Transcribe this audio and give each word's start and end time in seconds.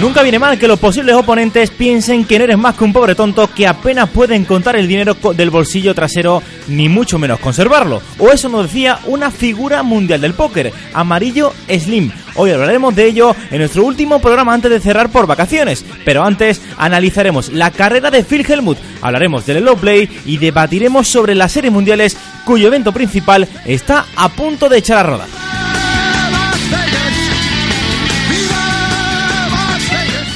Nunca 0.00 0.22
viene 0.22 0.38
mal 0.38 0.58
que 0.58 0.66
los 0.66 0.78
posibles 0.78 1.14
oponentes 1.14 1.68
piensen 1.68 2.24
que 2.24 2.38
no 2.38 2.44
eres 2.44 2.56
más 2.56 2.74
que 2.74 2.84
un 2.84 2.92
pobre 2.92 3.14
tonto 3.14 3.50
que 3.52 3.66
apenas 3.66 4.08
pueden 4.08 4.46
contar 4.46 4.74
el 4.76 4.88
dinero 4.88 5.14
del 5.34 5.50
bolsillo 5.50 5.94
trasero, 5.94 6.42
ni 6.68 6.88
mucho 6.88 7.18
menos 7.18 7.38
conservarlo. 7.38 8.00
O 8.18 8.30
eso 8.30 8.48
nos 8.48 8.62
decía 8.62 8.98
una 9.04 9.30
figura 9.30 9.82
mundial 9.82 10.22
del 10.22 10.32
póker, 10.32 10.72
Amarillo 10.94 11.52
Slim. 11.68 12.10
Hoy 12.36 12.50
hablaremos 12.50 12.96
de 12.96 13.08
ello 13.08 13.36
en 13.50 13.58
nuestro 13.58 13.84
último 13.84 14.20
programa 14.20 14.54
antes 14.54 14.70
de 14.70 14.80
cerrar 14.80 15.10
por 15.10 15.26
vacaciones. 15.26 15.84
Pero 16.06 16.24
antes 16.24 16.62
analizaremos 16.78 17.52
la 17.52 17.70
carrera 17.70 18.10
de 18.10 18.24
Phil 18.24 18.50
Helmut, 18.50 18.78
hablaremos 19.02 19.44
del 19.44 19.62
low 19.62 19.76
play 19.76 20.08
y 20.24 20.38
debatiremos 20.38 21.08
sobre 21.08 21.34
las 21.34 21.52
series 21.52 21.74
mundiales 21.74 22.16
cuyo 22.46 22.68
evento 22.68 22.92
principal 22.92 23.46
está 23.66 24.06
a 24.16 24.30
punto 24.30 24.70
de 24.70 24.78
echar 24.78 25.04
a 25.04 25.10
rodar. 25.10 25.59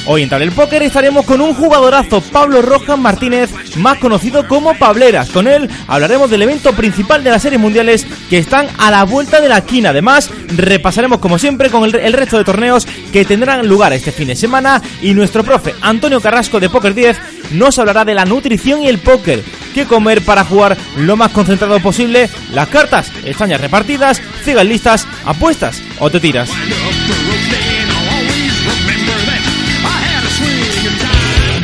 Hoy 0.07 0.21
en 0.21 0.29
Table 0.29 0.51
Póker 0.51 0.83
estaremos 0.83 1.25
con 1.25 1.41
un 1.41 1.55
jugadorazo, 1.55 2.21
Pablo 2.21 2.61
Rojas 2.61 2.97
Martínez, 2.97 3.49
más 3.77 3.97
conocido 3.97 4.47
como 4.47 4.77
Pableras. 4.77 5.31
Con 5.31 5.47
él 5.47 5.67
hablaremos 5.87 6.29
del 6.29 6.43
evento 6.43 6.73
principal 6.73 7.23
de 7.23 7.31
las 7.31 7.41
series 7.41 7.59
mundiales 7.59 8.05
que 8.29 8.37
están 8.37 8.67
a 8.77 8.91
la 8.91 9.03
vuelta 9.03 9.41
de 9.41 9.49
la 9.49 9.59
esquina. 9.59 9.89
Además, 9.89 10.29
repasaremos 10.55 11.17
como 11.17 11.39
siempre 11.39 11.71
con 11.71 11.85
el, 11.85 11.95
el 11.95 12.13
resto 12.13 12.37
de 12.37 12.43
torneos 12.43 12.87
que 13.11 13.25
tendrán 13.25 13.67
lugar 13.67 13.93
este 13.93 14.11
fin 14.11 14.27
de 14.27 14.35
semana 14.35 14.79
y 15.01 15.15
nuestro 15.15 15.43
profe 15.43 15.73
Antonio 15.81 16.21
Carrasco 16.21 16.59
de 16.59 16.69
Poker 16.69 16.93
10 16.93 17.17
nos 17.53 17.79
hablará 17.79 18.05
de 18.05 18.13
la 18.13 18.25
nutrición 18.25 18.83
y 18.83 18.87
el 18.89 18.99
póker. 18.99 19.43
¿Qué 19.73 19.85
comer 19.85 20.21
para 20.21 20.45
jugar 20.45 20.77
lo 20.97 21.17
más 21.17 21.31
concentrado 21.31 21.79
posible? 21.79 22.29
Las 22.53 22.69
cartas 22.69 23.11
ya 23.23 23.57
repartidas, 23.57 24.21
sigan 24.43 24.69
listas, 24.69 25.07
apuestas 25.25 25.81
o 25.99 26.11
te 26.11 26.19
tiras. 26.19 26.49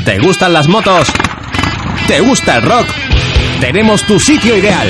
¿Te 0.06 0.18
gustan 0.18 0.54
las 0.54 0.68
motos? 0.68 1.08
¿Te 2.08 2.20
gusta 2.22 2.58
el 2.58 2.64
rock? 2.64 2.88
Tenemos 3.60 4.04
tu 4.04 4.20
sitio 4.20 4.58
ideal. 4.58 4.88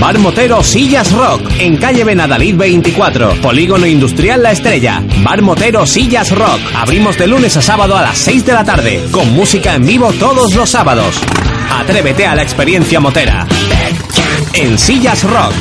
Bar 0.00 0.18
Motero 0.18 0.62
Sillas 0.62 1.12
Rock, 1.12 1.42
en 1.58 1.76
calle 1.76 2.04
Benadalid 2.04 2.56
24, 2.56 3.34
Polígono 3.42 3.84
Industrial 3.84 4.42
La 4.42 4.52
Estrella. 4.52 5.02
Bar 5.22 5.42
Motero 5.42 5.84
Sillas 5.84 6.30
Rock, 6.30 6.60
abrimos 6.74 7.18
de 7.18 7.26
lunes 7.26 7.56
a 7.56 7.62
sábado 7.62 7.96
a 7.96 8.02
las 8.02 8.16
6 8.18 8.46
de 8.46 8.52
la 8.52 8.64
tarde, 8.64 9.04
con 9.10 9.32
música 9.34 9.74
en 9.74 9.84
vivo 9.84 10.12
todos 10.14 10.54
los 10.54 10.70
sábados. 10.70 11.20
Atrévete 11.70 12.26
a 12.26 12.34
la 12.34 12.42
experiencia 12.42 13.00
motera. 13.00 13.46
En 14.54 14.78
Sillas 14.78 15.24
Rock. 15.24 15.52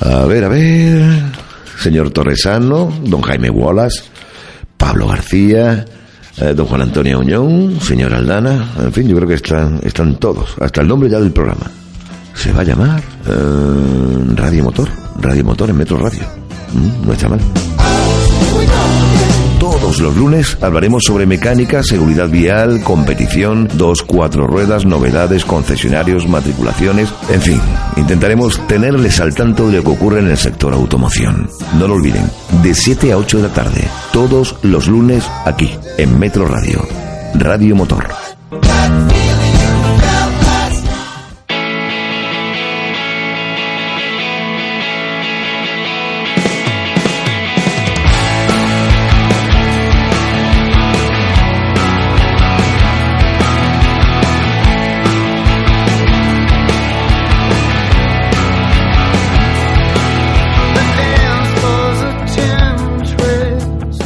A 0.00 0.26
ver, 0.26 0.44
a 0.44 0.48
ver. 0.48 1.35
Señor 1.78 2.10
Torresano, 2.10 2.92
don 3.04 3.22
Jaime 3.22 3.50
Wallace, 3.50 4.02
Pablo 4.76 5.08
García, 5.08 5.84
eh, 6.38 6.52
don 6.54 6.66
Juan 6.66 6.82
Antonio 6.82 7.20
Uñón, 7.20 7.80
señor 7.80 8.12
Aldana, 8.14 8.72
en 8.78 8.92
fin, 8.92 9.08
yo 9.08 9.16
creo 9.16 9.28
que 9.28 9.34
están, 9.34 9.80
están 9.82 10.16
todos, 10.16 10.56
hasta 10.60 10.82
el 10.82 10.88
nombre 10.88 11.08
ya 11.08 11.18
del 11.18 11.32
programa. 11.32 11.70
Se 12.34 12.52
va 12.52 12.60
a 12.60 12.64
llamar 12.64 13.02
eh, 13.26 14.34
Radio 14.34 14.64
Motor, 14.64 14.88
Radio 15.20 15.44
Motor 15.44 15.70
en 15.70 15.76
Metro 15.76 15.98
Radio. 15.98 16.22
No 17.06 17.12
está 17.12 17.28
mal. 17.28 17.40
Todos 19.86 20.00
los 20.00 20.16
lunes 20.16 20.58
hablaremos 20.62 21.04
sobre 21.06 21.26
mecánica, 21.26 21.80
seguridad 21.84 22.28
vial, 22.28 22.82
competición, 22.82 23.68
dos, 23.74 24.02
cuatro 24.02 24.44
ruedas, 24.44 24.84
novedades, 24.84 25.44
concesionarios, 25.44 26.26
matriculaciones, 26.26 27.08
en 27.28 27.40
fin, 27.40 27.60
intentaremos 27.96 28.60
tenerles 28.66 29.20
al 29.20 29.32
tanto 29.32 29.68
de 29.68 29.76
lo 29.76 29.84
que 29.84 29.90
ocurre 29.90 30.18
en 30.18 30.26
el 30.26 30.36
sector 30.36 30.74
automoción. 30.74 31.48
No 31.78 31.86
lo 31.86 31.94
olviden, 31.94 32.28
de 32.64 32.74
7 32.74 33.12
a 33.12 33.16
8 33.16 33.36
de 33.36 33.42
la 33.44 33.54
tarde, 33.54 33.88
todos 34.12 34.56
los 34.62 34.88
lunes 34.88 35.24
aquí, 35.44 35.78
en 35.98 36.18
Metro 36.18 36.46
Radio, 36.46 36.84
Radio 37.34 37.76
Motor. 37.76 38.25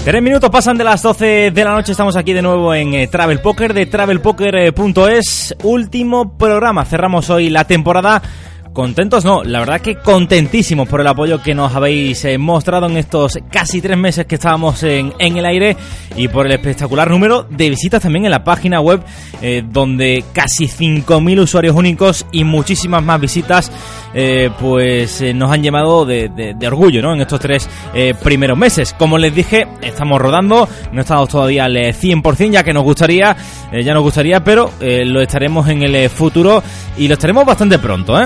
Tres 0.05 0.23
minutos 0.23 0.49
pasan 0.49 0.79
de 0.79 0.85
las 0.85 1.03
12 1.03 1.51
de 1.51 1.65
la 1.65 1.75
noche, 1.75 1.93
estamos 1.93 2.17
aquí 2.17 2.33
de 2.33 2.41
nuevo 2.41 2.75
en 2.75 2.95
eh, 2.95 3.07
Travel 3.07 3.41
Poker 3.41 3.75
de 3.75 3.85
travelpoker.es, 3.85 5.55
último 5.63 6.39
programa, 6.39 6.87
cerramos 6.87 7.29
hoy 7.29 7.51
la 7.51 7.67
temporada. 7.67 8.23
Contentos 8.81 9.27
no, 9.27 9.45
la 9.45 9.59
verdad 9.59 9.83
que 9.83 9.97
contentísimos 9.97 10.89
por 10.89 11.03
el 11.03 11.07
apoyo 11.07 11.43
que 11.43 11.55
nos 11.55 11.75
habéis 11.75 12.25
eh, 12.25 12.39
mostrado 12.39 12.87
en 12.87 12.97
estos 12.97 13.39
casi 13.51 13.83
tres 13.83 13.99
meses 13.99 14.25
que 14.25 14.37
estábamos 14.37 14.83
en, 14.85 15.13
en, 15.19 15.37
el 15.37 15.45
aire 15.45 15.77
y 16.17 16.29
por 16.29 16.47
el 16.47 16.53
espectacular 16.53 17.11
número 17.11 17.43
de 17.43 17.69
visitas 17.69 18.01
también 18.01 18.25
en 18.25 18.31
la 18.31 18.43
página 18.43 18.81
web 18.81 19.03
eh, 19.43 19.63
donde 19.63 20.25
casi 20.33 20.65
5.000 20.65 21.41
usuarios 21.41 21.77
únicos 21.77 22.25
y 22.33 22.43
muchísimas 22.43 23.03
más 23.05 23.21
visitas 23.21 23.71
eh, 24.13 24.51
pues 24.59 25.23
eh, 25.23 25.33
nos 25.33 25.53
han 25.53 25.63
llamado 25.63 26.05
de, 26.05 26.29
de, 26.29 26.67
orgullo 26.67 27.01
¿no? 27.01 27.15
en 27.15 27.21
estos 27.21 27.39
tres 27.39 27.69
eh, 27.95 28.15
primeros 28.21 28.59
meses. 28.59 28.95
Como 28.99 29.19
les 29.19 29.35
dije, 29.35 29.69
estamos 29.83 30.21
rodando, 30.21 30.69
no 30.93 31.01
estamos 31.01 31.29
todavía 31.29 31.67
al 31.67 31.77
100% 31.77 32.51
ya 32.51 32.65
que 32.65 32.73
nos 32.73 32.83
gustaría, 32.83 33.37
ya 33.73 33.95
nos 33.95 34.03
gustaría, 34.03 34.43
pero 34.43 34.71
lo 34.81 35.21
estaremos 35.21 35.69
en 35.69 35.83
el 35.83 36.11
futuro 36.11 36.63
y 36.97 37.07
lo 37.07 37.15
estaremos 37.15 37.45
bastante 37.45 37.79
pronto. 37.79 38.17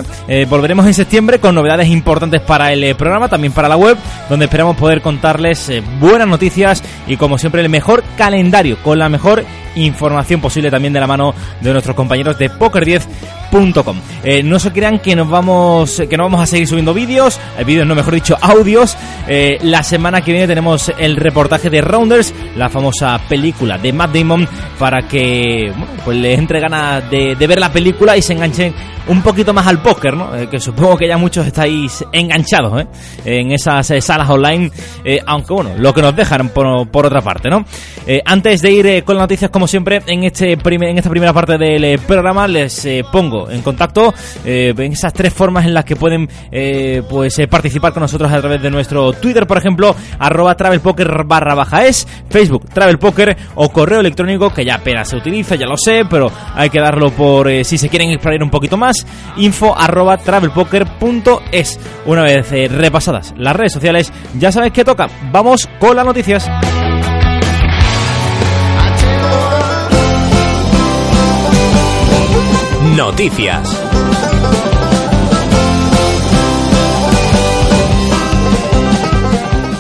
Volveremos 0.49 0.87
en 0.87 0.95
septiembre 0.95 1.39
con 1.39 1.55
novedades 1.55 1.89
importantes 1.89 2.41
para 2.41 2.73
el 2.73 2.95
programa, 2.97 3.29
también 3.29 3.53
para 3.53 3.69
la 3.69 3.77
web, 3.77 3.97
donde 4.29 4.47
esperamos 4.47 4.77
poder 4.77 5.01
contarles 5.01 5.71
buenas 6.01 6.29
noticias 6.29 6.83
y 7.07 7.17
como 7.17 7.39
siempre 7.39 7.63
el 7.63 7.69
mejor 7.69 8.03
calendario, 8.17 8.79
con 8.83 8.99
la 8.99 9.09
mejor 9.09 9.45
información 9.77 10.41
posible 10.41 10.71
también 10.71 10.93
de 10.93 11.01
la 11.01 11.07
mano 11.07 11.35
de 11.61 11.73
nuestros 11.73 11.97
compañeros 11.97 12.39
de 12.39 12.51
poker10.com. 13.55 13.97
Eh, 14.23 14.43
no 14.43 14.59
se 14.59 14.73
crean 14.73 14.99
que 14.99 15.15
nos 15.15 15.29
vamos 15.29 16.03
que 16.09 16.17
no 16.17 16.25
vamos 16.25 16.41
a 16.41 16.47
seguir 16.47 16.67
subiendo 16.67 16.95
vídeos, 16.95 17.39
eh, 17.59 17.65
vídeos 17.65 17.87
no 17.87 17.95
mejor 17.95 18.15
dicho 18.15 18.37
audios. 18.41 18.97
Eh, 19.29 19.59
la 19.63 19.83
semana 19.83 20.23
que 20.23 20.33
viene 20.33 20.47
tenemos 20.47 20.93
el 20.99 21.17
reportaje 21.17 21.71
de 21.71 21.81
Rounders, 21.81 22.35
la 22.57 22.69
famosa 22.69 23.21
película 23.29 23.79
de 23.79 23.93
Matt 23.93 24.15
Damon, 24.15 24.49
para 24.79 25.07
que 25.07 25.73
bueno, 25.77 25.93
pues 26.05 26.19
les 26.19 26.39
entre 26.39 26.61
ganas 26.61 27.09
de, 27.11 27.35
ver 27.45 27.61
la 27.61 27.73
película 27.73 28.17
y 28.17 28.23
se 28.23 28.33
enganchen 28.33 28.75
un 29.07 29.21
poquito 29.21 29.53
más 29.53 29.67
al 29.67 29.83
póker, 29.83 30.15
¿no? 30.15 30.31
Que 30.51 30.59
supongo 30.59 30.97
que 30.97 31.07
ya 31.07 31.19
muchos 31.19 31.47
estáis 31.47 32.03
enganchados 32.11 32.87
en 33.27 33.53
esas 33.53 33.93
salas 34.03 34.31
online, 34.31 34.71
aunque 35.27 35.53
bueno, 35.53 35.73
lo 35.77 35.93
que 35.93 36.01
nos 36.01 36.17
dejan 36.17 36.49
por, 36.49 36.89
por 36.89 37.05
otra 37.05 37.21
parte, 37.21 37.51
¿no? 37.51 37.67
Antes 38.25 38.63
de 38.63 38.71
ir 38.71 39.05
con 39.05 39.17
las 39.17 39.25
noticias, 39.25 39.51
como 39.51 39.69
siempre, 39.69 40.01
en 40.07 40.25
este 40.25 40.57
primer, 40.57 40.89
en 40.89 40.97
esta 40.97 41.11
primera 41.11 41.35
parte 41.35 41.59
del 41.59 41.99
programa 41.99 42.49
les 42.49 42.89
pongo 43.13 43.44
en 43.51 43.63
contacto 43.63 44.15
en 44.45 44.93
esas 44.93 45.13
tres 45.13 45.33
formas 45.33 45.65
en 45.65 45.75
las 45.75 45.85
que 45.85 45.97
pueden 45.97 46.29
pues 47.09 47.41
participar 47.49 47.93
con 47.93 48.03
nosotros 48.03 48.31
a 48.31 48.41
través 48.41 48.63
de 48.63 48.71
nuestro 48.71 49.13
Twitter, 49.13 49.47
por 49.47 49.59
ejemplo, 49.59 49.95
arroba 50.19 50.55
travelpoker 50.55 51.25
barra 51.25 51.55
baja 51.55 51.87
es, 51.87 52.07
Facebook 52.29 52.69
travelpoker 52.69 53.37
o 53.55 53.71
correo 53.71 54.01
electrónico 54.01 54.53
que 54.53 54.65
ya 54.65 54.77
apenas 54.77 55.09
se 55.09 55.17
utiliza, 55.17 55.55
ya 55.55 55.67
lo 55.67 55.77
sé, 55.77 56.05
pero 56.09 56.31
hay 56.55 56.71
que 56.71 56.81
darlo 56.81 57.11
por 57.11 57.49
si 57.65 57.79
se 57.79 57.89
quieren 57.89 58.11
explorar 58.11 58.43
un 58.43 58.51
poquito 58.51 58.77
más 58.77 59.07
info 59.37 59.77
arroba 59.77 60.17
travelpoker.es. 60.17 61.81
Una 62.07 62.23
vez 62.23 62.53
eh, 62.53 62.69
repasadas 62.69 63.35
las 63.37 63.57
redes 63.57 63.73
sociales, 63.73 64.13
ya 64.39 64.53
sabéis 64.53 64.73
que 64.73 64.85
toca. 64.85 65.09
Vamos 65.33 65.69
con 65.79 65.97
las 65.97 66.05
noticias. 66.05 66.49
Noticias. 72.97 74.34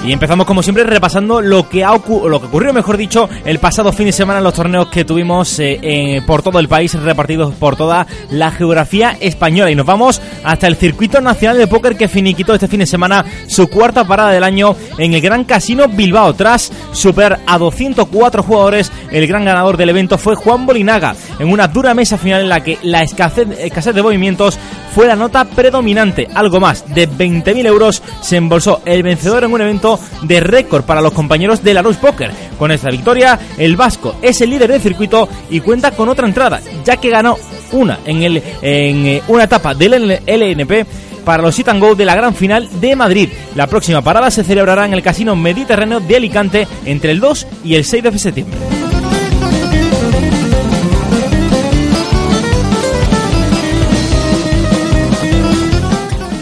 Y 0.04 0.12
empezamos 0.12 0.44
como 0.44 0.62
siempre 0.62 0.84
repasando 0.84 1.40
lo 1.40 1.66
que, 1.66 1.82
ha 1.82 1.92
lo 1.92 2.40
que 2.40 2.46
ocurrió, 2.46 2.74
mejor 2.74 2.98
dicho, 2.98 3.26
el 3.46 3.58
pasado 3.58 3.90
fin 3.90 4.04
de 4.04 4.12
semana 4.12 4.38
en 4.38 4.44
los 4.44 4.52
torneos 4.52 4.88
que 4.88 5.06
tuvimos 5.06 5.58
eh, 5.58 6.20
por 6.26 6.42
todo 6.42 6.58
el 6.58 6.68
país, 6.68 6.92
repartidos 6.92 7.54
por 7.54 7.74
toda 7.74 8.06
la 8.30 8.50
geografía 8.50 9.16
española. 9.18 9.70
Y 9.70 9.74
nos 9.74 9.86
vamos 9.86 10.20
hasta 10.44 10.66
el 10.66 10.76
Circuito 10.76 11.22
Nacional 11.22 11.56
de 11.56 11.68
Póker 11.68 11.96
que 11.96 12.08
finiquitó 12.08 12.52
este 12.52 12.68
fin 12.68 12.80
de 12.80 12.86
semana 12.86 13.24
su 13.46 13.68
cuarta 13.68 14.04
parada 14.04 14.30
del 14.30 14.44
año 14.44 14.76
en 14.98 15.14
el 15.14 15.22
Gran 15.22 15.44
Casino 15.44 15.88
Bilbao. 15.88 16.34
Tras 16.34 16.70
superar 16.92 17.40
a 17.46 17.56
204 17.56 18.42
jugadores, 18.42 18.92
el 19.10 19.26
gran 19.26 19.46
ganador 19.46 19.78
del 19.78 19.88
evento 19.88 20.18
fue 20.18 20.34
Juan 20.34 20.66
Bolinaga, 20.66 21.16
en 21.38 21.50
una 21.50 21.66
dura 21.66 21.94
mesa 21.94 22.18
final 22.18 22.42
en 22.42 22.50
la 22.50 22.62
que 22.62 22.78
la 22.82 23.02
escasez, 23.02 23.48
escasez 23.58 23.94
de 23.94 24.02
movimientos 24.02 24.58
fue 24.94 25.06
la 25.06 25.16
nota 25.16 25.44
predominante. 25.44 26.28
Algo 26.34 26.60
más 26.60 26.84
de 26.94 27.08
20.000 27.08 27.66
euros 27.66 28.02
se 28.20 28.36
embolsó 28.36 28.82
el 28.84 29.02
vencedor 29.02 29.44
en 29.44 29.52
un 29.52 29.60
evento 29.62 29.93
de 30.22 30.40
récord 30.40 30.84
para 30.84 31.00
los 31.00 31.12
compañeros 31.12 31.62
de 31.62 31.74
la 31.74 31.82
Rus 31.82 31.96
Poker. 31.96 32.30
Con 32.58 32.70
esta 32.70 32.90
victoria, 32.90 33.38
el 33.58 33.76
vasco 33.76 34.16
es 34.22 34.40
el 34.40 34.50
líder 34.50 34.72
del 34.72 34.80
circuito 34.80 35.28
y 35.50 35.60
cuenta 35.60 35.90
con 35.90 36.08
otra 36.08 36.26
entrada, 36.26 36.60
ya 36.84 36.96
que 36.96 37.10
ganó 37.10 37.36
una 37.72 37.98
en, 38.04 38.22
el, 38.22 38.42
en 38.62 39.06
eh, 39.06 39.22
una 39.28 39.44
etapa 39.44 39.74
del 39.74 40.20
LNP 40.26 40.86
para 41.24 41.42
los 41.42 41.54
Sit 41.54 41.68
and 41.68 41.80
Go 41.80 41.94
de 41.94 42.04
la 42.04 42.14
gran 42.14 42.34
final 42.34 42.68
de 42.80 42.94
Madrid. 42.96 43.30
La 43.54 43.66
próxima 43.66 44.02
parada 44.02 44.30
se 44.30 44.44
celebrará 44.44 44.84
en 44.84 44.92
el 44.92 45.02
Casino 45.02 45.34
Mediterráneo 45.34 46.00
de 46.00 46.16
Alicante 46.16 46.68
entre 46.84 47.10
el 47.12 47.20
2 47.20 47.46
y 47.64 47.74
el 47.74 47.84
6 47.84 48.02
de 48.02 48.18
septiembre. 48.18 48.83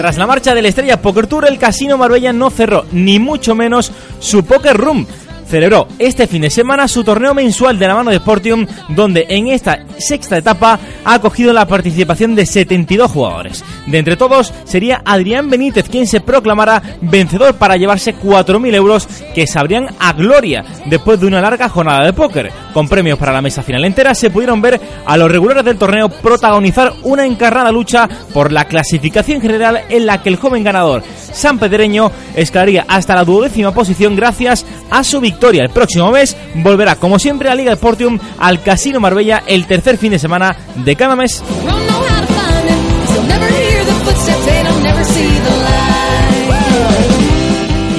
Tras 0.02 0.18
la 0.18 0.26
marcha 0.26 0.52
de 0.52 0.62
la 0.62 0.66
Estrella 0.66 1.00
Poker 1.00 1.28
Tour, 1.28 1.46
el 1.46 1.60
Casino 1.60 1.96
Marbella 1.96 2.32
no 2.32 2.50
cerró, 2.50 2.86
ni 2.90 3.20
mucho 3.20 3.54
menos 3.54 3.92
su 4.18 4.44
Poker 4.44 4.76
Room 4.76 5.06
celebró 5.52 5.86
este 5.98 6.26
fin 6.26 6.40
de 6.40 6.48
semana 6.48 6.88
su 6.88 7.04
torneo 7.04 7.34
mensual 7.34 7.78
de 7.78 7.86
la 7.86 7.94
mano 7.94 8.10
de 8.10 8.16
Sportium, 8.16 8.66
donde 8.88 9.26
en 9.28 9.48
esta 9.48 9.84
sexta 9.98 10.38
etapa 10.38 10.80
ha 11.04 11.12
acogido 11.12 11.52
la 11.52 11.66
participación 11.66 12.34
de 12.34 12.46
72 12.46 13.10
jugadores. 13.10 13.62
De 13.86 13.98
entre 13.98 14.16
todos 14.16 14.50
sería 14.64 15.02
Adrián 15.04 15.50
Benítez 15.50 15.90
quien 15.90 16.06
se 16.06 16.22
proclamará 16.22 16.82
vencedor 17.02 17.56
para 17.56 17.76
llevarse 17.76 18.14
4.000 18.14 18.74
euros 18.74 19.06
que 19.34 19.46
sabrían 19.46 19.88
a 19.98 20.14
gloria 20.14 20.64
después 20.86 21.20
de 21.20 21.26
una 21.26 21.42
larga 21.42 21.68
jornada 21.68 22.06
de 22.06 22.14
póker. 22.14 22.50
Con 22.72 22.88
premios 22.88 23.18
para 23.18 23.34
la 23.34 23.42
mesa 23.42 23.62
final 23.62 23.84
entera 23.84 24.14
se 24.14 24.30
pudieron 24.30 24.62
ver 24.62 24.80
a 25.04 25.16
los 25.18 25.30
regulares 25.30 25.66
del 25.66 25.76
torneo 25.76 26.08
protagonizar 26.08 26.94
una 27.02 27.26
encarnada 27.26 27.70
lucha 27.70 28.08
por 28.32 28.52
la 28.52 28.64
clasificación 28.64 29.42
general 29.42 29.82
en 29.90 30.06
la 30.06 30.22
que 30.22 30.30
el 30.30 30.36
joven 30.36 30.64
ganador 30.64 31.02
San 31.32 31.58
Pedreño 31.58 32.10
escalaría 32.34 32.84
hasta 32.88 33.14
la 33.14 33.24
duodécima 33.24 33.72
posición 33.72 34.16
gracias 34.16 34.64
a 34.90 35.04
su 35.04 35.20
victoria 35.20 35.62
el 35.64 35.70
próximo 35.70 36.10
mes, 36.10 36.36
volverá 36.56 36.96
como 36.96 37.18
siempre 37.18 37.48
a 37.48 37.54
Liga 37.54 37.74
Sportium 37.74 38.18
al 38.38 38.62
Casino 38.62 39.00
Marbella 39.00 39.42
el 39.46 39.66
tercer 39.66 39.98
fin 39.98 40.12
de 40.12 40.18
semana 40.18 40.56
de 40.76 40.96
cada 40.96 41.16
mes. 41.16 41.42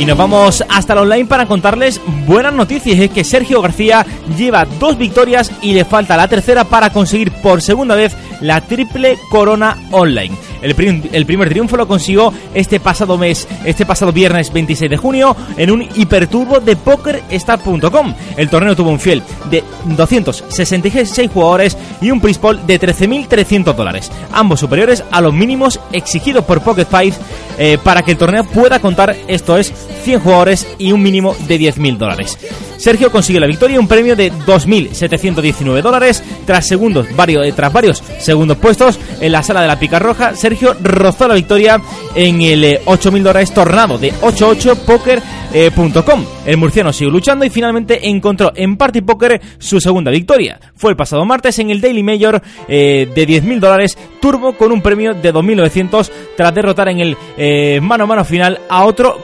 Y 0.03 0.06
nos 0.06 0.18
vamos 0.18 0.62
hasta 0.68 0.91
el 0.91 1.00
online 1.00 1.25
para 1.25 1.45
contarles 1.45 2.01
buenas 2.25 2.53
noticias. 2.53 3.00
Es 3.00 3.09
que 3.09 3.24
Sergio 3.24 3.62
García 3.62 4.06
lleva 4.38 4.65
dos 4.65 4.97
victorias 4.97 5.50
y 5.62 5.74
le 5.74 5.86
falta 5.86 6.18
la 6.18 6.27
tercera 6.27 6.65
para 6.65 6.89
conseguir 6.89 7.31
por 7.31 7.62
segunda 7.62 7.95
vez 7.95 8.13
la 8.41 8.59
triple 8.59 9.18
corona 9.29 9.77
online. 9.91 10.36
El, 10.63 11.25
primer 11.25 11.50
triunfo 11.50 11.77
lo 11.77 11.88
consiguió 11.88 12.33
este 12.54 12.80
pasado 12.80 13.18
mes, 13.18 13.48
este 13.65 13.86
pasado 13.86 14.12
viernes 14.12 14.51
26 14.51 14.89
de 14.89 14.98
junio, 14.98 15.36
en 15.57 15.71
un 15.71 15.88
hiperturbo 15.95 16.60
de 16.60 16.75
PokerStar.com. 16.75 18.13
El 18.38 18.50
torneo 18.50 18.75
tuvo 18.75 18.89
un 18.89 19.00
fiel 19.00 19.21
de 19.51 19.63
266 19.86 21.30
jugadores 21.31 21.77
y 22.01 22.12
un 22.12 22.21
prize 22.21 22.39
de 22.65 22.80
13.300 22.80 23.75
dólares, 23.75 24.12
ambos 24.31 24.60
superiores 24.60 25.04
a 25.12 25.21
los 25.21 25.33
mínimos 25.33 25.80
exigidos 25.92 26.45
por 26.45 26.62
Pocket 26.62 26.86
Five 26.86 27.13
eh, 27.57 27.77
para 27.83 28.01
que 28.01 28.12
el 28.12 28.18
torneo 28.18 28.44
pueda 28.44 28.80
contar, 28.80 29.15
esto 29.27 29.57
es, 29.57 29.74
100 30.04 30.19
jugadores 30.21 30.68
y 30.77 30.92
un 30.92 31.01
mínimo 31.01 31.36
de 31.48 31.60
10.000 31.60 31.98
dólares. 31.98 32.38
Sergio 32.78 33.12
consigue 33.12 33.40
la 33.40 33.48
victoria 33.48 33.75
y 33.75 33.78
un 33.78 33.88
premio 33.88 34.16
de 34.16 34.31
2.719 34.31 35.81
dólares 35.81 36.24
tras 36.46 36.68
segundos, 36.68 37.08
varios, 37.16 37.46
eh, 37.46 37.54
tras 37.54 37.72
varios 37.72 38.04
segundos 38.20 38.58
puestos 38.58 39.00
en 39.22 39.31
la 39.31 39.44
sala 39.44 39.62
de 39.62 39.68
la 39.68 39.80
pica 39.80 40.00
roja. 40.00 40.36
Sergio 40.36 40.75
rozó 40.81 41.28
la 41.28 41.36
victoria 41.36 41.80
en 42.16 42.42
el 42.42 42.80
8.000 42.86 43.18
eh, 43.18 43.22
dólares 43.22 43.54
tornado 43.54 43.98
de 43.98 44.14
88poker.com. 44.14 46.25
el 46.46 46.58
murciano 46.58 46.92
siguió 46.92 47.12
luchando 47.12 47.46
y 47.46 47.50
finalmente 47.50 48.10
encontró 48.10 48.52
en 48.56 48.75
Party 48.75 49.02
Poker 49.02 49.40
su 49.58 49.80
segunda 49.80 50.12
victoria. 50.12 50.60
Fue 50.75 50.92
el 50.92 50.98
pasado 50.98 51.24
martes 51.25 51.58
en 51.60 51.70
el 51.70 51.80
Daily 51.80 52.04
Major 52.04 52.42
eh, 52.68 53.08
de 53.14 53.28
10.000 53.28 53.60
dólares 53.60 53.98
turbo 54.20 54.54
con 54.54 54.72
un 54.72 54.81
premio 54.81 55.14
de 55.14 55.34
2.900 55.34 56.10
tras 56.36 56.54
derrotar 56.54 56.90
en 56.90 57.00
el 57.00 57.16
mano 57.81 58.06
a 58.06 58.08
mano 58.08 58.25
final 58.25 58.60
a 58.70 58.86
otro, 58.86 59.22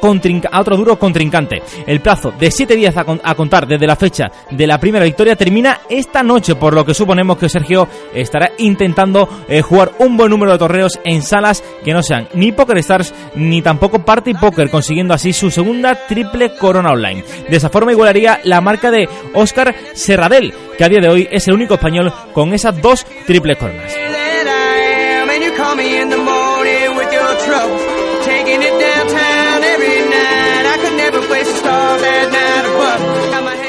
a 0.51 0.59
otro 0.59 0.77
duro 0.77 0.99
contrincante. 0.99 1.63
El 1.87 2.01
plazo 2.01 2.31
de 2.37 2.51
7 2.51 2.75
días 2.75 2.97
a 2.97 3.35
contar 3.39 3.65
desde 3.65 3.87
la 3.87 3.95
fecha 3.95 4.29
de 4.51 4.67
la 4.67 4.77
primera 4.77 5.05
victoria 5.05 5.33
termina 5.33 5.79
esta 5.87 6.21
noche, 6.23 6.55
por 6.55 6.73
lo 6.73 6.85
que 6.85 6.93
suponemos 6.93 7.37
que 7.37 7.47
Sergio 7.47 7.87
estará 8.13 8.51
intentando 8.57 9.29
eh, 9.47 9.61
jugar 9.61 9.93
un 9.99 10.17
buen 10.17 10.29
número 10.29 10.51
de 10.51 10.57
torneos 10.57 10.99
en 11.05 11.21
salas 11.21 11.63
que 11.85 11.93
no 11.93 12.03
sean 12.03 12.27
ni 12.33 12.51
Poker 12.51 12.77
Stars 12.79 13.13
ni 13.35 13.61
tampoco 13.61 13.99
Party 13.99 14.33
Poker, 14.33 14.69
consiguiendo 14.69 15.13
así 15.13 15.31
su 15.31 15.49
segunda 15.49 16.05
triple 16.05 16.57
corona 16.57 16.91
online. 16.91 17.23
De 17.49 17.55
esa 17.55 17.69
forma 17.69 17.93
igualaría 17.93 18.41
la 18.43 18.59
marca 18.59 18.91
de 18.91 19.07
Oscar 19.33 19.73
Serradel, 19.93 20.53
que 20.77 20.83
a 20.83 20.89
día 20.89 20.99
de 20.99 21.07
hoy 21.07 21.29
es 21.31 21.47
el 21.47 21.53
único 21.53 21.75
español 21.75 22.11
con 22.33 22.53
esas 22.53 22.81
dos 22.81 23.05
triples 23.25 23.57
coronas. 23.57 23.93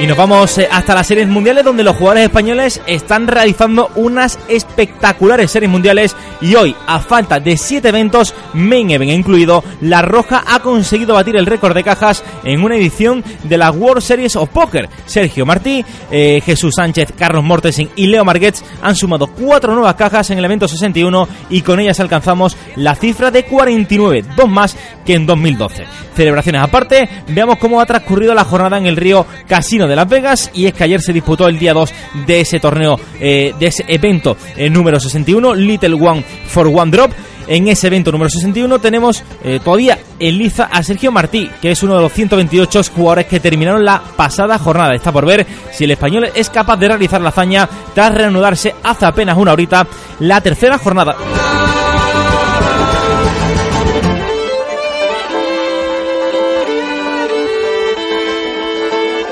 Y 0.00 0.06
nos 0.06 0.16
vamos 0.16 0.56
eh, 0.56 0.66
hasta 0.72 0.94
las 0.94 1.06
series 1.06 1.28
mundiales 1.28 1.62
donde 1.62 1.84
los 1.84 1.94
jugadores 1.94 2.24
españoles 2.24 2.80
están 2.86 3.26
realizando 3.26 3.90
unas 3.96 4.38
espectaculares 4.48 5.50
series 5.50 5.70
mundiales 5.70 6.16
y 6.40 6.54
hoy, 6.54 6.74
a 6.86 7.00
falta 7.00 7.38
de 7.38 7.58
7 7.58 7.86
eventos, 7.86 8.34
main 8.54 8.90
event 8.90 9.10
incluido, 9.12 9.62
La 9.82 10.00
Roja 10.00 10.42
ha 10.46 10.60
conseguido 10.60 11.12
batir 11.12 11.36
el 11.36 11.44
récord 11.44 11.74
de 11.74 11.84
cajas 11.84 12.24
en 12.44 12.64
una 12.64 12.76
edición 12.76 13.22
de 13.44 13.58
la 13.58 13.70
World 13.70 14.00
Series 14.00 14.36
of 14.36 14.48
Poker. 14.48 14.88
Sergio 15.04 15.44
Martí, 15.44 15.84
eh, 16.10 16.40
Jesús 16.46 16.76
Sánchez, 16.76 17.12
Carlos 17.14 17.44
Mortensen 17.44 17.90
y 17.94 18.06
Leo 18.06 18.24
Marguets 18.24 18.64
han 18.80 18.96
sumado 18.96 19.26
4 19.26 19.74
nuevas 19.74 19.96
cajas 19.96 20.30
en 20.30 20.38
el 20.38 20.46
evento 20.46 20.66
61 20.66 21.28
y 21.50 21.60
con 21.60 21.78
ellas 21.78 22.00
alcanzamos 22.00 22.56
la 22.76 22.94
cifra 22.94 23.30
de 23.30 23.44
49, 23.44 24.24
dos 24.34 24.48
más 24.48 24.74
que 25.04 25.14
en 25.14 25.26
2012. 25.26 25.84
Celebraciones 26.16 26.62
aparte, 26.62 27.06
veamos 27.28 27.58
cómo 27.58 27.82
ha 27.82 27.86
transcurrido 27.86 28.32
la 28.34 28.44
jornada 28.44 28.78
en 28.78 28.86
el 28.86 28.96
río 28.96 29.09
Casino 29.46 29.86
de 29.86 29.96
Las 29.96 30.08
Vegas 30.08 30.50
y 30.54 30.66
es 30.66 30.74
que 30.74 30.84
ayer 30.84 31.00
se 31.00 31.12
disputó 31.12 31.48
el 31.48 31.58
día 31.58 31.72
2 31.72 31.92
de 32.26 32.40
ese 32.40 32.60
torneo, 32.60 32.98
eh, 33.18 33.54
de 33.58 33.66
ese 33.66 33.84
evento 33.88 34.36
eh, 34.56 34.70
número 34.70 34.98
61, 35.00 35.54
Little 35.54 35.94
One 35.94 36.24
for 36.46 36.66
One 36.66 36.90
Drop. 36.90 37.12
En 37.46 37.66
ese 37.66 37.88
evento 37.88 38.12
número 38.12 38.30
61 38.30 38.78
tenemos 38.78 39.24
eh, 39.42 39.58
todavía 39.64 39.98
en 40.20 40.38
liza 40.38 40.68
a 40.70 40.84
Sergio 40.84 41.10
Martí, 41.10 41.50
que 41.60 41.72
es 41.72 41.82
uno 41.82 41.96
de 41.96 42.02
los 42.02 42.12
128 42.12 42.82
jugadores 42.94 43.26
que 43.26 43.40
terminaron 43.40 43.84
la 43.84 44.00
pasada 44.16 44.56
jornada. 44.58 44.94
Está 44.94 45.10
por 45.10 45.26
ver 45.26 45.44
si 45.72 45.82
el 45.82 45.90
español 45.90 46.30
es 46.32 46.48
capaz 46.48 46.76
de 46.76 46.86
realizar 46.86 47.20
la 47.20 47.30
hazaña 47.30 47.68
tras 47.92 48.14
reanudarse 48.14 48.74
hace 48.84 49.04
apenas 49.04 49.36
una 49.36 49.52
horita 49.52 49.84
la 50.20 50.40
tercera 50.40 50.78
jornada. 50.78 51.16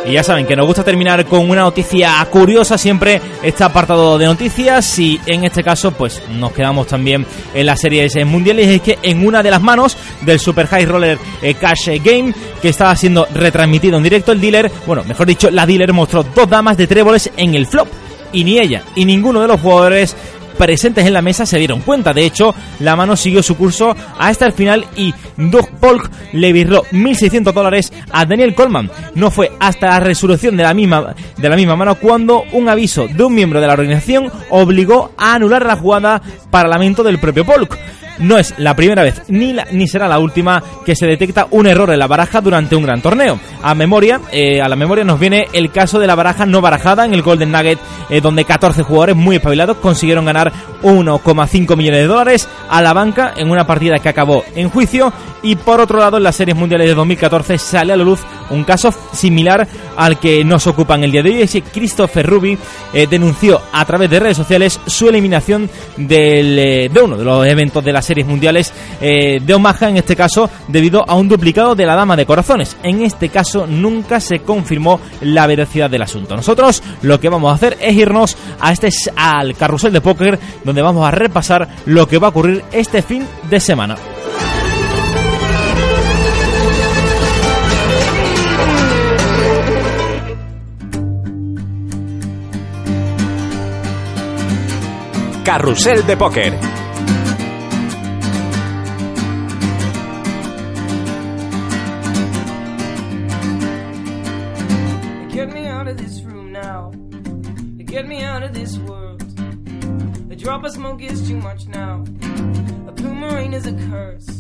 Y 0.09 0.13
ya 0.13 0.23
saben 0.23 0.47
que 0.47 0.57
nos 0.57 0.67
gusta 0.67 0.83
terminar 0.83 1.27
con 1.27 1.51
una 1.51 1.61
noticia 1.61 2.27
curiosa 2.31 2.79
siempre 2.79 3.21
este 3.43 3.63
apartado 3.63 4.17
de 4.17 4.25
noticias. 4.25 4.99
Y 4.99 5.21
en 5.27 5.45
este 5.45 5.63
caso 5.63 5.91
pues 5.93 6.23
nos 6.31 6.53
quedamos 6.53 6.87
también 6.87 7.27
en 7.53 7.67
las 7.67 7.79
series 7.79 8.15
mundiales. 8.25 8.69
Es 8.69 8.81
que 8.81 8.99
en 9.03 9.27
una 9.27 9.43
de 9.43 9.51
las 9.51 9.61
manos 9.61 9.99
del 10.23 10.41
Super 10.41 10.67
High 10.67 10.87
Roller 10.87 11.19
eh, 11.43 11.55
Cash 11.55 11.91
Game 12.03 12.33
que 12.63 12.71
estaba 12.71 12.97
siendo 12.97 13.27
retransmitido 13.35 13.99
en 13.99 14.03
directo 14.03 14.33
el 14.33 14.41
dealer, 14.41 14.73
bueno, 14.87 15.05
mejor 15.05 15.27
dicho, 15.27 15.51
la 15.51 15.67
dealer 15.67 15.93
mostró 15.93 16.23
dos 16.23 16.49
damas 16.49 16.79
de 16.79 16.87
tréboles 16.87 17.31
en 17.37 17.55
el 17.55 17.67
flop. 17.67 17.89
Y 18.33 18.45
ni 18.45 18.59
ella 18.59 18.83
y 18.95 19.05
ninguno 19.05 19.41
de 19.43 19.49
los 19.49 19.61
jugadores 19.61 20.17
presentes 20.59 21.07
en 21.07 21.15
la 21.15 21.23
mesa 21.23 21.47
se 21.47 21.59
dieron 21.59 21.81
cuenta. 21.81 22.13
De 22.13 22.27
hecho, 22.27 22.55
la 22.81 22.97
mano 22.97 23.17
siguió 23.17 23.43
su 23.43 23.57
curso 23.57 23.97
hasta 24.19 24.45
el 24.45 24.53
final 24.53 24.85
y 24.97 25.15
Doug 25.37 25.71
Polk 25.81 26.11
le 26.33 26.53
virró 26.53 26.83
1.600 26.93 27.53
dólares 27.53 27.93
a 28.11 28.27
Daniel 28.27 28.55
Coleman. 28.55 28.91
No 29.15 29.31
fue 29.31 29.53
hasta 29.61 29.87
la 29.87 30.01
resolución 30.01 30.57
de 30.57 30.65
la, 30.65 30.75
misma, 30.75 31.15
de 31.37 31.49
la 31.49 31.57
misma 31.57 31.77
mano 31.77 31.95
cuando 31.95 32.45
un 32.53 32.69
aviso 32.69 33.07
de 33.09 33.25
un 33.25 33.35
miembro 33.35 33.61
de 33.61 33.67
la 33.67 33.73
organización 33.73 34.31
obligó 34.51 35.13
a 35.17 35.35
anular 35.35 35.65
la 35.65 35.77
jugada 35.77 36.21
para 36.51 36.69
lamento 36.69 37.03
del 37.03 37.19
propio 37.19 37.47
Polk. 37.47 37.79
No 38.21 38.39
es 38.39 38.55
la 38.59 38.75
primera 38.75 39.03
vez 39.03 39.23
ni, 39.29 39.55
ni 39.73 39.89
será 39.89 40.09
la 40.09 40.19
última 40.19 40.63
que 40.85 40.97
se 40.97 41.07
detecta 41.07 41.47
un 41.51 41.67
error 41.67 41.91
en 41.91 41.99
la 41.99 42.07
baraja 42.07 42.41
durante 42.41 42.77
un 42.77 42.83
gran 42.83 43.01
torneo. 43.01 43.39
A 43.63 43.75
memoria, 43.75 44.21
eh, 44.33 44.61
a 44.61 44.69
la 44.69 44.77
memoria 44.77 45.05
nos 45.05 45.21
viene 45.21 45.47
el 45.53 45.71
caso 45.71 45.99
de 45.99 46.07
la 46.07 46.15
baraja 46.15 46.47
no 46.47 46.61
barajada 46.61 47.05
en 47.05 47.15
el 47.15 47.23
Golden 47.23 47.53
Nugget, 47.53 47.79
eh, 48.11 48.21
donde 48.21 48.45
14 48.45 48.83
jugadores 48.83 49.17
muy 49.17 49.37
espabilados 49.37 49.79
consiguieron 49.79 50.25
ganar 50.25 50.53
1,5 50.83 51.77
millones 51.77 52.01
de 52.01 52.07
dólares 52.07 52.49
a 52.69 52.83
la 52.83 52.93
banca 52.93 53.35
en 53.37 53.51
una 53.51 53.67
partida 53.67 53.99
que 53.99 54.09
acabó 54.09 54.45
en 54.55 54.71
juicio. 54.71 55.13
Y 55.43 55.55
por 55.55 55.81
otro 55.81 55.99
lado, 55.99 56.17
en 56.17 56.25
las 56.25 56.35
series 56.35 56.57
mundiales 56.57 56.89
de 56.89 56.95
2014 56.95 57.59
sale 57.59 57.93
a 57.93 57.97
la 57.97 58.03
luz 58.03 58.21
un 58.51 58.65
caso 58.65 58.93
similar 59.13 59.69
al 59.97 60.19
que 60.19 60.45
nos 60.45 60.67
ocupa 60.67 60.97
en 60.97 61.05
el 61.05 61.13
día 61.13 61.23
de 61.23 61.31
hoy. 61.31 61.43
Es 61.43 61.53
que 61.53 61.63
Christopher 61.63 62.27
Ruby 62.27 62.59
eh, 62.93 63.07
denunció 63.09 63.61
a 63.73 63.85
través 63.85 64.11
de 64.11 64.19
redes 64.19 64.37
sociales 64.37 64.81
su 64.87 65.09
eliminación 65.09 65.71
del, 65.97 66.91
de 66.93 67.01
uno 67.03 67.17
de 67.17 67.25
los 67.25 67.47
eventos 67.47 67.85
de 67.85 67.93
las 67.93 68.08
series 68.09 68.27
mundiales 68.27 68.73
de 69.01 69.55
Omaha, 69.55 69.89
en 69.89 69.99
este 69.99 70.17
caso 70.17 70.51
debido 70.67 71.09
a 71.09 71.15
un 71.15 71.29
duplicado 71.29 71.77
de 71.77 71.87
la 71.87 71.95
Dama 71.95 72.17
de 72.17 72.27
Corazones. 72.27 72.77
En 72.83 73.03
este 73.03 73.29
caso 73.29 73.67
nunca 73.67 74.19
se 74.19 74.41
confirmó 74.41 75.01
la 75.21 75.47
veracidad 75.47 75.89
del 75.89 76.03
asunto. 76.03 76.35
Nosotros 76.35 76.83
lo 77.03 77.21
que 77.21 77.29
vamos 77.29 77.53
a 77.53 77.55
hacer 77.55 77.77
es 77.81 77.95
irnos 77.95 78.37
a 78.59 78.73
este 78.73 78.89
al 79.17 79.55
carrusel 79.55 79.93
de 79.93 80.01
póker 80.01 80.39
donde 80.65 80.83
vamos 80.83 81.07
a 81.07 81.11
repasar 81.11 81.69
lo 81.87 82.09
que 82.09 82.19
va 82.19 82.29
a 82.29 82.31
ocurrir 82.31 82.65
este 82.73 83.03
fin 83.03 83.27
de 83.49 83.61
semana. 83.61 83.97
Carrusel 95.45 96.07
de 96.07 96.17
póker 96.17 96.68
get 107.89 108.07
me 108.07 108.23
out 108.23 108.43
of 108.43 108.53
this 108.53 108.77
world. 108.79 109.23
A 110.31 110.37
drop 110.37 110.63
of 110.65 110.73
smoke 110.73 111.03
is 111.03 111.27
too 111.27 111.37
much 111.37 111.67
now. 111.67 112.05
A 112.87 112.93
blue 112.93 113.15
marine 113.15 113.55
is 113.55 113.67
a 113.67 113.73
curse. 113.89 114.38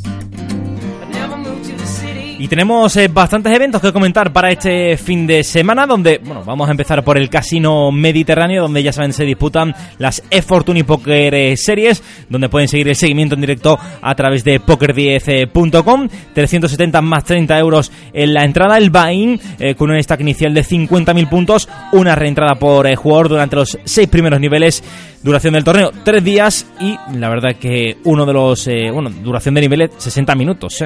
Y 2.40 2.46
tenemos 2.46 2.96
eh, 2.96 3.08
bastantes 3.08 3.52
eventos 3.52 3.82
que 3.82 3.92
comentar 3.92 4.32
para 4.32 4.52
este 4.52 4.96
fin 4.96 5.26
de 5.26 5.42
semana, 5.42 5.88
donde, 5.88 6.20
bueno, 6.24 6.44
vamos 6.44 6.68
a 6.68 6.70
empezar 6.70 7.02
por 7.02 7.18
el 7.18 7.28
Casino 7.28 7.90
Mediterráneo, 7.90 8.62
donde 8.62 8.80
ya 8.80 8.92
saben 8.92 9.12
se 9.12 9.24
disputan 9.24 9.74
las 9.98 10.22
e-Fortune 10.30 10.84
Poker 10.84 11.34
eh, 11.34 11.56
Series, 11.56 12.00
donde 12.28 12.48
pueden 12.48 12.68
seguir 12.68 12.86
el 12.86 12.94
seguimiento 12.94 13.34
en 13.34 13.40
directo 13.40 13.76
a 14.00 14.14
través 14.14 14.44
de 14.44 14.60
poker10.com, 14.60 16.08
370 16.32 17.02
más 17.02 17.24
30 17.24 17.58
euros 17.58 17.90
en 18.12 18.32
la 18.32 18.44
entrada, 18.44 18.78
el 18.78 18.90
buy-in 18.90 19.40
eh, 19.58 19.74
con 19.74 19.90
un 19.90 20.00
stack 20.00 20.20
inicial 20.20 20.54
de 20.54 20.62
50.000 20.62 21.28
puntos, 21.28 21.68
una 21.90 22.14
reentrada 22.14 22.54
por 22.54 22.94
jugador 22.94 23.30
durante 23.30 23.56
los 23.56 23.76
seis 23.82 24.06
primeros 24.06 24.38
niveles, 24.38 24.84
duración 25.22 25.54
del 25.54 25.64
torneo, 25.64 25.90
tres 26.04 26.22
días 26.22 26.66
y 26.80 26.96
la 27.16 27.28
verdad 27.28 27.56
que 27.56 27.96
uno 28.04 28.24
de 28.26 28.32
los, 28.32 28.68
bueno, 28.92 29.10
duración 29.10 29.54
de 29.54 29.60
niveles 29.62 29.90
60 29.96 30.34
minutos, 30.34 30.78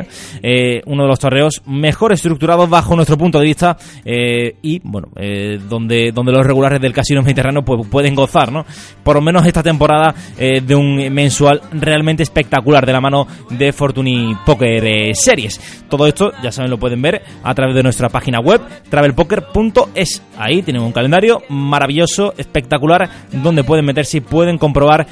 uno 0.87 1.03
de 1.03 1.09
los 1.09 1.19
torneos 1.19 1.63
mejor 1.67 2.13
estructurados 2.13 2.69
bajo 2.69 2.95
nuestro 2.97 3.19
punto 3.19 3.39
de 3.39 3.45
vista 3.45 3.77
eh, 4.05 4.57
y 4.63 4.81
bueno 4.83 5.09
eh, 5.17 5.59
donde 5.69 6.13
donde 6.13 6.33
los 6.33 6.47
regulares 6.47 6.81
del 6.81 6.93
casino 6.93 7.23
mediterráneo 7.23 7.65
pues 7.65 7.87
pueden 7.89 8.15
gozar 8.15 8.53
no 8.53 8.65
por 9.03 9.17
lo 9.17 9.23
menos 9.23 9.47
esta 9.47 9.63
temporada 9.63 10.15
eh, 10.39 10.61
de 10.61 10.75
un 10.75 10.97
mensual 11.13 11.61
realmente 11.73 12.23
espectacular 12.23 12.87
de 12.87 12.93
la 12.93 13.01
mano 13.01 13.27
de 13.51 13.73
Fortuny 13.73 14.37
Poker 14.45 15.15
Series. 15.15 15.85
Todo 15.89 16.07
esto 16.07 16.33
ya 16.43 16.53
saben 16.53 16.71
lo 16.71 16.79
pueden 16.79 17.03
ver 17.03 17.23
a 17.43 17.55
través 17.55 17.75
de 17.75 17.83
nuestra 17.83 18.09
página 18.09 18.41
web 18.41 18.61
travelpoker.es 18.89 20.23
ahí 20.39 20.63
tienen 20.63 20.83
un 20.83 20.93
calendario 20.93 21.43
maravilloso 21.49 22.35
espectacular 22.37 23.09
donde 23.33 23.65
pueden 23.65 23.85
meterse 23.85 24.22
pueden 24.23 24.59
comprobar 24.59 25.07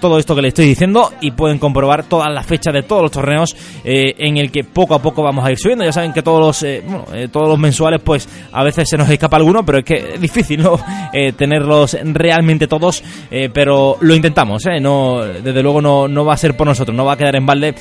todo 0.00 0.18
esto 0.18 0.34
que 0.34 0.42
les 0.42 0.48
estoy 0.48 0.66
diciendo 0.66 1.12
y 1.20 1.30
pueden 1.30 1.58
comprobar 1.58 2.04
todas 2.04 2.32
las 2.32 2.46
fechas 2.46 2.72
de 2.72 2.82
todos 2.82 3.02
los 3.02 3.10
torneos 3.10 3.56
en 3.84 4.36
el 4.36 4.50
que 4.50 4.64
poco 4.64 4.94
a 4.94 5.02
poco 5.02 5.22
vamos 5.22 5.44
a 5.44 5.50
ir 5.50 5.58
subiendo 5.58 5.84
ya 5.84 5.92
saben 5.92 6.12
que 6.12 6.22
todos 6.22 6.40
los, 6.40 6.62
eh, 6.62 6.82
eh, 7.14 7.28
todos 7.30 7.48
los 7.48 7.58
mensuales, 7.58 8.00
pues 8.02 8.28
a 8.52 8.64
veces 8.64 8.88
se 8.88 8.96
nos 8.96 9.08
escapa 9.08 9.36
alguno, 9.36 9.64
pero 9.64 9.78
es 9.78 9.84
que 9.84 9.94
es 10.14 10.20
difícil. 10.20 10.56
Eh, 11.12 11.32
tenerlos 11.32 11.96
realmente 12.02 12.66
todos, 12.66 13.02
pero 13.52 13.96
lo 14.00 14.14
intentamos, 14.14 14.62
desde 14.62 15.62
luego 15.62 15.80
no, 15.80 16.08
no 16.08 16.24
va 16.24 16.34
a 16.34 16.36
ser 16.36 16.56
por 16.56 16.66
nosotros, 16.66 16.94
no 16.94 17.04
va 17.04 17.14
a 17.14 17.16
quedar 17.16 17.36
en 17.36 17.46
balde 17.46 17.74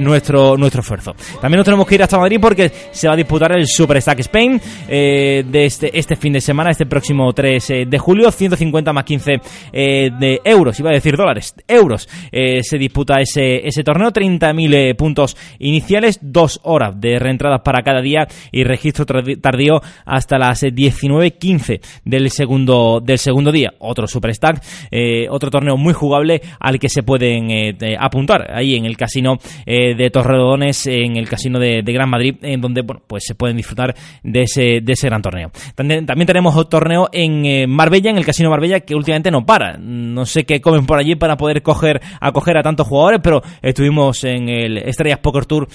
nuestro, 0.00 0.56
nuestro 0.56 0.80
esfuerzo. 0.80 1.14
También 1.40 1.58
nos 1.58 1.64
tenemos 1.64 1.86
que 1.86 1.94
ir 1.94 2.02
hasta 2.02 2.18
Madrid 2.18 2.38
porque 2.40 2.70
se 2.90 3.08
va 3.08 3.14
a 3.14 3.16
disputar 3.16 3.52
el 3.56 3.66
Super 3.66 4.02
Stack 4.02 4.20
Spain 4.20 4.60
de 4.88 5.64
este, 5.64 5.96
este 5.96 6.16
fin 6.16 6.34
de 6.34 6.40
semana, 6.40 6.70
este 6.70 6.84
próximo 6.84 7.32
3 7.32 7.68
de 7.86 7.98
julio, 7.98 8.30
150 8.30 8.92
más 8.92 9.04
15 9.04 9.40
de 9.72 10.31
euros, 10.44 10.78
iba 10.80 10.90
a 10.90 10.94
decir 10.94 11.16
dólares, 11.16 11.54
euros. 11.66 12.08
se 12.30 12.78
disputa 12.78 13.20
ese, 13.20 13.66
ese 13.66 13.82
torneo, 13.82 14.10
30.000 14.10 14.96
puntos 14.96 15.36
iniciales, 15.58 16.18
dos 16.22 16.60
horas 16.62 17.00
de 17.00 17.18
reentrada 17.18 17.62
para 17.62 17.82
cada 17.82 18.00
día 18.00 18.26
y 18.50 18.64
registro 18.64 19.06
tardío 19.06 19.80
hasta 20.04 20.38
las 20.38 20.62
19.15 20.62 21.80
del 22.04 22.30
segundo, 22.30 23.00
del 23.00 23.18
segundo 23.18 23.52
día. 23.52 23.72
Otro 23.78 24.06
Super 24.06 24.34
Stack, 24.34 24.62
eh, 24.90 25.26
otro 25.28 25.50
torneo 25.50 25.76
muy 25.76 25.92
jugable 25.92 26.40
al 26.60 26.78
que 26.78 26.88
se 26.88 27.02
pueden 27.02 27.50
eh, 27.50 27.96
apuntar 27.98 28.50
ahí 28.52 28.74
en 28.74 28.86
el 28.86 28.96
casino 28.96 29.38
eh, 29.66 29.94
de 29.94 30.10
Torredones, 30.10 30.86
en 30.86 31.16
el 31.16 31.28
casino 31.28 31.58
de, 31.58 31.82
Gran 31.92 32.08
Madrid, 32.08 32.36
en 32.40 32.60
donde 32.60 32.80
bueno, 32.80 33.02
pues 33.06 33.24
se 33.26 33.34
pueden 33.34 33.56
disfrutar 33.56 33.94
de 34.22 34.42
ese, 34.42 34.80
de 34.82 34.92
ese 34.92 35.08
gran 35.08 35.20
torneo. 35.20 35.50
También, 35.74 36.06
también 36.06 36.26
tenemos 36.26 36.56
otro 36.56 36.80
torneo 36.80 37.10
en 37.12 37.68
Marbella, 37.68 38.10
en 38.10 38.16
el 38.16 38.24
casino 38.24 38.48
Marbella, 38.48 38.80
que 38.80 38.94
últimamente 38.94 39.30
no 39.30 39.44
para. 39.44 39.76
No 39.76 40.21
sé 40.24 40.44
qué 40.44 40.60
comen 40.60 40.86
por 40.86 40.98
allí 40.98 41.14
para 41.16 41.36
poder 41.36 41.62
coger, 41.62 42.00
acoger 42.20 42.56
a 42.56 42.62
tantos 42.62 42.86
jugadores, 42.86 43.20
pero 43.22 43.42
estuvimos 43.60 44.24
en 44.24 44.48
el 44.48 44.78
Estrellas 44.78 45.18
Poker 45.18 45.46
Tour, 45.46 45.68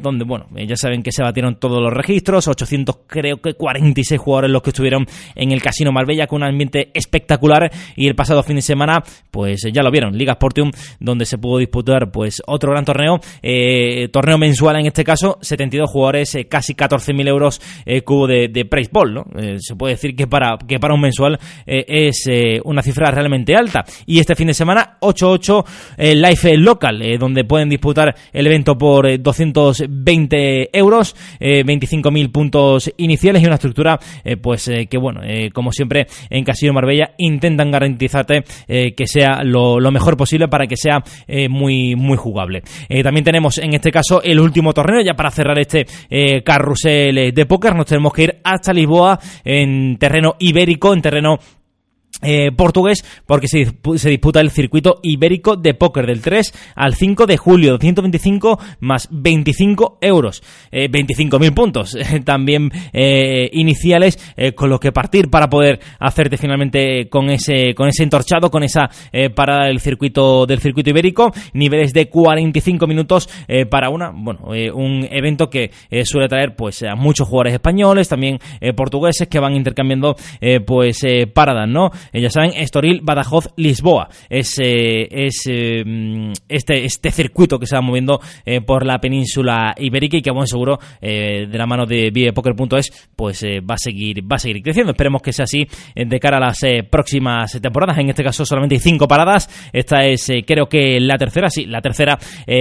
donde, 0.00 0.24
bueno, 0.24 0.46
ya 0.66 0.76
saben 0.76 1.02
que 1.02 1.12
se 1.12 1.22
batieron 1.22 1.56
todos 1.56 1.80
los 1.82 1.92
registros, 1.92 2.48
800 2.48 2.96
creo 3.06 3.38
que 3.38 3.54
46 3.54 4.20
jugadores 4.20 4.50
los 4.50 4.62
que 4.62 4.70
estuvieron 4.70 5.06
en 5.34 5.52
el 5.52 5.62
Casino 5.62 5.92
Marbella 5.92 6.26
con 6.26 6.42
un 6.42 6.48
ambiente 6.48 6.90
espectacular 6.94 7.70
y 7.96 8.08
el 8.08 8.14
pasado 8.14 8.42
fin 8.42 8.56
de 8.56 8.62
semana 8.62 9.02
pues 9.30 9.62
ya 9.72 9.82
lo 9.82 9.90
vieron, 9.90 10.16
Liga 10.16 10.34
Sportium 10.34 10.70
donde 11.00 11.24
se 11.24 11.38
pudo 11.38 11.58
disputar 11.58 12.10
pues 12.10 12.42
otro 12.46 12.72
gran 12.72 12.84
torneo, 12.84 13.20
eh, 13.42 14.08
torneo 14.08 14.38
mensual 14.38 14.76
en 14.76 14.86
este 14.86 15.04
caso, 15.04 15.38
72 15.40 15.90
jugadores, 15.90 16.34
eh, 16.34 16.46
casi 16.46 16.74
14.000 16.74 17.28
euros 17.28 17.60
eh, 17.84 18.02
cubo 18.02 18.26
de, 18.26 18.48
de 18.48 18.64
price 18.64 18.90
ball, 18.92 19.14
¿no? 19.14 19.24
se 19.58 19.76
puede 19.76 19.94
decir 19.94 20.14
que 20.14 20.26
para, 20.26 20.56
que 20.66 20.78
para 20.78 20.94
un 20.94 21.00
mensual 21.00 21.38
es 21.66 22.28
una 22.64 22.82
cifra 22.82 23.10
realmente 23.10 23.54
alta 23.54 23.73
y 24.06 24.18
este 24.18 24.34
fin 24.34 24.48
de 24.48 24.54
semana 24.54 24.98
8-8 25.00 25.64
Life 26.14 26.56
Local 26.58 27.02
donde 27.18 27.44
pueden 27.44 27.68
disputar 27.68 28.14
el 28.32 28.46
evento 28.46 28.76
por 28.76 29.20
220 29.20 30.70
euros 30.72 31.16
25.000 31.40 32.24
eh, 32.24 32.28
puntos 32.28 32.92
iniciales 32.96 33.42
y 33.42 33.46
una 33.46 33.56
estructura, 33.56 33.98
eh, 34.24 34.36
pues 34.36 34.68
eh, 34.68 34.86
que 34.86 34.98
bueno, 34.98 35.20
como 35.52 35.72
siempre 35.72 36.06
en 36.30 36.44
Casino 36.44 36.72
Marbella 36.72 37.14
intentan 37.18 37.70
garantizarte 37.70 38.44
que 38.66 39.06
sea 39.06 39.42
lo, 39.42 39.78
mejor 39.90 40.16
posible 40.16 40.48
para 40.48 40.66
que 40.66 40.76
sea 40.76 41.02
muy, 41.48 41.94
muy 41.94 42.16
jugable. 42.16 42.62
también 43.02 43.24
tenemos 43.24 43.58
en 43.58 43.74
este 43.74 43.90
caso 43.90 44.22
el 44.22 44.40
último 44.40 44.72
torneo, 44.72 45.02
ya 45.02 45.14
para 45.14 45.30
cerrar 45.30 45.58
este 45.58 45.86
carrusel 46.44 47.32
de 47.32 47.46
póker, 47.46 47.74
nos 47.74 47.86
tenemos 47.86 48.12
que 48.12 48.22
ir 48.24 48.40
hasta 48.42 48.72
Lisboa 48.72 49.18
en 49.44 49.96
terreno 49.98 50.34
ibérico, 50.38 50.92
en 50.92 51.02
terreno 51.02 51.38
eh, 52.22 52.52
portugués 52.52 53.04
porque 53.26 53.48
se, 53.48 54.08
disputa 54.08 54.40
el 54.40 54.50
circuito 54.50 55.00
ibérico 55.02 55.56
de 55.56 55.74
póker 55.74 56.06
del 56.06 56.20
3 56.20 56.72
al 56.76 56.94
5 56.94 57.26
de 57.26 57.36
julio, 57.36 57.72
225 57.72 58.58
más 58.80 59.08
25 59.10 59.98
euros, 60.00 60.42
eh, 60.70 60.88
25.000 60.88 61.54
puntos 61.54 61.96
también 62.24 62.70
eh, 62.92 63.50
iniciales 63.52 64.18
eh, 64.36 64.52
con 64.52 64.70
los 64.70 64.80
que 64.80 64.92
partir 64.92 65.28
para 65.28 65.48
poder 65.48 65.80
hacerte 65.98 66.36
finalmente 66.36 67.08
con 67.08 67.30
ese 67.30 67.74
con 67.74 67.88
ese 67.88 68.04
entorchado, 68.04 68.50
con 68.50 68.62
esa 68.62 68.88
parada 69.34 69.66
del 69.66 69.80
circuito 69.80 70.46
del 70.46 70.60
circuito 70.60 70.90
ibérico, 70.90 71.32
niveles 71.52 71.92
de 71.92 72.08
45 72.08 72.86
minutos 72.86 73.28
para 73.70 73.88
una 73.90 74.10
bueno 74.10 74.48
un 74.74 75.06
evento 75.10 75.48
que 75.48 75.70
suele 76.04 76.28
traer 76.28 76.54
pues 76.56 76.82
a 76.82 76.94
muchos 76.94 77.28
jugadores 77.28 77.54
españoles, 77.54 78.08
también 78.08 78.38
portugueses 78.76 79.28
que 79.28 79.38
van 79.38 79.54
intercambiando 79.54 80.16
pues 80.66 81.00
paradas, 81.32 81.68
¿no? 81.68 81.90
Ya 82.14 82.30
saben, 82.30 82.52
Estoril, 82.54 83.00
Badajoz, 83.02 83.48
Lisboa. 83.56 84.08
Es, 84.28 84.54
es 84.58 85.42
este, 86.48 86.84
este 86.84 87.10
circuito 87.10 87.58
que 87.58 87.66
se 87.66 87.76
va 87.76 87.82
moviendo 87.82 88.20
por 88.66 88.86
la 88.86 88.98
península 88.98 89.74
ibérica 89.78 90.16
y 90.16 90.22
que, 90.22 90.30
bueno, 90.30 90.46
seguro, 90.46 90.78
de 91.00 91.48
la 91.52 91.66
mano 91.66 91.86
de 91.86 92.32
Poker.es, 92.34 93.10
pues 93.16 93.44
va 93.44 93.74
a 93.74 93.78
seguir 93.78 94.22
va 94.24 94.36
a 94.36 94.38
seguir 94.38 94.62
creciendo. 94.62 94.92
Esperemos 94.92 95.22
que 95.22 95.32
sea 95.32 95.44
así 95.44 95.66
de 95.94 96.20
cara 96.20 96.38
a 96.38 96.40
las 96.40 96.60
próximas 96.90 97.52
temporadas. 97.60 97.98
En 97.98 98.08
este 98.08 98.22
caso, 98.22 98.44
solamente 98.44 98.76
hay 98.76 98.80
cinco 98.80 99.08
paradas. 99.08 99.48
Esta 99.72 100.04
es, 100.04 100.30
creo 100.46 100.68
que 100.68 101.00
la 101.00 101.16
tercera, 101.16 101.50
sí, 101.50 101.66
la 101.66 101.80
tercera 101.80 102.18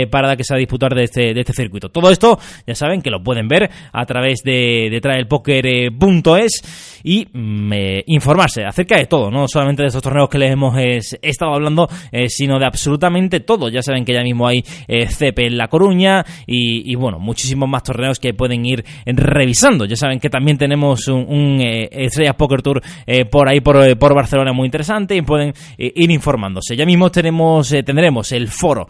parada 0.09 0.35
que 0.35 0.43
se 0.43 0.53
va 0.53 0.57
a 0.57 0.59
disputar 0.59 0.95
de 0.95 1.03
este, 1.03 1.33
de 1.33 1.39
este 1.39 1.53
circuito. 1.53 1.89
Todo 1.89 2.11
esto, 2.11 2.39
ya 2.65 2.75
saben 2.75 3.01
que 3.01 3.09
lo 3.09 3.23
pueden 3.23 3.47
ver 3.47 3.69
a 3.91 4.05
través 4.05 4.41
de, 4.43 4.89
de 4.89 5.01
traelpoker.es 5.01 7.01
y 7.03 7.27
mm, 7.31 7.73
informarse 8.07 8.63
acerca 8.63 8.97
de 8.97 9.05
todo, 9.05 9.29
solamente 9.47 9.83
de 9.83 9.87
estos 9.87 10.01
torneos 10.01 10.29
que 10.29 10.37
les 10.37 10.51
hemos 10.51 10.75
estado 11.21 11.53
hablando, 11.53 11.87
eh, 12.11 12.29
sino 12.29 12.59
de 12.59 12.65
absolutamente 12.65 13.39
todo. 13.39 13.69
Ya 13.69 13.81
saben 13.81 14.05
que 14.05 14.13
ya 14.13 14.21
mismo 14.21 14.47
hay 14.47 14.63
eh, 14.87 15.07
CP 15.07 15.47
en 15.47 15.57
La 15.57 15.67
Coruña 15.67 16.25
y, 16.45 16.95
bueno, 16.95 17.19
muchísimos 17.19 17.67
más 17.69 17.83
torneos 17.83 18.19
que 18.19 18.33
pueden 18.33 18.65
ir 18.65 18.83
revisando. 19.05 19.85
Ya 19.85 19.95
saben 19.95 20.19
que 20.19 20.29
también 20.29 20.57
tenemos 20.57 21.07
un, 21.07 21.25
un 21.27 21.61
eh, 21.61 21.89
Estrellas 21.91 22.35
Poker 22.35 22.61
Tour 22.61 22.81
por 23.29 23.49
ahí 23.49 23.61
por, 23.61 24.13
Barcelona 24.13 24.53
muy 24.53 24.65
interesante 24.65 25.15
y 25.15 25.21
pueden 25.21 25.53
ir 25.77 26.11
informándose. 26.11 26.75
Ya 26.75 26.85
mismo 26.85 27.09
tenemos 27.09 27.69
tendremos 27.69 28.31
el 28.31 28.47
foro 28.47 28.87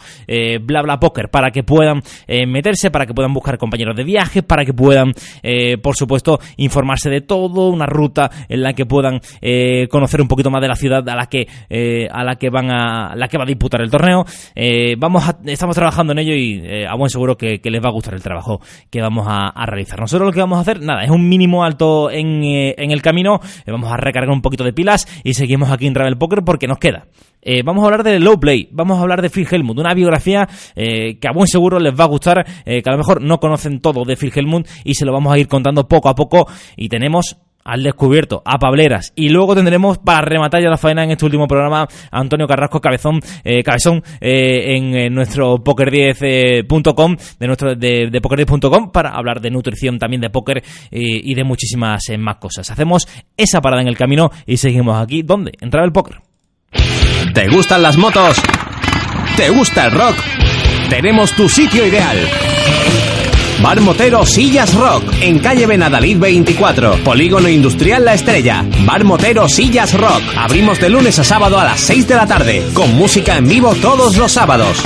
bla 0.61 0.81
bla 0.81 0.99
poker 0.99 1.29
para 1.29 1.51
que 1.51 1.63
puedan 1.63 2.01
meterse, 2.47 2.91
para 2.91 3.05
que 3.05 3.13
puedan 3.13 3.33
buscar 3.33 3.57
compañeros 3.57 3.95
de 3.95 4.03
viaje, 4.03 4.43
para 4.43 4.65
que 4.65 4.73
puedan 4.73 5.13
por 5.81 5.95
supuesto 5.95 6.39
informarse 6.57 7.09
de 7.09 7.21
todo, 7.21 7.69
una 7.69 7.85
ruta 7.85 8.29
en 8.49 8.63
la 8.63 8.73
que 8.73 8.85
puedan 8.85 9.19
conocer 9.89 10.21
un 10.21 10.27
poquito 10.33 10.49
más 10.49 10.61
de 10.61 10.67
la 10.67 10.75
ciudad 10.75 11.07
a 11.07 11.15
la 11.15 11.27
que 11.27 11.47
eh, 11.69 12.07
a 12.11 12.23
la 12.23 12.35
que 12.35 12.49
van 12.49 12.71
a 12.71 13.15
la 13.15 13.27
que 13.27 13.37
va 13.37 13.43
a 13.43 13.47
disputar 13.47 13.81
el 13.81 13.91
torneo. 13.91 14.25
Eh, 14.55 14.95
vamos 14.97 15.23
estamos 15.45 15.75
trabajando 15.75 16.13
en 16.13 16.19
ello 16.19 16.33
y 16.33 16.83
a 16.85 16.95
buen 16.95 17.09
seguro 17.09 17.37
que, 17.37 17.59
les 17.63 17.83
va 17.83 17.89
a 17.89 17.91
gustar 17.91 18.13
el 18.13 18.21
trabajo 18.21 18.59
que 18.89 19.01
vamos 19.01 19.25
a, 19.27 19.65
realizar. 19.65 19.99
Nosotros 19.99 20.27
lo 20.27 20.33
que 20.33 20.39
vamos 20.39 20.57
a 20.57 20.61
hacer, 20.61 20.81
nada, 20.81 21.03
es 21.03 21.09
un 21.09 21.27
mínimo 21.27 21.63
alto 21.63 22.11
en, 22.11 22.43
en 22.43 22.91
el 22.91 23.01
camino. 23.01 23.39
vamos 23.65 23.91
a 23.91 23.97
recargar 23.97 24.29
un 24.29 24.41
poquito 24.41 24.63
de 24.63 24.73
pilas 24.73 25.07
y 25.23 25.33
seguimos 25.33 25.71
aquí 25.71 25.87
en 25.87 25.95
Ravel 25.95 26.17
Poker 26.17 26.43
porque 26.45 26.67
nos 26.67 26.77
queda. 26.77 27.07
vamos 27.63 27.83
a 27.83 27.85
hablar 27.85 28.03
de 28.03 28.19
Low 28.19 28.39
Play, 28.39 28.69
vamos 28.71 28.99
a 28.99 29.01
hablar 29.01 29.21
de 29.21 29.29
Phil 29.29 29.47
Helmut, 29.49 29.79
una 29.79 29.93
biografía 29.93 30.47
que 30.75 31.27
a 31.27 31.31
buen 31.33 31.47
seguro 31.47 31.79
les 31.79 31.93
va 31.93 32.03
a 32.03 32.07
gustar, 32.07 32.45
que 32.65 32.83
a 32.85 32.91
lo 32.91 32.97
mejor 32.97 33.21
no 33.21 33.39
conocen 33.39 33.79
todo 33.79 34.03
de 34.05 34.15
Phil 34.15 34.31
Helmut 34.35 34.67
y 34.83 34.93
se 34.95 35.05
lo 35.05 35.13
vamos 35.13 35.33
a 35.33 35.37
ir 35.37 35.47
contando 35.47 35.87
poco 35.87 36.09
a 36.09 36.15
poco 36.15 36.47
y 36.75 36.89
tenemos 36.89 37.37
al 37.63 37.83
descubierto, 37.83 38.41
a 38.45 38.57
Pableras. 38.59 39.13
Y 39.15 39.29
luego 39.29 39.55
tendremos 39.55 39.97
para 39.97 40.21
rematar 40.21 40.61
ya 40.61 40.69
la 40.69 40.77
faena 40.77 41.03
en 41.03 41.11
este 41.11 41.25
último 41.25 41.47
programa 41.47 41.87
Antonio 42.11 42.47
Carrasco 42.47 42.81
Cabezón, 42.81 43.19
eh, 43.43 43.63
Cabezón 43.63 44.03
eh, 44.19 44.75
en, 44.75 45.13
nuestro 45.13 45.63
poker10.com, 45.63 47.15
de 47.39 47.47
nuestro 47.47 47.75
de, 47.75 48.09
de 48.11 48.21
poker10.com 48.21 48.91
para 48.91 49.11
hablar 49.11 49.41
de 49.41 49.51
nutrición 49.51 49.99
también 49.99 50.21
de 50.21 50.29
póker 50.29 50.57
eh, 50.57 50.63
y 50.91 51.33
de 51.35 51.43
muchísimas 51.43 52.03
más 52.17 52.37
cosas. 52.37 52.69
Hacemos 52.69 53.07
esa 53.37 53.61
parada 53.61 53.81
en 53.81 53.87
el 53.87 53.97
camino 53.97 54.31
y 54.45 54.57
seguimos 54.57 55.01
aquí. 55.01 55.21
¿Dónde? 55.23 55.53
Entrar 55.59 55.83
el 55.85 55.91
póker. 55.91 56.21
¿Te 57.33 57.47
gustan 57.49 57.81
las 57.81 57.97
motos? 57.97 58.41
¿Te 59.37 59.49
gusta 59.49 59.85
el 59.85 59.91
rock? 59.91 60.15
Tenemos 60.89 61.31
tu 61.33 61.49
sitio 61.49 61.85
ideal. 61.87 62.17
Bar 63.63 63.79
Motero 63.79 64.25
Sillas 64.25 64.75
Rock, 64.75 65.05
en 65.21 65.39
calle 65.39 65.65
Benadalid 65.65 66.17
24, 66.19 67.01
Polígono 67.01 67.47
Industrial 67.47 68.03
La 68.03 68.13
Estrella. 68.13 68.65
Bar 68.85 69.05
Motero 69.05 69.47
Sillas 69.47 69.93
Rock, 69.93 70.21
abrimos 70.35 70.81
de 70.81 70.89
lunes 70.89 71.17
a 71.17 71.23
sábado 71.23 71.57
a 71.57 71.63
las 71.63 71.79
6 71.79 72.09
de 72.09 72.15
la 72.15 72.27
tarde, 72.27 72.67
con 72.73 72.93
música 72.93 73.37
en 73.37 73.47
vivo 73.47 73.73
todos 73.75 74.17
los 74.17 74.33
sábados. 74.33 74.77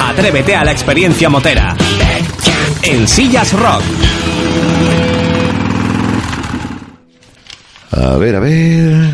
Atrévete 0.00 0.54
a 0.54 0.64
la 0.64 0.70
experiencia 0.70 1.28
motera. 1.28 1.76
En 2.84 3.08
Sillas 3.08 3.52
Rock. 3.52 3.82
A 7.90 8.16
ver, 8.16 8.36
a 8.36 8.40
ver. 8.40 9.10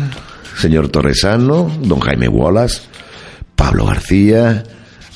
Señor 0.55 0.89
Torresano, 0.89 1.71
don 1.81 1.99
Jaime 2.01 2.27
Wallace, 2.27 2.81
Pablo 3.55 3.87
García, 3.87 4.63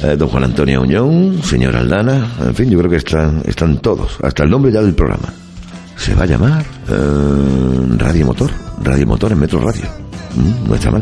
eh, 0.04 0.16
don 0.18 0.30
Juan 0.30 0.44
Antonio 0.46 0.82
Uñón, 0.82 1.42
señor 1.44 1.76
Aldana, 1.76 2.36
en 2.46 2.56
fin, 2.56 2.70
yo 2.70 2.80
creo 2.80 2.90
que 2.90 2.98
están, 2.98 3.42
están 3.46 3.78
todos, 3.78 4.18
hasta 4.22 4.44
el 4.44 4.50
nombre 4.50 4.72
ya 4.72 4.82
del 4.82 4.96
programa. 4.96 5.30
Se 5.96 6.16
va 6.16 6.24
a 6.24 6.26
llamar 6.26 6.66
eh, 6.90 7.98
Radio 7.98 8.26
Motor, 8.26 8.52
Radio 8.84 9.06
Motor 9.06 9.32
en 9.34 9.40
Metro 9.40 9.60
Radio. 9.60 9.86
Mm, 10.36 10.70
no 10.70 10.76
está 10.76 10.92
mal. 10.92 11.02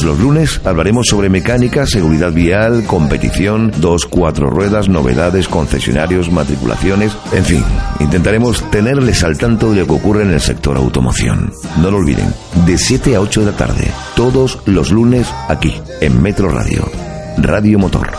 Los 0.00 0.18
lunes 0.18 0.60
hablaremos 0.64 1.06
sobre 1.06 1.28
mecánica, 1.28 1.86
seguridad 1.86 2.32
vial, 2.32 2.84
competición, 2.86 3.72
dos, 3.76 4.06
cuatro 4.06 4.50
ruedas, 4.50 4.88
novedades, 4.88 5.46
concesionarios, 5.46 6.30
matriculaciones, 6.30 7.12
en 7.32 7.44
fin, 7.44 7.64
intentaremos 8.00 8.68
tenerles 8.70 9.22
al 9.22 9.38
tanto 9.38 9.70
de 9.70 9.80
lo 9.80 9.86
que 9.86 9.92
ocurre 9.92 10.22
en 10.22 10.30
el 10.30 10.40
sector 10.40 10.76
automoción. 10.76 11.52
No 11.80 11.90
lo 11.90 11.98
olviden, 11.98 12.34
de 12.66 12.78
7 12.78 13.14
a 13.14 13.20
8 13.20 13.40
de 13.40 13.46
la 13.52 13.56
tarde, 13.56 13.90
todos 14.16 14.58
los 14.66 14.90
lunes 14.90 15.32
aquí, 15.48 15.72
en 16.00 16.20
Metro 16.20 16.48
Radio, 16.48 16.90
Radio 17.38 17.78
Motor. 17.78 18.10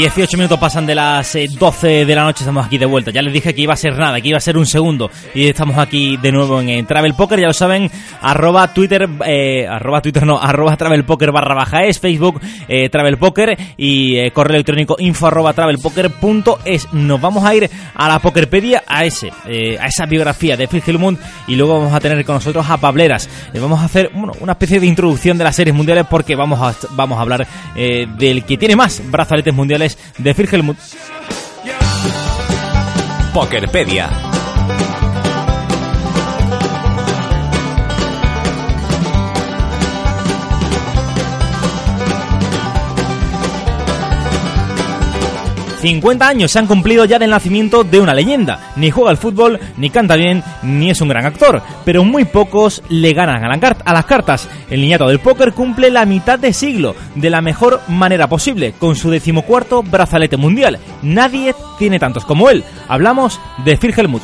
18 0.00 0.38
minutos 0.38 0.58
pasan 0.58 0.86
de 0.86 0.94
las 0.94 1.36
12 1.58 2.00
eh, 2.00 2.06
de 2.06 2.14
la 2.14 2.24
noche, 2.24 2.38
estamos 2.40 2.64
aquí 2.64 2.78
de 2.78 2.86
vuelta. 2.86 3.10
Ya 3.10 3.20
les 3.20 3.34
dije 3.34 3.54
que 3.54 3.60
iba 3.60 3.74
a 3.74 3.76
ser 3.76 3.98
nada, 3.98 4.18
que 4.18 4.28
iba 4.28 4.38
a 4.38 4.40
ser 4.40 4.56
un 4.56 4.64
segundo. 4.64 5.10
Y 5.34 5.48
estamos 5.48 5.76
aquí 5.76 6.16
de 6.16 6.32
nuevo 6.32 6.58
en, 6.58 6.86
Travel 6.86 7.12
Poker, 7.12 7.38
ya 7.38 7.48
lo 7.48 7.52
saben, 7.52 7.90
arroba 8.22 8.72
Twitter, 8.72 9.06
eh, 9.26 9.68
arroba 9.68 10.00
Twitter 10.00 10.24
no, 10.24 10.40
arroba 10.40 10.74
Travel 10.78 11.04
Poker 11.04 11.32
barra 11.32 11.54
baja 11.54 11.82
es, 11.82 12.00
Facebook 12.00 12.40
eh, 12.66 12.88
Travel 12.88 13.18
Poker 13.18 13.54
y 13.76 14.16
eh, 14.16 14.30
correo 14.30 14.54
electrónico 14.54 14.96
info 14.98 15.26
arroba 15.26 15.54
es 16.64 16.92
Nos 16.94 17.20
vamos 17.20 17.44
a 17.44 17.54
ir 17.54 17.70
a 17.94 18.08
la 18.08 18.20
Pokerpedia, 18.20 18.82
a 18.86 19.04
ese, 19.04 19.28
a 19.28 19.86
esa 19.86 20.06
biografía 20.06 20.56
de 20.56 20.66
Phil 20.66 20.82
Hellmund 20.86 21.18
y 21.46 21.56
luego 21.56 21.78
vamos 21.78 21.92
a 21.92 22.00
tener 22.00 22.24
con 22.24 22.36
nosotros 22.36 22.64
a 22.70 22.78
Pableras. 22.78 23.28
vamos 23.52 23.80
a 23.80 23.84
hacer 23.84 24.10
bueno, 24.14 24.32
una 24.40 24.52
especie 24.52 24.80
de 24.80 24.86
introducción 24.86 25.36
de 25.36 25.44
las 25.44 25.54
series 25.54 25.76
mundiales 25.76 26.06
porque 26.08 26.34
vamos 26.36 26.58
a, 26.58 26.74
vamos 26.92 27.18
a 27.18 27.20
hablar 27.20 27.46
del 27.74 28.44
que 28.44 28.56
tiene 28.56 28.76
más 28.76 29.02
brazaletes 29.10 29.52
mundiales 29.52 29.89
de 30.18 30.34
Phil 30.34 30.48
Helmut. 30.52 30.78
Pokerpedia 33.32 34.29
50 45.80 46.28
años 46.28 46.52
se 46.52 46.58
han 46.58 46.66
cumplido 46.66 47.04
ya 47.04 47.18
del 47.18 47.30
nacimiento 47.30 47.84
de 47.84 48.00
una 48.00 48.14
leyenda. 48.14 48.72
Ni 48.76 48.90
juega 48.90 49.10
al 49.10 49.16
fútbol, 49.16 49.58
ni 49.78 49.90
canta 49.90 50.16
bien, 50.16 50.42
ni 50.62 50.90
es 50.90 51.00
un 51.00 51.08
gran 51.08 51.24
actor. 51.24 51.62
Pero 51.84 52.04
muy 52.04 52.24
pocos 52.24 52.82
le 52.88 53.12
ganan 53.12 53.42
a, 53.44 53.92
las 53.92 54.04
cartas. 54.04 54.48
El 54.68 54.82
niñato 54.82 55.08
del 55.08 55.20
póker 55.20 55.52
cumple 55.52 55.90
la 55.90 56.04
mitad 56.04 56.38
de 56.38 56.52
siglo 56.52 56.94
de 57.14 57.30
la 57.30 57.40
mejor 57.40 57.80
manera 57.88 58.28
posible, 58.28 58.74
con 58.78 58.94
su 58.94 59.10
decimocuarto 59.10 59.82
brazalete 59.82 60.36
mundial. 60.36 60.78
Nadie 61.02 61.54
tiene 61.78 61.98
tantos 61.98 62.24
como 62.24 62.50
él. 62.50 62.62
Hablamos 62.88 63.40
de 63.64 63.76
Phil 63.76 63.94
Helmut. 63.96 64.22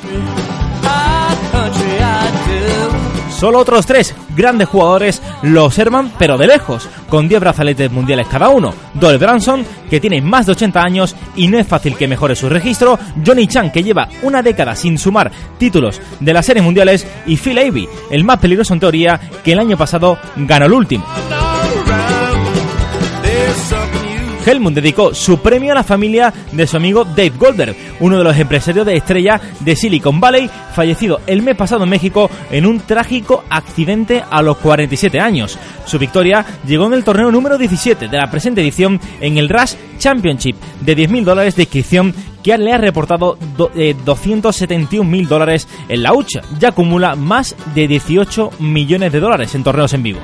Solo 3.38 3.58
otros 3.58 3.84
tres 3.84 4.14
grandes 4.34 4.66
jugadores 4.68 5.20
lo 5.42 5.66
observan, 5.66 6.10
pero 6.18 6.38
de 6.38 6.46
lejos, 6.46 6.88
con 7.10 7.28
10 7.28 7.40
brazaletes 7.40 7.92
mundiales 7.92 8.26
cada 8.28 8.48
uno. 8.48 8.72
Doyle 8.94 9.18
Branson, 9.18 9.64
que 9.90 10.00
tiene 10.00 10.22
más 10.22 10.46
de 10.46 10.52
80 10.52 10.80
años 10.80 11.14
y 11.36 11.48
no 11.48 11.58
es 11.58 11.66
fácil 11.66 11.96
que 11.96 12.08
mejore 12.08 12.34
su 12.34 12.48
registro. 12.48 12.98
Johnny 13.24 13.46
Chan, 13.46 13.70
que 13.70 13.82
lleva 13.82 14.08
una 14.22 14.42
década 14.42 14.74
sin 14.74 14.96
sumar 14.96 15.30
títulos 15.58 16.00
de 16.18 16.32
las 16.32 16.46
series 16.46 16.64
mundiales. 16.64 17.06
Y 17.26 17.36
Phil 17.36 17.58
Avey, 17.58 17.86
el 18.10 18.24
más 18.24 18.38
peligroso 18.38 18.72
en 18.72 18.80
teoría, 18.80 19.20
que 19.44 19.52
el 19.52 19.58
año 19.58 19.76
pasado 19.76 20.18
ganó 20.36 20.64
el 20.64 20.72
último. 20.72 21.04
Helmut 24.46 24.74
dedicó 24.74 25.12
su 25.12 25.38
premio 25.38 25.72
a 25.72 25.74
la 25.74 25.82
familia 25.82 26.32
de 26.52 26.66
su 26.66 26.76
amigo 26.76 27.04
Dave 27.04 27.32
Goldberg, 27.36 27.76
uno 28.00 28.18
de 28.18 28.24
los 28.24 28.38
empresarios 28.38 28.86
de 28.86 28.96
estrella 28.96 29.40
de 29.60 29.74
Silicon 29.74 30.20
Valley, 30.20 30.48
fallecido 30.74 31.20
el 31.26 31.42
mes 31.42 31.56
pasado 31.56 31.84
en 31.84 31.90
México 31.90 32.30
en 32.50 32.64
un 32.64 32.80
trágico 32.80 33.44
accidente 33.50 34.22
a 34.30 34.42
los 34.42 34.58
47 34.58 35.20
años. 35.20 35.58
Su 35.84 35.98
victoria 35.98 36.44
llegó 36.66 36.86
en 36.86 36.94
el 36.94 37.04
torneo 37.04 37.30
número 37.30 37.58
17 37.58 38.08
de 38.08 38.16
la 38.16 38.30
presente 38.30 38.60
edición 38.60 39.00
en 39.20 39.36
el 39.38 39.48
Rush 39.48 39.74
Championship 39.98 40.56
de 40.80 40.96
10.000 40.96 41.24
dólares 41.24 41.56
de 41.56 41.62
inscripción 41.62 42.14
que 42.46 42.56
le 42.56 42.72
ha 42.72 42.78
reportado 42.78 43.36
271 43.56 45.10
mil 45.10 45.26
dólares 45.26 45.66
en 45.88 46.04
la 46.04 46.14
hucha. 46.14 46.42
Ya 46.60 46.68
acumula 46.68 47.16
más 47.16 47.56
de 47.74 47.88
18 47.88 48.52
millones 48.60 49.10
de 49.12 49.18
dólares 49.18 49.54
en 49.56 49.64
torneos 49.64 49.92
en 49.94 50.04
vivo. 50.04 50.20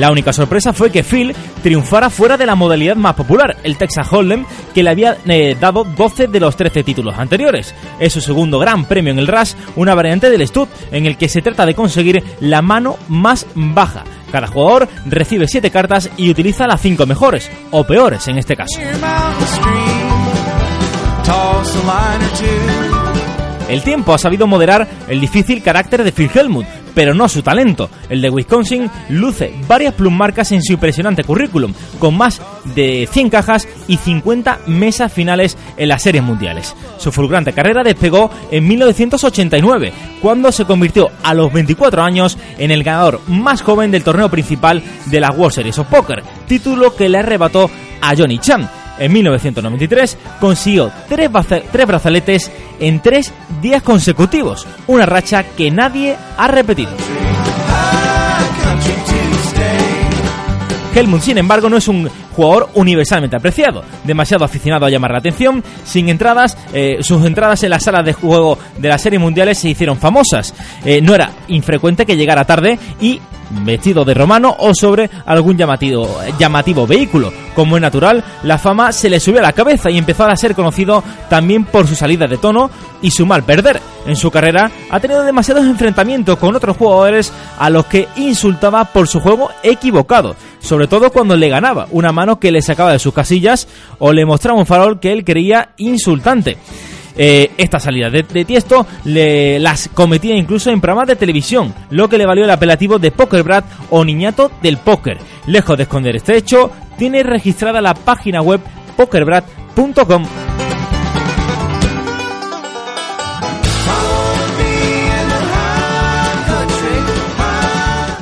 La 0.00 0.10
única 0.10 0.32
sorpresa 0.32 0.72
fue 0.72 0.90
que 0.90 1.04
Phil 1.04 1.36
triunfara 1.62 2.08
fuera 2.08 2.38
de 2.38 2.46
la 2.46 2.54
modalidad 2.54 2.96
más 2.96 3.14
popular, 3.14 3.58
el 3.62 3.76
Texas 3.76 4.10
Hold'em, 4.10 4.46
que 4.72 4.82
le 4.82 4.88
había 4.88 5.18
eh, 5.26 5.54
dado 5.60 5.84
12 5.84 6.28
de 6.28 6.40
los 6.40 6.56
13 6.56 6.82
títulos 6.82 7.18
anteriores. 7.18 7.74
Es 7.98 8.14
su 8.14 8.22
segundo 8.22 8.58
gran 8.58 8.86
premio 8.86 9.12
en 9.12 9.18
el 9.18 9.26
Rush, 9.26 9.52
una 9.76 9.94
variante 9.94 10.30
del 10.30 10.48
Stud, 10.48 10.68
en 10.90 11.04
el 11.04 11.18
que 11.18 11.28
se 11.28 11.42
trata 11.42 11.66
de 11.66 11.74
conseguir 11.74 12.24
la 12.40 12.62
mano 12.62 12.96
más 13.08 13.46
baja. 13.54 14.04
Cada 14.32 14.46
jugador 14.46 14.88
recibe 15.04 15.46
7 15.46 15.70
cartas 15.70 16.08
y 16.16 16.30
utiliza 16.30 16.66
las 16.66 16.80
5 16.80 17.04
mejores, 17.04 17.50
o 17.70 17.84
peores 17.84 18.26
en 18.28 18.38
este 18.38 18.56
caso. 18.56 18.80
El 23.70 23.82
tiempo 23.82 24.12
ha 24.12 24.18
sabido 24.18 24.48
moderar 24.48 24.88
el 25.06 25.20
difícil 25.20 25.62
carácter 25.62 26.02
de 26.02 26.10
Phil 26.10 26.28
Helmut, 26.34 26.66
pero 26.92 27.14
no 27.14 27.28
su 27.28 27.40
talento. 27.40 27.88
El 28.08 28.20
de 28.20 28.28
Wisconsin 28.28 28.90
luce 29.10 29.54
varias 29.68 29.94
marcas 30.00 30.50
en 30.50 30.60
su 30.60 30.72
impresionante 30.72 31.22
currículum, 31.22 31.72
con 32.00 32.16
más 32.16 32.42
de 32.74 33.08
100 33.08 33.30
cajas 33.30 33.68
y 33.86 33.96
50 33.96 34.62
mesas 34.66 35.12
finales 35.12 35.56
en 35.76 35.88
las 35.88 36.02
series 36.02 36.24
mundiales. 36.24 36.74
Su 36.98 37.12
fulgurante 37.12 37.52
carrera 37.52 37.84
despegó 37.84 38.28
en 38.50 38.66
1989, 38.66 39.92
cuando 40.20 40.50
se 40.50 40.64
convirtió 40.64 41.08
a 41.22 41.32
los 41.32 41.52
24 41.52 42.02
años 42.02 42.38
en 42.58 42.72
el 42.72 42.82
ganador 42.82 43.20
más 43.28 43.62
joven 43.62 43.92
del 43.92 44.02
torneo 44.02 44.28
principal 44.28 44.82
de 45.06 45.20
la 45.20 45.30
World 45.30 45.54
Series 45.54 45.78
of 45.78 45.86
Poker, 45.86 46.24
título 46.48 46.96
que 46.96 47.08
le 47.08 47.18
arrebató 47.18 47.70
a 48.00 48.16
Johnny 48.16 48.38
Chan 48.40 48.68
en 49.00 49.12
1993 49.12 50.16
consiguió 50.38 50.92
tres, 51.08 51.30
brazaletes 51.86 52.50
en 52.78 53.00
tres 53.00 53.32
días 53.60 53.82
consecutivos, 53.82 54.66
una 54.86 55.06
racha 55.06 55.42
que 55.42 55.70
nadie 55.70 56.16
ha 56.36 56.46
repetido. 56.46 56.92
Helmut, 60.94 61.20
sin 61.20 61.38
embargo, 61.38 61.68
no 61.68 61.76
es 61.76 61.86
un 61.88 62.10
jugador 62.34 62.68
universalmente 62.74 63.36
apreciado, 63.36 63.84
demasiado 64.04 64.44
aficionado 64.44 64.86
a 64.86 64.90
llamar 64.90 65.12
la 65.12 65.18
atención, 65.18 65.62
sin 65.84 66.08
entradas, 66.08 66.56
eh, 66.72 66.98
sus 67.00 67.24
entradas 67.24 67.62
en 67.62 67.70
las 67.70 67.84
salas 67.84 68.04
de 68.04 68.12
juego 68.12 68.58
de 68.76 68.88
las 68.88 69.00
series 69.00 69.20
mundiales 69.20 69.58
se 69.58 69.68
hicieron 69.68 69.98
famosas. 69.98 70.52
Eh, 70.84 71.00
no 71.00 71.14
era 71.14 71.30
infrecuente 71.48 72.04
que 72.04 72.16
llegara 72.16 72.44
tarde 72.44 72.78
y 73.00 73.20
vestido 73.50 74.04
de 74.04 74.14
romano 74.14 74.56
o 74.58 74.74
sobre 74.74 75.10
algún 75.26 75.56
llamativo, 75.56 76.08
llamativo 76.38 76.86
vehículo. 76.86 77.32
Como 77.54 77.76
es 77.76 77.82
natural, 77.82 78.24
la 78.42 78.58
fama 78.58 78.92
se 78.92 79.10
le 79.10 79.20
subió 79.20 79.40
a 79.40 79.42
la 79.42 79.52
cabeza 79.52 79.90
y 79.90 79.98
empezó 79.98 80.24
a 80.24 80.36
ser 80.36 80.54
conocido 80.54 81.02
también 81.28 81.64
por 81.64 81.86
su 81.86 81.94
salida 81.94 82.26
de 82.26 82.38
tono 82.38 82.70
y 83.02 83.10
su 83.10 83.26
mal 83.26 83.42
perder. 83.42 83.80
En 84.06 84.16
su 84.16 84.30
carrera 84.30 84.70
ha 84.90 85.00
tenido 85.00 85.22
demasiados 85.22 85.64
enfrentamientos 85.64 86.38
con 86.38 86.54
otros 86.56 86.76
jugadores 86.76 87.32
a 87.58 87.68
los 87.70 87.86
que 87.86 88.08
insultaba 88.16 88.84
por 88.86 89.08
su 89.08 89.20
juego 89.20 89.50
equivocado, 89.62 90.36
sobre 90.60 90.86
todo 90.86 91.10
cuando 91.10 91.36
le 91.36 91.48
ganaba 91.48 91.86
una 91.90 92.12
mano 92.12 92.40
que 92.40 92.52
le 92.52 92.62
sacaba 92.62 92.92
de 92.92 92.98
sus 92.98 93.12
casillas 93.12 93.68
o 93.98 94.12
le 94.12 94.24
mostraba 94.24 94.58
un 94.58 94.66
farol 94.66 95.00
que 95.00 95.12
él 95.12 95.24
creía 95.24 95.70
insultante. 95.76 96.56
Eh, 97.22 97.50
esta 97.58 97.78
salida 97.78 98.08
de, 98.08 98.22
Tiesto 98.46 98.86
le, 99.04 99.58
las 99.58 99.90
cometía 99.92 100.34
incluso 100.34 100.70
en 100.70 100.80
programas 100.80 101.06
de 101.06 101.16
televisión, 101.16 101.74
lo 101.90 102.08
que 102.08 102.16
le 102.16 102.24
valió 102.24 102.44
el 102.44 102.50
apelativo 102.50 102.98
de 102.98 103.10
Poker 103.10 103.42
Brat 103.42 103.66
o 103.90 104.02
niñato 104.06 104.50
del 104.62 104.78
póker. 104.78 105.18
Lejos 105.44 105.76
de 105.76 105.82
esconder 105.82 106.16
este 106.16 106.38
hecho, 106.38 106.72
tiene 106.96 107.22
registrada 107.22 107.82
la 107.82 107.92
página 107.92 108.40
web 108.40 108.62
pokerbrat.com. 108.96 110.24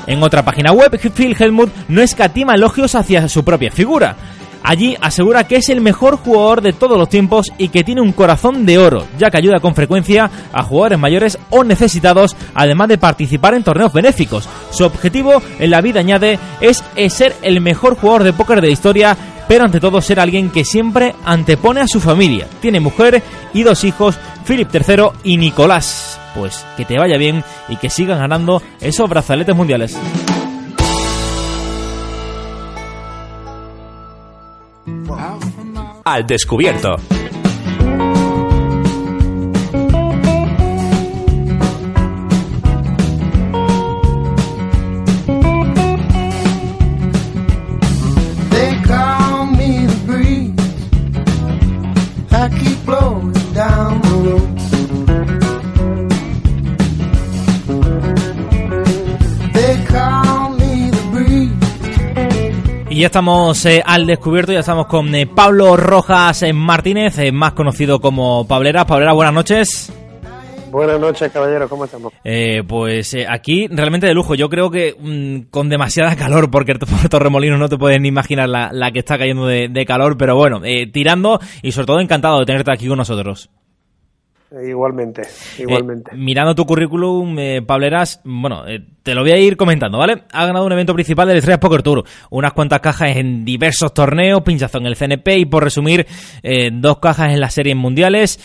En 0.08 0.22
otra 0.24 0.44
página 0.44 0.72
web, 0.72 0.98
Phil 1.14 1.36
Helmut 1.38 1.70
no 1.86 2.02
escatima 2.02 2.54
elogios 2.54 2.96
hacia 2.96 3.28
su 3.28 3.44
propia 3.44 3.70
figura. 3.70 4.16
Allí 4.68 4.98
asegura 5.00 5.44
que 5.44 5.56
es 5.56 5.70
el 5.70 5.80
mejor 5.80 6.18
jugador 6.18 6.60
de 6.60 6.74
todos 6.74 6.98
los 6.98 7.08
tiempos 7.08 7.50
y 7.56 7.70
que 7.70 7.84
tiene 7.84 8.02
un 8.02 8.12
corazón 8.12 8.66
de 8.66 8.76
oro, 8.76 9.06
ya 9.18 9.30
que 9.30 9.38
ayuda 9.38 9.60
con 9.60 9.74
frecuencia 9.74 10.30
a 10.52 10.62
jugadores 10.62 10.98
mayores 10.98 11.38
o 11.48 11.64
necesitados, 11.64 12.36
además 12.52 12.88
de 12.88 12.98
participar 12.98 13.54
en 13.54 13.62
torneos 13.62 13.94
benéficos. 13.94 14.46
Su 14.70 14.84
objetivo 14.84 15.40
en 15.58 15.70
la 15.70 15.80
vida, 15.80 16.00
añade, 16.00 16.38
es 16.60 16.84
ser 17.08 17.34
el 17.40 17.62
mejor 17.62 17.96
jugador 17.96 18.24
de 18.24 18.34
póker 18.34 18.60
de 18.60 18.66
la 18.66 18.72
historia, 18.74 19.16
pero 19.48 19.64
ante 19.64 19.80
todo 19.80 20.02
ser 20.02 20.20
alguien 20.20 20.50
que 20.50 20.66
siempre 20.66 21.14
antepone 21.24 21.80
a 21.80 21.88
su 21.88 21.98
familia. 21.98 22.46
Tiene 22.60 22.78
mujer 22.78 23.22
y 23.54 23.62
dos 23.62 23.84
hijos, 23.84 24.18
Philip 24.46 24.68
III 24.70 25.04
y 25.24 25.38
Nicolás. 25.38 26.20
Pues 26.34 26.66
que 26.76 26.84
te 26.84 26.98
vaya 26.98 27.16
bien 27.16 27.42
y 27.70 27.76
que 27.76 27.88
sigan 27.88 28.18
ganando 28.18 28.60
esos 28.82 29.08
brazaletes 29.08 29.56
mundiales. 29.56 29.96
Al 36.14 36.26
descubierto. 36.26 37.17
Y 62.98 63.02
ya 63.02 63.06
estamos 63.06 63.64
eh, 63.64 63.80
al 63.86 64.06
descubierto, 64.06 64.50
ya 64.50 64.58
estamos 64.58 64.86
con 64.86 65.14
eh, 65.14 65.24
Pablo 65.24 65.76
Rojas 65.76 66.42
eh, 66.42 66.52
Martínez, 66.52 67.32
más 67.32 67.52
conocido 67.52 68.00
como 68.00 68.44
Pablera. 68.44 68.84
Pablera, 68.86 69.12
buenas 69.12 69.34
noches. 69.34 69.92
Buenas 70.72 70.98
noches, 70.98 71.30
caballero, 71.30 71.68
¿cómo 71.68 71.84
estamos? 71.84 72.12
pues 72.66 73.16
aquí 73.28 73.68
realmente 73.68 74.08
de 74.08 74.14
lujo. 74.14 74.34
Yo 74.34 74.48
creo 74.48 74.68
que 74.72 74.96
mm, 74.98 75.48
con 75.48 75.68
demasiada 75.68 76.16
calor, 76.16 76.50
porque 76.50 76.74
por 76.74 77.08
Torremolinos 77.08 77.60
no 77.60 77.68
te 77.68 77.78
puedes 77.78 78.00
ni 78.00 78.08
imaginar 78.08 78.48
la, 78.48 78.90
que 78.90 78.98
está 78.98 79.16
cayendo 79.16 79.46
de, 79.46 79.68
de 79.68 79.86
calor, 79.86 80.18
pero 80.18 80.34
bueno, 80.34 80.60
tirando 80.92 81.38
y 81.62 81.70
sobre 81.70 81.86
todo 81.86 82.00
encantado 82.00 82.40
de 82.40 82.46
tenerte 82.46 82.72
aquí 82.72 82.88
con 82.88 82.98
nosotros. 82.98 83.48
Igualmente, 84.50 85.22
igualmente. 85.58 86.10
Eh, 86.14 86.16
mirando 86.16 86.54
tu 86.54 86.64
currículum, 86.64 87.38
eh, 87.38 87.60
Pableras, 87.60 88.22
bueno, 88.24 88.66
eh, 88.66 88.82
te 89.02 89.14
lo 89.14 89.20
voy 89.20 89.32
a 89.32 89.38
ir 89.38 89.58
comentando, 89.58 89.98
¿vale? 89.98 90.22
Ha 90.32 90.46
ganado 90.46 90.64
un 90.64 90.72
evento 90.72 90.94
principal 90.94 91.28
del 91.28 91.36
Estrellas 91.36 91.60
Poker 91.60 91.82
Tour, 91.82 92.04
unas 92.30 92.54
cuantas 92.54 92.80
cajas 92.80 93.14
en 93.16 93.44
diversos 93.44 93.92
torneos, 93.92 94.40
pinchazo 94.40 94.78
en 94.78 94.86
el 94.86 94.96
CNP 94.96 95.36
y 95.36 95.44
por 95.44 95.64
resumir, 95.64 96.06
dos 96.72 96.98
cajas 96.98 97.32
en 97.32 97.40
las 97.40 97.52
series 97.52 97.76
mundiales. 97.76 98.40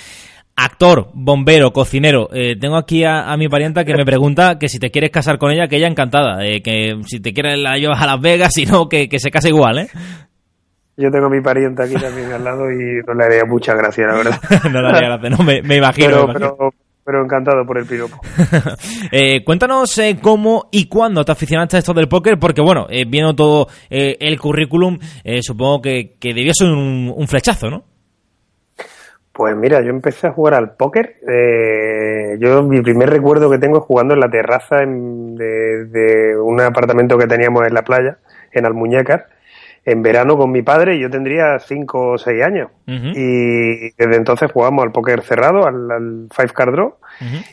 Actor, 0.56 1.10
bombero, 1.14 1.72
cocinero. 1.72 2.30
tengo 2.60 2.76
aquí 2.76 3.04
a, 3.06 3.36
mi 3.38 3.48
parienta 3.48 3.86
que 3.86 3.96
me 3.96 4.06
pregunta 4.06 4.60
que 4.60 4.70
si 4.70 4.78
te 4.78 4.92
quieres 4.92 5.10
casar 5.10 5.40
con 5.40 5.52
ella, 5.52 5.68
que 5.68 5.78
ella 5.78 5.88
encantada. 5.88 6.40
que 6.64 7.00
si 7.08 7.22
te 7.22 7.34
quieres 7.34 7.58
la 7.58 7.78
llevas 7.78 8.02
a 8.02 8.06
Las 8.06 8.22
Vegas, 8.22 8.52
si 8.54 8.66
no, 8.66 8.88
que, 8.88 9.08
que 9.08 9.20
se 9.20 9.32
case 9.32 9.50
igual, 9.50 9.80
¿eh? 9.80 9.88
Yo 10.96 11.10
tengo 11.10 11.26
a 11.26 11.30
mi 11.30 11.42
pariente 11.42 11.82
aquí 11.82 11.96
también 11.96 12.32
al 12.32 12.44
lado 12.44 12.70
y 12.72 13.02
no 13.08 13.14
le 13.16 13.26
haría 13.26 13.46
mucha 13.46 13.74
gracia, 13.74 14.06
la 14.06 14.16
verdad. 14.16 14.40
no 14.72 14.82
le 14.82 14.88
haría 14.90 15.10
gracia, 15.10 15.30
no, 15.30 15.44
me, 15.44 15.76
imagino. 15.76 16.28
Pero, 17.06 17.22
encantado 17.22 17.66
por 17.66 17.80
el 17.80 17.86
piropo. 17.86 18.22
eh, 19.12 19.44
cuéntanos 19.44 19.98
eh, 19.98 20.20
cómo 20.22 20.70
y 20.72 20.88
cuándo 20.88 21.26
te 21.26 21.32
aficionaste 21.32 21.76
a 21.76 21.80
esto 21.80 21.94
del 21.94 22.08
póker, 22.08 22.38
porque 22.40 22.62
bueno, 22.62 22.86
eh, 22.90 23.06
viendo 23.06 23.34
todo 23.34 23.68
eh, 23.90 24.16
el 24.20 24.40
currículum, 24.40 25.00
supongo 25.42 25.82
que, 25.82 26.16
que 26.20 26.34
debió 26.34 26.54
ser 26.54 26.70
un, 26.70 27.28
flechazo, 27.28 27.70
¿no? 27.70 27.84
Pues 29.34 29.56
mira, 29.58 29.82
yo 29.82 29.90
empecé 29.90 30.28
a 30.28 30.32
jugar 30.32 30.54
al 30.54 30.76
póker. 30.76 31.16
yo 32.40 32.64
mi 32.64 32.82
primer 32.82 33.10
recuerdo 33.10 33.50
que 33.50 33.58
tengo 33.58 33.80
es 33.80 33.84
jugando 33.84 34.14
en 34.14 34.20
la 34.20 34.30
terraza 34.30 34.78
de, 34.86 35.86
de 35.88 36.38
un 36.40 36.62
apartamento 36.62 37.18
que 37.18 37.26
teníamos 37.26 37.68
en 37.68 37.74
la 37.74 37.82
playa, 37.82 38.20
en 38.54 38.68
Almuñécar 38.68 39.26
en 39.86 40.02
verano 40.02 40.38
con 40.38 40.52
mi 40.52 40.62
padre, 40.62 40.98
yo 40.98 41.10
tendría 41.10 41.60
5 41.60 42.12
o 42.12 42.18
6 42.18 42.44
años. 42.44 42.70
Y 42.88 43.92
desde 43.92 44.16
entonces 44.16 44.52
jugamos 44.52 44.84
al 44.84 44.92
póker 44.92 45.22
cerrado, 45.24 45.66
al, 45.66 46.28
Five 46.32 46.54
Card 46.54 46.72
Draw 46.72 46.96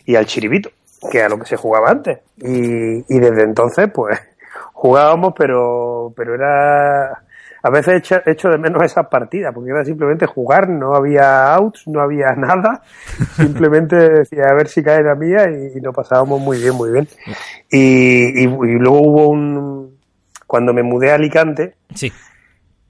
y 0.07 0.15
al 0.15 0.27
chiribito, 0.27 0.71
que 1.11 1.23
a 1.23 1.29
lo 1.29 1.39
que 1.39 1.47
se 1.47 1.57
jugaba 1.57 1.91
antes. 1.91 2.21
Y, 2.39 2.99
y 3.09 3.19
desde 3.19 3.43
entonces, 3.43 3.91
pues, 3.93 4.19
jugábamos, 4.73 5.35
pero, 5.37 6.13
pero 6.17 6.35
era. 6.35 7.23
A 7.63 7.69
veces 7.69 8.11
he 8.25 8.31
hecho, 8.31 8.49
de 8.49 8.57
menos 8.57 8.83
esas 8.83 9.09
partidas, 9.09 9.53
porque 9.53 9.71
era 9.71 9.85
simplemente 9.85 10.25
jugar, 10.25 10.67
no 10.71 10.95
había 10.95 11.53
outs, 11.53 11.87
no 11.89 12.01
había 12.01 12.33
nada, 12.37 12.81
simplemente 13.37 13.97
decía 13.97 14.45
a 14.51 14.55
ver 14.55 14.69
si 14.69 14.83
cae 14.83 15.03
la 15.03 15.15
mía 15.15 15.45
y, 15.51 15.77
y 15.77 15.81
nos 15.83 15.95
pasábamos 15.95 16.41
muy 16.41 16.59
bien, 16.59 16.75
muy 16.75 16.91
bien. 16.91 17.07
y, 17.71 18.45
y 18.45 18.79
luego 18.79 19.03
hubo 19.03 19.29
un, 19.29 20.00
cuando 20.51 20.75
me 20.75 20.83
mudé 20.83 21.13
a 21.13 21.15
Alicante, 21.15 21.75
sí. 21.95 22.13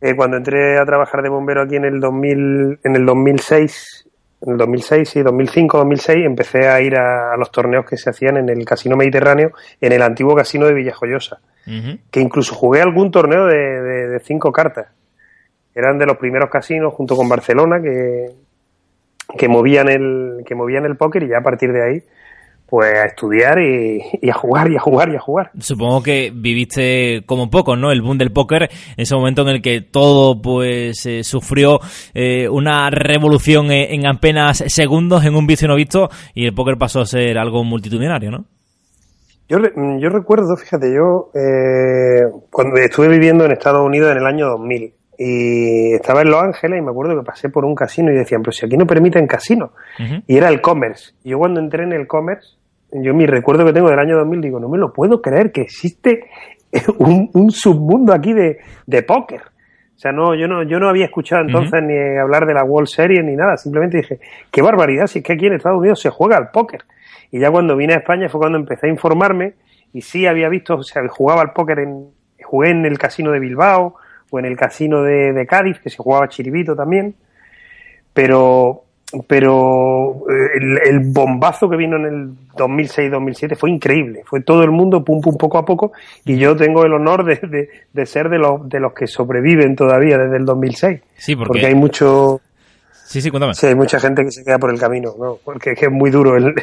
eh, 0.00 0.16
cuando 0.16 0.38
entré 0.38 0.78
a 0.78 0.86
trabajar 0.86 1.20
de 1.20 1.28
bombero 1.28 1.60
aquí 1.60 1.76
en 1.76 1.84
el 1.84 2.00
2000, 2.00 2.80
en 2.82 2.96
el 2.96 3.04
2006, 3.04 4.08
en 4.40 4.52
el 4.52 4.56
2006 4.56 5.16
y 5.16 5.22
2005, 5.22 5.76
2006, 5.76 6.24
empecé 6.24 6.68
a 6.68 6.80
ir 6.80 6.96
a, 6.96 7.36
los 7.36 7.52
torneos 7.52 7.84
que 7.84 7.98
se 7.98 8.08
hacían 8.08 8.38
en 8.38 8.48
el 8.48 8.64
Casino 8.64 8.96
Mediterráneo, 8.96 9.52
en 9.78 9.92
el 9.92 10.00
antiguo 10.00 10.34
casino 10.34 10.64
de 10.64 10.72
Villajoyosa, 10.72 11.40
que 12.10 12.20
incluso 12.20 12.54
jugué 12.54 12.80
algún 12.80 13.10
torneo 13.10 13.44
de, 13.44 14.18
cinco 14.24 14.52
cartas. 14.52 14.86
Eran 15.74 15.98
de 15.98 16.06
los 16.06 16.16
primeros 16.16 16.48
casinos 16.48 16.94
junto 16.94 17.14
con 17.14 17.28
Barcelona 17.28 17.82
que, 17.82 18.30
que 19.36 19.48
movían 19.48 19.90
el 19.90 20.44
que 20.46 20.54
movían 20.54 20.86
el 20.86 20.96
póker 20.96 21.24
y 21.24 21.28
ya 21.28 21.38
a 21.38 21.42
partir 21.42 21.74
de 21.74 21.84
ahí 21.84 22.02
pues 22.70 22.94
a 22.94 23.06
estudiar 23.06 23.58
y, 23.58 24.30
a 24.30 24.32
jugar 24.32 24.70
y 24.70 24.76
a 24.76 24.80
jugar 24.80 25.10
y 25.10 25.16
a 25.16 25.20
jugar. 25.20 25.50
Supongo 25.58 26.02
que 26.02 26.32
viviste 26.32 27.24
como 27.26 27.50
poco, 27.50 27.74
¿no? 27.74 27.90
El 27.90 28.00
boom 28.00 28.16
del 28.16 28.32
póker, 28.32 28.62
en 28.62 28.70
ese 28.96 29.16
momento 29.16 29.42
en 29.42 29.48
el 29.48 29.60
que 29.60 29.80
todo 29.80 30.40
pues 30.40 31.04
eh, 31.04 31.24
sufrió 31.24 31.80
eh, 32.14 32.48
una 32.48 32.88
revolución 32.90 33.72
e, 33.72 33.92
en 33.94 34.06
apenas 34.06 34.62
segundos 34.68 35.24
en 35.24 35.34
un 35.34 35.48
vicio 35.48 35.66
no 35.66 35.74
visto 35.74 36.08
y 36.32 36.46
el 36.46 36.54
póker 36.54 36.78
pasó 36.78 37.00
a 37.00 37.06
ser 37.06 37.36
algo 37.38 37.64
multitudinario, 37.64 38.30
¿no? 38.30 38.44
Yo, 39.48 39.58
yo 39.98 40.08
recuerdo, 40.10 40.56
fíjate, 40.56 40.94
yo 40.94 41.32
eh, 41.34 42.22
cuando 42.52 42.76
estuve 42.76 43.08
viviendo 43.08 43.44
en 43.44 43.50
Estados 43.50 43.84
Unidos 43.84 44.12
en 44.12 44.18
el 44.18 44.26
año 44.26 44.46
2000 44.46 44.94
y 45.18 45.92
estaba 45.94 46.22
en 46.22 46.30
Los 46.30 46.40
Ángeles 46.40 46.78
y 46.78 46.82
me 46.82 46.92
acuerdo 46.92 47.18
que 47.18 47.26
pasé 47.26 47.48
por 47.50 47.64
un 47.64 47.74
casino 47.74 48.12
y 48.12 48.14
decían, 48.14 48.42
pero 48.42 48.52
si 48.52 48.64
aquí 48.64 48.76
no 48.76 48.86
permiten 48.86 49.26
casino. 49.26 49.72
Y 50.26 50.36
era 50.38 50.48
el 50.48 50.62
Commerce. 50.62 51.12
Y 51.24 51.30
yo 51.30 51.38
cuando 51.38 51.60
entré 51.60 51.82
en 51.82 51.92
el 51.92 52.06
Commerce 52.06 52.59
yo 52.92 53.14
mi 53.14 53.26
recuerdo 53.26 53.64
que 53.64 53.72
tengo 53.72 53.88
del 53.88 53.98
año 53.98 54.16
2000 54.16 54.40
digo, 54.40 54.60
no 54.60 54.68
me 54.68 54.78
lo 54.78 54.92
puedo 54.92 55.20
creer 55.22 55.52
que 55.52 55.62
existe 55.62 56.24
un, 56.98 57.50
submundo 57.50 58.12
aquí 58.12 58.32
de, 58.32 58.58
de 58.86 59.02
póker. 59.02 59.42
O 59.42 59.98
sea, 60.00 60.12
no, 60.12 60.34
yo 60.34 60.48
no, 60.48 60.62
yo 60.62 60.80
no 60.80 60.88
había 60.88 61.04
escuchado 61.04 61.42
entonces 61.42 61.82
ni 61.82 61.94
hablar 62.18 62.46
de 62.46 62.54
la 62.54 62.64
World 62.64 62.88
Series 62.88 63.22
ni 63.22 63.36
nada. 63.36 63.56
Simplemente 63.58 63.98
dije, 63.98 64.18
qué 64.50 64.62
barbaridad, 64.62 65.06
si 65.06 65.18
es 65.18 65.24
que 65.24 65.34
aquí 65.34 65.46
en 65.46 65.54
Estados 65.54 65.78
Unidos 65.78 66.00
se 66.00 66.08
juega 66.08 66.38
al 66.38 66.50
póker. 66.50 66.84
Y 67.30 67.38
ya 67.38 67.50
cuando 67.50 67.76
vine 67.76 67.94
a 67.94 67.98
España 67.98 68.28
fue 68.28 68.40
cuando 68.40 68.58
empecé 68.58 68.86
a 68.86 68.90
informarme 68.90 69.54
y 69.92 70.00
sí 70.00 70.26
había 70.26 70.48
visto, 70.48 70.76
o 70.76 70.82
sea, 70.82 71.06
jugaba 71.08 71.42
al 71.42 71.52
póker 71.52 71.80
en, 71.80 72.06
jugué 72.42 72.70
en 72.70 72.86
el 72.86 72.98
casino 72.98 73.30
de 73.30 73.40
Bilbao 73.40 73.96
o 74.30 74.38
en 74.38 74.46
el 74.46 74.56
casino 74.56 75.02
de, 75.02 75.32
de 75.32 75.46
Cádiz, 75.46 75.80
que 75.80 75.90
se 75.90 75.98
jugaba 75.98 76.28
chiribito 76.28 76.74
también. 76.74 77.16
Pero, 78.14 78.84
pero 79.26 80.24
eh, 80.30 80.88
el, 80.88 81.00
bombazo 81.00 81.68
que 81.68 81.76
vino 81.76 81.96
en 81.96 82.04
el 82.04 82.30
2006-2007 82.56 83.56
fue 83.56 83.70
increíble. 83.70 84.22
Fue 84.24 84.40
todo 84.40 84.62
el 84.62 84.70
mundo 84.70 85.04
pum 85.04 85.20
pum 85.20 85.36
poco 85.36 85.58
a 85.58 85.64
poco 85.64 85.92
y 86.24 86.36
yo 86.38 86.56
tengo 86.56 86.84
el 86.84 86.92
honor 86.92 87.24
de, 87.24 87.68
de, 87.92 88.06
ser 88.06 88.28
de 88.28 88.38
los, 88.38 88.68
de 88.68 88.78
los 88.78 88.92
que 88.92 89.06
sobreviven 89.06 89.74
todavía 89.74 90.16
desde 90.18 90.36
el 90.36 90.44
2006. 90.44 91.00
Sí, 91.16 91.36
porque, 91.36 91.66
hay 91.66 91.74
mucho... 91.74 92.40
Sí, 93.10 93.20
sí, 93.20 93.28
cuéntame. 93.28 93.54
Sí, 93.54 93.66
hay 93.66 93.74
mucha 93.74 93.98
gente 93.98 94.22
que 94.22 94.30
se 94.30 94.44
queda 94.44 94.56
por 94.60 94.70
el 94.70 94.78
camino, 94.78 95.16
¿no? 95.18 95.36
Porque 95.44 95.72
es 95.72 95.78
que 95.80 95.86
es 95.86 95.90
muy 95.90 96.10
duro 96.10 96.36
el, 96.36 96.54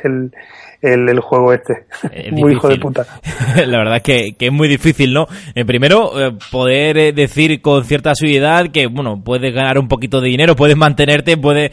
el, 0.81 1.09
el, 1.09 1.19
juego 1.19 1.51
este. 1.51 1.87
muy 2.31 2.53
hijo 2.53 2.69
de 2.69 2.77
puta. 2.77 3.05
La 3.65 3.79
verdad 3.79 3.97
es 3.97 4.03
que, 4.03 4.35
que, 4.39 4.45
es 4.45 4.53
muy 4.53 4.69
difícil, 4.69 5.13
¿no? 5.13 5.27
Eh, 5.55 5.65
primero, 5.65 6.17
eh, 6.17 6.37
poder 6.49 6.97
eh, 6.99 7.11
decir 7.11 7.61
con 7.61 7.83
cierta 7.83 8.15
seguridad 8.15 8.69
que, 8.71 8.87
bueno, 8.87 9.21
puedes 9.21 9.53
ganar 9.53 9.77
un 9.77 9.89
poquito 9.89 10.21
de 10.21 10.29
dinero, 10.29 10.55
puedes 10.55 10.77
mantenerte, 10.77 11.35
puedes, 11.35 11.71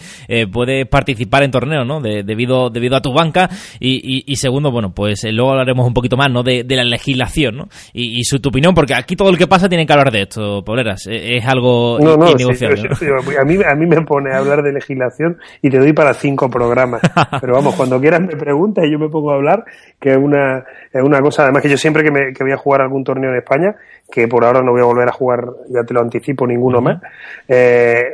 puedes 0.52 0.88
participar 0.88 1.44
en 1.44 1.52
torneos, 1.52 1.86
¿no? 1.86 2.00
debido, 2.00 2.68
debido 2.68 2.96
a 2.96 3.00
tu 3.00 3.12
banca. 3.12 3.48
Y, 3.78 4.24
y, 4.26 4.34
segundo, 4.34 4.72
bueno, 4.72 4.92
pues 4.92 5.22
luego 5.30 5.52
hablaremos 5.52 5.86
un 5.86 5.94
poquito 5.94 6.16
más, 6.16 6.32
¿no? 6.32 6.42
De, 6.42 6.64
de 6.64 6.74
la 6.74 6.82
legislación, 6.82 7.58
¿no? 7.58 7.68
Y, 7.92 8.18
y, 8.18 8.24
su 8.24 8.40
tu 8.40 8.48
opinión, 8.48 8.74
porque 8.74 8.94
aquí 8.94 9.14
todo 9.14 9.30
el 9.30 9.38
que 9.38 9.46
pasa 9.46 9.68
tiene 9.68 9.86
que 9.86 9.92
hablar 9.92 10.10
de 10.10 10.22
esto, 10.22 10.64
Poleras. 10.64 11.06
Es, 11.08 11.44
algo 11.46 12.00
no, 12.00 12.16
no, 12.16 12.26
a, 12.26 13.44
mí, 13.44 13.56
a 13.64 13.74
mí 13.76 13.86
me 13.86 14.02
pone 14.02 14.34
a 14.34 14.38
hablar 14.38 14.63
de 14.64 14.72
legislación 14.72 15.38
y 15.62 15.70
te 15.70 15.78
doy 15.78 15.92
para 15.92 16.14
cinco 16.14 16.50
programas. 16.50 17.02
Pero 17.40 17.54
vamos, 17.54 17.74
cuando 17.76 18.00
quieras 18.00 18.20
me 18.20 18.36
preguntas 18.36 18.84
y 18.84 18.90
yo 18.90 18.98
me 18.98 19.08
pongo 19.08 19.30
a 19.32 19.36
hablar, 19.36 19.64
que 20.00 20.10
es 20.12 20.16
una, 20.16 20.64
es 20.92 21.02
una 21.02 21.20
cosa, 21.20 21.44
además 21.44 21.62
que 21.62 21.68
yo 21.68 21.76
siempre 21.76 22.02
que, 22.02 22.10
me, 22.10 22.32
que 22.32 22.42
voy 22.42 22.52
a 22.52 22.56
jugar 22.56 22.80
algún 22.80 23.04
torneo 23.04 23.30
en 23.30 23.36
España, 23.36 23.76
que 24.14 24.28
por 24.28 24.44
ahora 24.44 24.62
no 24.62 24.70
voy 24.70 24.80
a 24.80 24.84
volver 24.84 25.08
a 25.08 25.12
jugar, 25.12 25.44
ya 25.68 25.82
te 25.82 25.92
lo 25.92 26.00
anticipo, 26.00 26.46
ninguno 26.46 26.80
más. 26.80 27.02
Eh, 27.48 28.04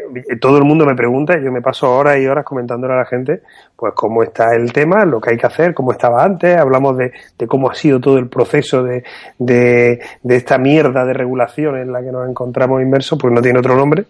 todo 0.40 0.56
el 0.56 0.64
mundo 0.64 0.86
me 0.86 0.94
pregunta, 0.94 1.38
yo 1.38 1.52
me 1.52 1.60
paso 1.60 1.94
horas 1.94 2.16
y 2.18 2.26
horas 2.26 2.42
comentándole 2.42 2.94
a 2.94 2.96
la 2.96 3.04
gente, 3.04 3.42
pues 3.76 3.92
cómo 3.94 4.22
está 4.22 4.54
el 4.54 4.72
tema, 4.72 5.04
lo 5.04 5.20
que 5.20 5.32
hay 5.32 5.36
que 5.36 5.46
hacer, 5.46 5.74
cómo 5.74 5.92
estaba 5.92 6.24
antes, 6.24 6.56
hablamos 6.56 6.96
de, 6.96 7.12
de 7.38 7.46
cómo 7.46 7.70
ha 7.70 7.74
sido 7.74 8.00
todo 8.00 8.16
el 8.16 8.28
proceso 8.28 8.82
de, 8.82 9.04
de, 9.38 10.00
de, 10.22 10.36
esta 10.36 10.56
mierda 10.56 11.04
de 11.04 11.12
regulación 11.12 11.76
en 11.76 11.92
la 11.92 12.00
que 12.00 12.10
nos 12.10 12.26
encontramos 12.26 12.80
inmersos, 12.80 13.18
pues 13.20 13.34
no 13.34 13.42
tiene 13.42 13.58
otro 13.58 13.76
nombre. 13.76 14.04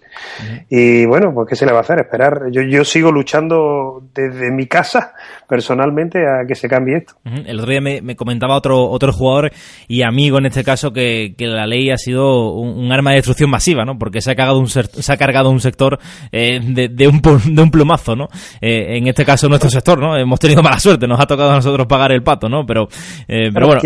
Y 0.69 1.07
bueno, 1.07 1.33
pues 1.35 1.49
qué 1.49 1.57
se 1.57 1.67
le 1.67 1.73
va 1.73 1.79
a 1.79 1.81
hacer, 1.81 1.99
esperar. 1.99 2.53
Yo, 2.53 2.63
yo 2.63 2.85
sigo 2.85 3.11
luchando 3.11 4.03
desde 4.15 4.53
mi 4.53 4.67
casa, 4.67 5.13
personalmente, 5.49 6.21
a 6.21 6.47
que 6.47 6.55
se 6.55 6.69
cambie 6.69 6.99
esto. 6.99 7.15
El 7.25 7.59
otro 7.59 7.71
día 7.71 7.81
me, 7.81 8.01
me, 8.01 8.15
comentaba 8.15 8.57
otro, 8.57 8.89
otro 8.89 9.13
jugador 9.13 9.51
y 9.89 10.03
amigo 10.03 10.39
en 10.39 10.47
este 10.47 10.63
caso 10.63 10.93
que, 10.93 11.35
que 11.37 11.47
la 11.47 11.67
ley 11.67 11.80
ha 11.89 11.97
sido 11.97 12.53
un, 12.53 12.93
arma 12.93 13.11
de 13.11 13.17
destrucción 13.17 13.49
masiva, 13.49 13.85
¿no? 13.85 13.99
Porque 13.99 14.21
se 14.21 14.31
ha 14.31 14.35
cargado 14.35 14.59
un, 14.59 14.69
se 14.69 15.13
ha 15.13 15.17
cargado 15.17 15.51
un 15.51 15.61
sector 15.61 15.99
eh, 16.33 16.61
de, 16.63 17.09
un, 17.09 17.23
de 17.23 17.63
un 17.63 17.71
plumazo, 17.71 18.15
¿no? 18.17 18.29
Eh, 18.61 18.99
en 18.99 19.07
este 19.07 19.25
caso 19.25 19.49
nuestro 19.49 19.71
sector, 19.71 19.99
¿no? 19.99 20.17
Hemos 20.17 20.39
tenido 20.39 20.63
mala 20.63 20.79
suerte, 20.79 21.07
nos 21.07 21.21
ha 21.21 21.27
tocado 21.27 21.53
a 21.53 21.55
nosotros 21.57 21.87
pagar 21.87 22.13
el 22.13 22.23
pato, 22.23 22.49
¿no? 22.49 22.67
Pero, 22.67 22.89
eh, 23.29 23.51
pero 23.53 23.67
bueno, 23.67 23.81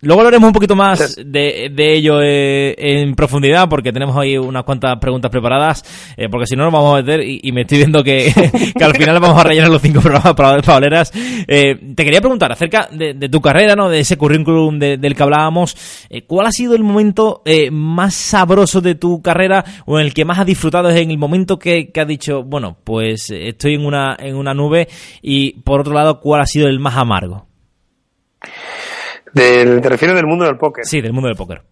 luego 0.00 0.20
hablaremos 0.20 0.48
un 0.48 0.52
poquito 0.52 0.76
más 0.76 1.16
de, 1.16 1.70
de 1.72 1.94
ello 1.94 2.20
en 2.20 3.14
profundidad 3.14 3.68
porque 3.68 3.92
tenemos 3.92 4.16
ahí 4.16 4.36
unas 4.36 4.64
cuantas 4.64 4.98
preguntas 4.98 5.30
preparadas, 5.30 5.84
porque 6.30 6.46
si 6.46 6.56
no 6.56 6.64
nos 6.64 6.72
vamos 6.72 6.94
a 6.94 7.02
meter 7.02 7.22
y, 7.22 7.52
me 7.52 7.62
estoy 7.62 7.78
viendo 7.78 8.04
que, 8.04 8.32
que, 8.78 8.84
al 8.84 8.94
final 8.94 9.18
vamos 9.20 9.38
a 9.38 9.44
rellenar 9.44 9.70
los 9.70 9.80
cinco 9.80 10.00
programas 10.00 10.34
para 10.34 10.60
Pauleras. 10.60 11.10
te 11.10 11.94
quería 11.96 12.20
preguntar 12.20 12.52
acerca 12.52 12.88
de, 12.92 13.14
tu 13.28 13.40
carrera, 13.40 13.74
¿no? 13.74 13.88
De 13.88 14.00
ese 14.00 14.16
currículum 14.16 14.78
del 14.78 15.14
que 15.14 15.22
hablábamos. 15.22 15.76
¿Cuál 16.26 16.46
ha 16.46 16.52
sido 16.52 16.74
el 16.74 16.82
momento 16.82 17.27
eh, 17.44 17.70
más 17.70 18.14
sabroso 18.14 18.80
de 18.80 18.94
tu 18.94 19.22
carrera 19.22 19.64
o 19.86 19.98
en 19.98 20.06
el 20.06 20.14
que 20.14 20.24
más 20.24 20.38
has 20.38 20.46
disfrutado 20.46 20.88
es 20.88 21.00
en 21.00 21.10
el 21.10 21.18
momento 21.18 21.58
que, 21.58 21.90
que 21.90 22.00
has 22.00 22.06
dicho, 22.06 22.42
bueno, 22.44 22.76
pues 22.84 23.30
eh, 23.30 23.48
estoy 23.48 23.74
en 23.74 23.86
una, 23.86 24.16
en 24.18 24.36
una 24.36 24.54
nube 24.54 24.88
y 25.22 25.60
por 25.62 25.80
otro 25.80 25.94
lado, 25.94 26.20
¿cuál 26.20 26.40
ha 26.40 26.46
sido 26.46 26.68
el 26.68 26.80
más 26.80 26.96
amargo? 26.96 27.46
¿Te 29.32 29.64
refieres 29.80 30.16
del 30.16 30.26
mundo 30.26 30.44
del 30.44 30.56
póker? 30.56 30.84
Sí, 30.84 31.00
del 31.00 31.12
mundo 31.12 31.28
del 31.28 31.36
póker. 31.36 31.62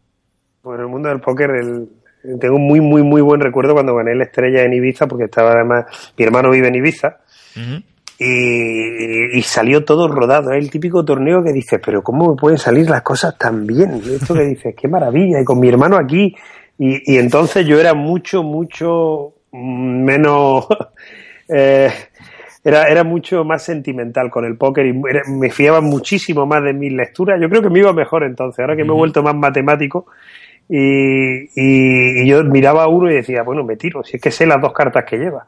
Bueno, 0.62 0.82
el 0.82 0.88
mundo 0.88 1.08
del 1.08 1.20
póker, 1.20 1.50
tengo 2.40 2.56
un 2.56 2.66
muy, 2.66 2.80
muy, 2.80 3.02
muy 3.02 3.20
buen 3.20 3.40
recuerdo 3.40 3.74
cuando 3.74 3.94
gané 3.94 4.14
la 4.14 4.24
estrella 4.24 4.64
en 4.64 4.74
Ibiza, 4.74 5.06
porque 5.06 5.24
estaba 5.24 5.52
además, 5.52 5.84
mi 6.16 6.24
hermano 6.24 6.50
vive 6.50 6.68
en 6.68 6.74
Ibiza, 6.74 7.20
y, 8.18 9.42
salió 9.42 9.84
todo 9.84 10.08
rodado. 10.08 10.52
Es 10.52 10.64
el 10.64 10.70
típico 10.70 11.04
torneo 11.04 11.42
que 11.42 11.52
dices, 11.52 11.80
pero 11.84 12.02
¿cómo 12.02 12.30
me 12.30 12.36
pueden 12.36 12.58
salir 12.58 12.88
las 12.88 13.02
cosas 13.02 13.36
tan 13.38 13.66
bien? 13.66 14.00
Y 14.04 14.14
esto 14.14 14.34
que 14.34 14.44
dices, 14.44 14.74
qué 14.76 14.88
maravilla, 14.88 15.40
y 15.40 15.44
con 15.44 15.60
mi 15.60 15.68
hermano 15.68 15.96
aquí. 15.96 16.34
Y, 16.78 17.14
y 17.14 17.18
entonces 17.18 17.66
yo 17.66 17.78
era 17.78 17.94
mucho, 17.94 18.42
mucho 18.42 19.34
menos... 19.52 20.66
eh, 21.48 21.90
era, 22.64 22.88
era 22.88 23.04
mucho 23.04 23.44
más 23.44 23.62
sentimental 23.62 24.28
con 24.28 24.44
el 24.44 24.56
póker 24.56 24.86
y 24.86 24.92
me 24.92 25.50
fiaba 25.50 25.80
muchísimo 25.80 26.46
más 26.46 26.64
de 26.64 26.72
mis 26.72 26.92
lecturas. 26.92 27.40
Yo 27.40 27.48
creo 27.48 27.62
que 27.62 27.70
me 27.70 27.78
iba 27.78 27.92
mejor 27.92 28.24
entonces. 28.24 28.58
Ahora 28.58 28.74
que 28.74 28.82
me 28.82 28.88
he 28.88 28.96
vuelto 28.96 29.22
más 29.22 29.36
matemático, 29.36 30.06
y, 30.68 31.48
y, 31.54 32.28
yo 32.28 32.42
miraba 32.42 32.84
a 32.84 32.88
uno 32.88 33.08
y 33.08 33.14
decía, 33.14 33.42
bueno, 33.44 33.62
me 33.62 33.76
tiro, 33.76 34.02
si 34.02 34.16
es 34.16 34.22
que 34.22 34.32
sé 34.32 34.46
las 34.46 34.60
dos 34.60 34.72
cartas 34.72 35.04
que 35.08 35.16
lleva. 35.16 35.46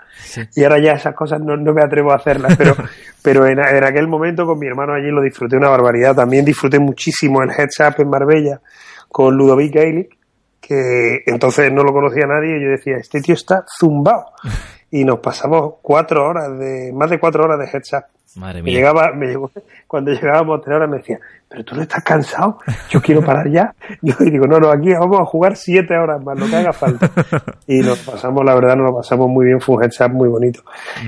Y 0.55 0.63
ahora 0.63 0.79
ya 0.81 0.93
esas 0.93 1.15
cosas 1.15 1.41
no, 1.41 1.57
no 1.57 1.75
me 1.75 1.83
atrevo 1.83 2.13
a 2.13 2.17
hacerlas, 2.17 2.57
pero, 2.57 2.77
pero 3.23 3.47
en, 3.47 3.59
en, 3.59 3.85
aquel 3.85 4.07
momento 4.07 4.47
con 4.47 4.59
mi 4.59 4.69
hermano 4.69 4.95
allí 4.95 5.11
lo 5.11 5.21
disfruté 5.21 5.57
una 5.57 5.71
barbaridad. 5.71 6.15
También 6.15 6.45
disfruté 6.45 6.79
muchísimo 6.79 7.43
el 7.43 7.51
Heads 7.51 7.81
Up 7.81 7.95
en 7.99 8.09
Marbella 8.09 8.61
con 9.09 9.35
Ludovic 9.37 9.75
Gaelic, 9.75 10.17
que 10.61 11.23
entonces 11.27 11.73
no 11.73 11.83
lo 11.83 11.93
conocía 11.93 12.27
nadie 12.27 12.59
y 12.59 12.63
yo 12.63 12.71
decía, 12.71 12.97
este 12.99 13.21
tío 13.21 13.35
está 13.35 13.65
zumbado. 13.79 14.27
Y 14.91 15.05
nos 15.05 15.19
pasamos 15.19 15.75
cuatro 15.83 16.27
horas 16.27 16.59
de, 16.59 16.95
más 16.95 17.11
de 17.11 17.21
cuatro 17.21 17.45
horas 17.45 17.59
de 17.59 17.67
Heads 17.67 17.93
Up. 17.93 18.18
Madre 18.39 18.63
mía. 18.63 18.73
Me 18.73 18.79
llegaba, 18.79 19.13
me 19.13 19.27
llegó, 19.27 19.51
cuando 19.87 20.13
llegábamos 20.13 20.61
a 20.61 20.63
tres 20.63 20.77
horas 20.77 20.89
me 20.89 20.99
decía, 20.99 21.19
pero 21.49 21.65
tú 21.65 21.75
no 21.75 21.83
estás 21.83 22.05
cansado, 22.05 22.59
yo 22.91 23.01
quiero 23.01 23.23
parar 23.23 23.49
ya. 23.51 23.75
Yo 24.03 24.15
digo, 24.21 24.47
no, 24.47 24.61
no, 24.61 24.71
aquí 24.71 24.93
vamos 24.93 25.21
a 25.21 25.25
jugar 25.25 25.57
siete 25.57 25.97
horas 25.97 26.23
más, 26.23 26.39
lo 26.39 26.47
que 26.47 26.57
haga 26.57 26.73
falta. 26.73 27.11
Y 27.67 27.81
nos 27.81 27.99
pasamos, 27.99 28.45
la 28.45 28.55
verdad, 28.55 28.77
nos 28.77 28.87
lo 28.87 28.97
pasamos 28.97 29.29
muy 29.29 29.47
bien, 29.47 29.61
fue 29.61 29.77
un 29.77 29.83
heads 29.83 30.01
muy 30.11 30.29
bonito. 30.29 30.63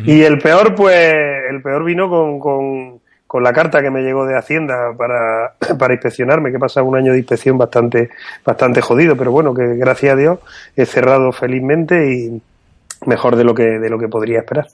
Y 0.04 0.22
el 0.22 0.38
peor, 0.38 0.74
pues, 0.74 1.14
el 1.50 1.62
peor 1.62 1.84
vino 1.84 2.10
con, 2.10 2.38
con, 2.38 3.00
con 3.26 3.42
la 3.42 3.52
carta 3.52 3.80
que 3.80 3.90
me 3.90 4.02
llegó 4.02 4.26
de 4.26 4.36
Hacienda 4.36 4.92
para, 4.96 5.54
para 5.78 5.94
inspeccionarme, 5.94 6.52
que 6.52 6.58
pasa 6.58 6.82
un 6.82 6.96
año 6.96 7.12
de 7.12 7.18
inspección 7.18 7.56
bastante, 7.56 8.10
bastante 8.44 8.80
jodido, 8.80 9.16
pero 9.16 9.30
bueno, 9.30 9.54
que 9.54 9.76
gracias 9.76 10.14
a 10.14 10.16
Dios 10.16 10.38
he 10.76 10.84
cerrado 10.84 11.32
felizmente 11.32 12.12
y, 12.12 12.42
mejor 13.06 13.36
de 13.36 13.44
lo 13.44 13.54
que 13.54 13.64
de 13.64 13.88
lo 13.88 13.98
que 13.98 14.08
podría 14.08 14.40
esperar. 14.40 14.66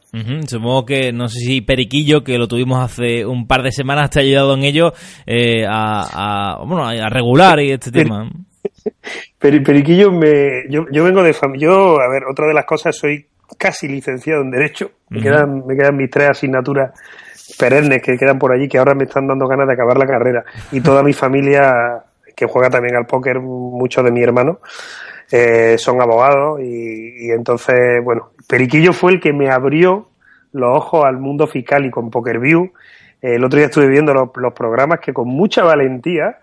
Supongo 0.46 0.84
que 0.84 1.12
no 1.12 1.28
sé 1.28 1.38
si 1.40 1.60
Periquillo 1.60 2.24
que 2.24 2.38
lo 2.38 2.48
tuvimos 2.48 2.82
hace 2.82 3.24
un 3.24 3.46
par 3.46 3.62
de 3.62 3.72
semanas 3.72 4.10
te 4.10 4.20
ha 4.20 4.22
ayudado 4.22 4.54
en 4.54 4.64
ello 4.64 4.92
eh, 5.26 5.64
a, 5.68 6.58
a, 6.58 6.64
bueno 6.64 6.86
a 6.86 7.08
regular 7.08 7.60
y 7.60 7.72
este 7.72 7.92
tema. 7.92 8.30
Periquillo, 9.38 10.10
me, 10.10 10.64
yo, 10.68 10.86
yo 10.90 11.04
vengo 11.04 11.22
de 11.22 11.32
familia. 11.32 11.68
Yo, 11.68 12.00
a 12.00 12.08
ver, 12.08 12.24
otra 12.30 12.46
de 12.46 12.54
las 12.54 12.64
cosas, 12.64 12.96
soy 12.96 13.26
casi 13.58 13.88
licenciado 13.88 14.42
en 14.42 14.50
Derecho. 14.50 14.90
Me, 15.08 15.20
quedan, 15.20 15.64
me 15.66 15.76
quedan 15.76 15.96
mis 15.96 16.10
tres 16.10 16.30
asignaturas 16.30 16.92
perennes 17.58 18.02
que 18.02 18.16
quedan 18.16 18.38
por 18.38 18.52
allí, 18.52 18.68
que 18.68 18.78
ahora 18.78 18.94
me 18.94 19.04
están 19.04 19.26
dando 19.26 19.46
ganas 19.46 19.66
de 19.68 19.74
acabar 19.74 19.96
la 19.96 20.06
carrera. 20.06 20.44
Y 20.72 20.80
toda 20.80 21.02
mi 21.02 21.12
familia, 21.12 22.02
que 22.34 22.46
juega 22.46 22.70
también 22.70 22.96
al 22.96 23.06
póker, 23.06 23.40
muchos 23.40 24.04
de 24.04 24.10
mi 24.10 24.22
hermano, 24.22 24.60
eh, 25.30 25.76
son 25.78 26.00
abogados. 26.00 26.60
Y, 26.60 27.30
entonces, 27.30 28.02
bueno, 28.02 28.30
Periquillo 28.48 28.92
fue 28.92 29.12
el 29.12 29.20
que 29.20 29.32
me 29.32 29.50
abrió 29.50 30.08
los 30.52 30.76
ojos 30.76 31.04
al 31.04 31.18
mundo 31.18 31.46
fiscal 31.46 31.84
y 31.84 31.90
con 31.90 32.10
PokerView. 32.10 32.72
el 33.20 33.44
otro 33.44 33.58
día 33.58 33.66
estuve 33.66 33.88
viendo 33.88 34.14
los, 34.14 34.52
programas 34.54 35.00
que 35.00 35.12
con 35.12 35.28
mucha 35.28 35.62
valentía, 35.64 36.38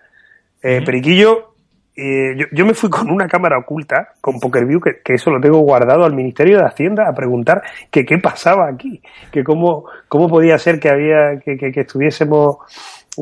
eh, 0.61 0.81
Periquillo 0.85 1.53
yo, 1.95 2.45
yo, 2.51 2.65
me 2.65 2.73
fui 2.73 2.89
con 2.89 3.09
una 3.11 3.27
cámara 3.27 3.57
oculta, 3.57 4.13
con 4.19 4.39
PokerView, 4.39 4.81
que, 4.81 5.01
que, 5.03 5.13
eso 5.13 5.29
lo 5.29 5.39
tengo 5.39 5.59
guardado 5.59 6.05
al 6.05 6.13
Ministerio 6.13 6.57
de 6.57 6.65
Hacienda, 6.65 7.07
a 7.07 7.13
preguntar 7.13 7.61
que 7.91 8.03
qué 8.03 8.17
pasaba 8.17 8.67
aquí, 8.67 9.01
que 9.31 9.43
cómo, 9.43 9.85
cómo 10.07 10.27
podía 10.27 10.57
ser 10.57 10.79
que 10.79 10.89
había, 10.89 11.39
que, 11.39 11.57
que, 11.57 11.79
estuviésemos 11.79 12.57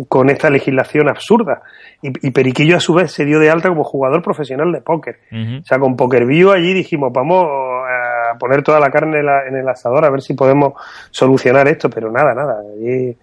con 0.07 0.29
esta 0.29 0.49
legislación 0.49 1.09
absurda. 1.09 1.61
Y, 2.01 2.27
y, 2.27 2.31
Periquillo 2.31 2.77
a 2.77 2.79
su 2.79 2.93
vez 2.93 3.11
se 3.11 3.25
dio 3.25 3.39
de 3.39 3.49
alta 3.49 3.69
como 3.69 3.83
jugador 3.83 4.21
profesional 4.21 4.71
de 4.71 4.81
póker. 4.81 5.19
O 5.31 5.65
sea, 5.65 5.79
con 5.79 5.95
PokerView 5.95 6.51
allí 6.51 6.73
dijimos, 6.73 7.11
vamos 7.13 7.45
a 7.45 8.37
poner 8.37 8.63
toda 8.63 8.79
la 8.79 8.89
carne 8.89 9.19
en, 9.19 9.55
el 9.55 9.67
asador 9.67 10.05
a 10.05 10.09
ver 10.09 10.21
si 10.21 10.33
podemos 10.33 10.73
solucionar 11.11 11.67
esto, 11.67 11.89
pero 11.89 12.11
nada, 12.11 12.33
nada. 12.33 12.63
Y, 12.79 13.15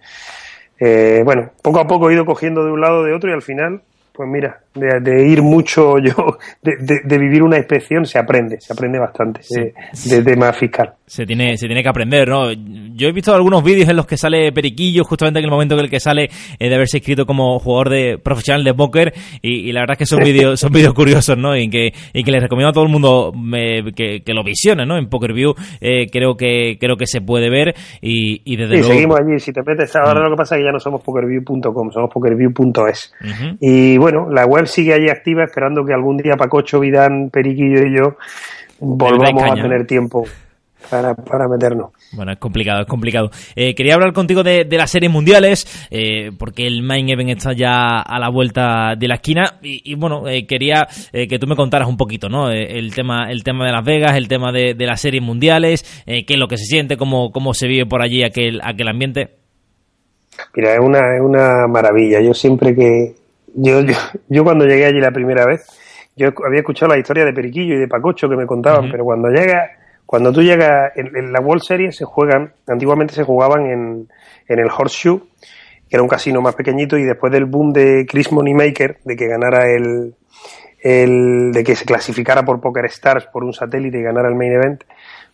eh, 0.79 1.21
bueno, 1.25 1.51
poco 1.61 1.79
a 1.79 1.87
poco 1.87 2.09
he 2.09 2.13
ido 2.13 2.25
cogiendo 2.25 2.63
de 2.63 2.71
un 2.71 2.81
lado 2.81 3.03
de 3.03 3.13
otro 3.13 3.29
y 3.29 3.33
al 3.33 3.41
final 3.41 3.81
pues 4.19 4.29
mira, 4.29 4.59
de, 4.75 5.29
ir 5.29 5.41
mucho 5.41 5.97
yo, 6.03 6.37
de, 6.61 7.17
vivir 7.17 7.41
una 7.41 7.55
inspección 7.55 8.05
se 8.05 8.19
aprende, 8.19 8.59
se 8.59 8.73
aprende 8.73 8.99
bastante 8.99 9.39
de, 9.49 10.23
tema 10.23 10.51
fiscal. 10.51 10.91
Se 11.05 11.25
tiene, 11.25 11.55
se 11.55 11.67
tiene 11.67 11.81
que 11.81 11.87
aprender, 11.87 12.27
¿no? 12.27 12.51
Yo 12.51 13.07
he 13.07 13.13
visto 13.13 13.33
algunos 13.33 13.63
vídeos 13.63 13.87
en 13.87 13.95
los 13.95 14.05
que 14.05 14.17
sale 14.17 14.51
Periquillo 14.51 15.05
justamente 15.05 15.39
en 15.39 15.45
el 15.45 15.51
momento 15.51 15.75
en 15.75 15.85
el 15.85 15.89
que 15.89 16.01
sale 16.01 16.29
eh, 16.59 16.67
de 16.67 16.75
haberse 16.75 16.97
inscrito 16.97 17.25
como 17.25 17.59
jugador 17.59 17.89
de 17.89 18.17
profesional 18.21 18.65
de 18.65 18.73
póker 18.73 19.13
y, 19.41 19.71
la 19.71 19.79
verdad 19.79 19.93
es 19.93 19.99
que 19.99 20.05
son 20.05 20.19
vídeos 20.23 20.59
son 20.59 20.73
vídeos 20.73 20.93
curiosos, 20.93 21.37
¿no? 21.37 21.55
Y 21.55 21.69
que, 21.69 21.93
y 22.13 22.21
que 22.21 22.31
les 22.31 22.43
recomiendo 22.43 22.71
a 22.71 22.73
todo 22.73 22.83
el 22.83 22.91
mundo 22.91 23.31
eh, 23.55 23.83
que, 23.95 24.33
lo 24.33 24.43
visione, 24.43 24.85
¿no? 24.85 24.97
En 24.97 25.07
PokerView 25.07 25.53
eh, 25.79 26.07
creo 26.11 26.35
que 26.35 26.77
creo 26.77 26.97
que 26.97 27.07
se 27.07 27.21
puede 27.21 27.49
ver 27.49 27.73
y, 28.01 28.41
y 28.43 28.57
desde 28.57 28.83
sí, 28.83 28.83
seguimos 28.83 29.17
allí. 29.17 29.39
Si 29.39 29.53
te 29.53 29.61
metes, 29.65 29.95
ahora 29.95 30.19
lo 30.19 30.31
que 30.31 30.35
pasa 30.35 30.55
es 30.55 30.59
que 30.59 30.65
ya 30.65 30.73
no 30.73 30.79
somos 30.79 31.01
PokerView.com, 31.03 31.91
somos 31.91 32.09
PokerView.es. 32.13 33.13
Y 33.61 33.97
bueno, 33.97 34.08
bueno, 34.11 34.29
la 34.31 34.45
web 34.45 34.65
sigue 34.65 34.93
ahí 34.93 35.09
activa 35.09 35.43
esperando 35.43 35.85
que 35.85 35.93
algún 35.93 36.17
día 36.17 36.35
Pacocho, 36.35 36.79
Vidán, 36.79 37.29
Periquillo 37.29 37.85
y 37.85 37.95
yo 37.95 38.15
volvamos 38.79 39.43
a 39.43 39.53
tener 39.53 39.85
tiempo 39.85 40.25
para, 40.89 41.13
para 41.13 41.47
meternos. 41.47 41.91
Bueno, 42.13 42.31
es 42.31 42.39
complicado, 42.39 42.81
es 42.81 42.87
complicado. 42.87 43.29
Eh, 43.55 43.75
quería 43.75 43.93
hablar 43.93 44.13
contigo 44.13 44.41
de, 44.41 44.65
las 44.71 44.89
series 44.89 45.11
mundiales, 45.11 45.87
eh, 45.91 46.31
porque 46.39 46.65
el 46.65 46.81
Main 46.81 47.09
Event 47.09 47.29
está 47.29 47.53
ya 47.53 47.99
a 47.99 48.19
la 48.19 48.29
vuelta 48.29 48.95
de 48.97 49.07
la 49.07 49.15
esquina 49.15 49.59
y, 49.61 49.93
bueno, 49.93 50.27
eh, 50.27 50.47
quería 50.47 50.87
que 51.11 51.37
tú 51.37 51.45
me 51.45 51.55
contaras 51.55 51.87
un 51.87 51.97
poquito, 51.97 52.29
¿no? 52.29 52.49
el 52.49 52.95
tema, 52.95 53.29
el 53.29 53.43
tema 53.43 53.65
de 53.65 53.71
Las 53.71 53.85
Vegas, 53.85 54.15
el 54.15 54.27
tema 54.27 54.51
de, 54.51 54.75
las 54.79 55.01
series 55.01 55.21
mundiales, 55.21 56.03
qué 56.05 56.25
es 56.27 56.39
lo 56.39 56.47
que 56.47 56.57
se 56.57 56.65
siente, 56.65 56.97
cómo, 56.97 57.31
cómo 57.31 57.53
se 57.53 57.67
vive 57.67 57.85
por 57.85 58.01
allí 58.01 58.23
aquel, 58.23 58.59
aquel 58.63 58.87
ambiente. 58.87 59.35
Mira, 60.55 60.73
es 60.73 60.79
una, 60.79 61.15
es 61.15 61.21
una 61.21 61.67
maravilla. 61.67 62.21
Yo 62.21 62.33
siempre 62.33 62.73
que, 62.73 63.15
yo, 63.55 63.81
yo, 64.27 64.43
cuando 64.43 64.65
llegué 64.65 64.85
allí 64.85 64.99
la 64.99 65.11
primera 65.11 65.45
vez, 65.45 65.65
yo 66.15 66.29
había 66.45 66.59
escuchado 66.59 66.91
la 66.91 66.97
historia 66.97 67.25
de 67.25 67.33
Periquillo 67.33 67.75
y 67.75 67.79
de 67.79 67.87
Pacocho 67.87 68.29
que 68.29 68.35
me 68.35 68.45
contaban, 68.45 68.89
pero 68.91 69.03
cuando 69.03 69.29
llega, 69.29 69.71
cuando 70.05 70.33
tú 70.33 70.41
llegas, 70.41 70.91
en, 70.95 71.31
la 71.31 71.39
World 71.39 71.63
Series 71.63 71.95
se 71.95 72.05
juegan, 72.05 72.53
antiguamente 72.67 73.13
se 73.13 73.23
jugaban 73.23 73.65
en, 73.67 74.07
en 74.47 74.59
el 74.59 74.67
Horseshoe, 74.69 75.21
que 75.89 75.95
era 75.95 76.03
un 76.03 76.09
casino 76.09 76.41
más 76.41 76.55
pequeñito, 76.55 76.97
y 76.97 77.03
después 77.03 77.31
del 77.31 77.45
boom 77.45 77.71
de 77.73 78.05
Chris 78.07 78.31
Moneymaker, 78.31 78.97
de 79.03 79.15
que 79.15 79.27
ganara 79.27 79.71
el, 79.71 80.13
el, 80.81 81.51
de 81.51 81.63
que 81.63 81.75
se 81.75 81.85
clasificara 81.85 82.43
por 82.43 82.61
Poker 82.61 82.85
Stars 82.85 83.25
por 83.27 83.43
un 83.43 83.53
satélite 83.53 83.99
y 83.99 84.03
ganara 84.03 84.29
el 84.29 84.35
main 84.35 84.53
event, 84.53 84.83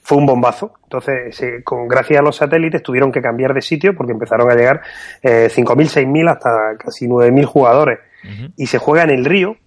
fue 0.06 0.20
un 0.20 0.28
bombazo. 0.28 0.74
Entonces, 0.84 1.64
con 1.64 1.88
gracias 1.88 2.20
a 2.20 2.22
los 2.22 2.36
satélites 2.36 2.84
tuvieron 2.84 3.12
que 3.12 3.24
cambiar 3.24 3.56
de 3.56 3.62
sitio 3.64 3.96
porque 3.96 4.12
empezaron 4.12 4.50
a 4.52 4.54
llegar 4.54 4.82
eh, 5.24 5.50
5.000, 5.52 6.06
6.000 6.06 6.30
hasta 6.30 6.78
casi 6.78 7.08
9.000 7.08 7.46
jugadores. 7.46 8.00
Y 8.56 8.68
se 8.68 8.78
juega 8.78 9.04
en 9.04 9.10
el 9.12 9.26
Río, 9.26 9.58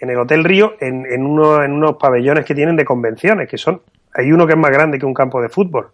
en 0.00 0.10
el 0.10 0.18
Hotel 0.18 0.44
Río, 0.44 0.74
en, 0.80 1.06
en, 1.06 1.24
uno, 1.24 1.62
en 1.62 1.72
unos 1.72 1.96
pabellones 1.96 2.44
que 2.44 2.54
tienen 2.54 2.76
de 2.76 2.84
convenciones, 2.84 3.48
que 3.48 3.58
son, 3.58 3.80
hay 4.12 4.30
uno 4.30 4.46
que 4.46 4.52
es 4.52 4.58
más 4.58 4.70
grande 4.70 4.98
que 4.98 5.06
un 5.06 5.14
campo 5.14 5.40
de 5.40 5.48
fútbol. 5.48 5.88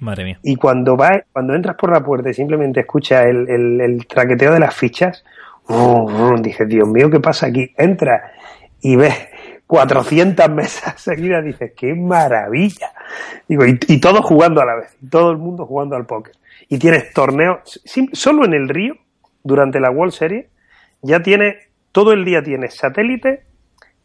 Madre 0.00 0.24
mía. 0.24 0.38
Y 0.42 0.56
cuando 0.56 0.96
va, 0.96 1.22
cuando 1.32 1.54
entras 1.54 1.76
por 1.76 1.90
la 1.90 2.02
puerta 2.02 2.30
y 2.30 2.34
simplemente 2.34 2.80
escuchas 2.80 3.26
el, 3.26 3.48
el, 3.48 4.06
traqueteo 4.06 4.52
de 4.52 4.60
las 4.60 4.74
fichas, 4.74 5.24
dices, 6.40 6.68
Dios 6.68 6.88
mío, 6.88 7.10
¿qué 7.10 7.20
pasa 7.20 7.46
aquí? 7.46 7.72
Entra 7.76 8.32
y 8.80 8.96
ves 8.96 9.28
400 9.66 10.48
mesas 10.54 11.00
seguidas, 11.00 11.44
dices, 11.44 11.72
qué 11.76 11.94
maravilla. 11.94 12.92
Digo, 13.48 13.64
y, 13.66 13.78
y 13.88 14.00
todos 14.00 14.20
jugando 14.20 14.60
a 14.60 14.64
la 14.64 14.76
vez, 14.76 14.96
todo 15.10 15.30
el 15.30 15.38
mundo 15.38 15.66
jugando 15.66 15.96
al 15.96 16.06
póker. 16.06 16.34
Y 16.68 16.78
tienes 16.78 17.12
torneos, 17.12 17.80
solo 18.12 18.44
en 18.44 18.54
el 18.54 18.68
río, 18.68 18.94
durante 19.42 19.80
la 19.80 19.90
World 19.90 20.12
Series, 20.12 20.46
ya 21.02 21.20
tiene, 21.20 21.56
todo 21.92 22.12
el 22.12 22.24
día 22.24 22.42
tienes 22.42 22.76
satélite, 22.76 23.42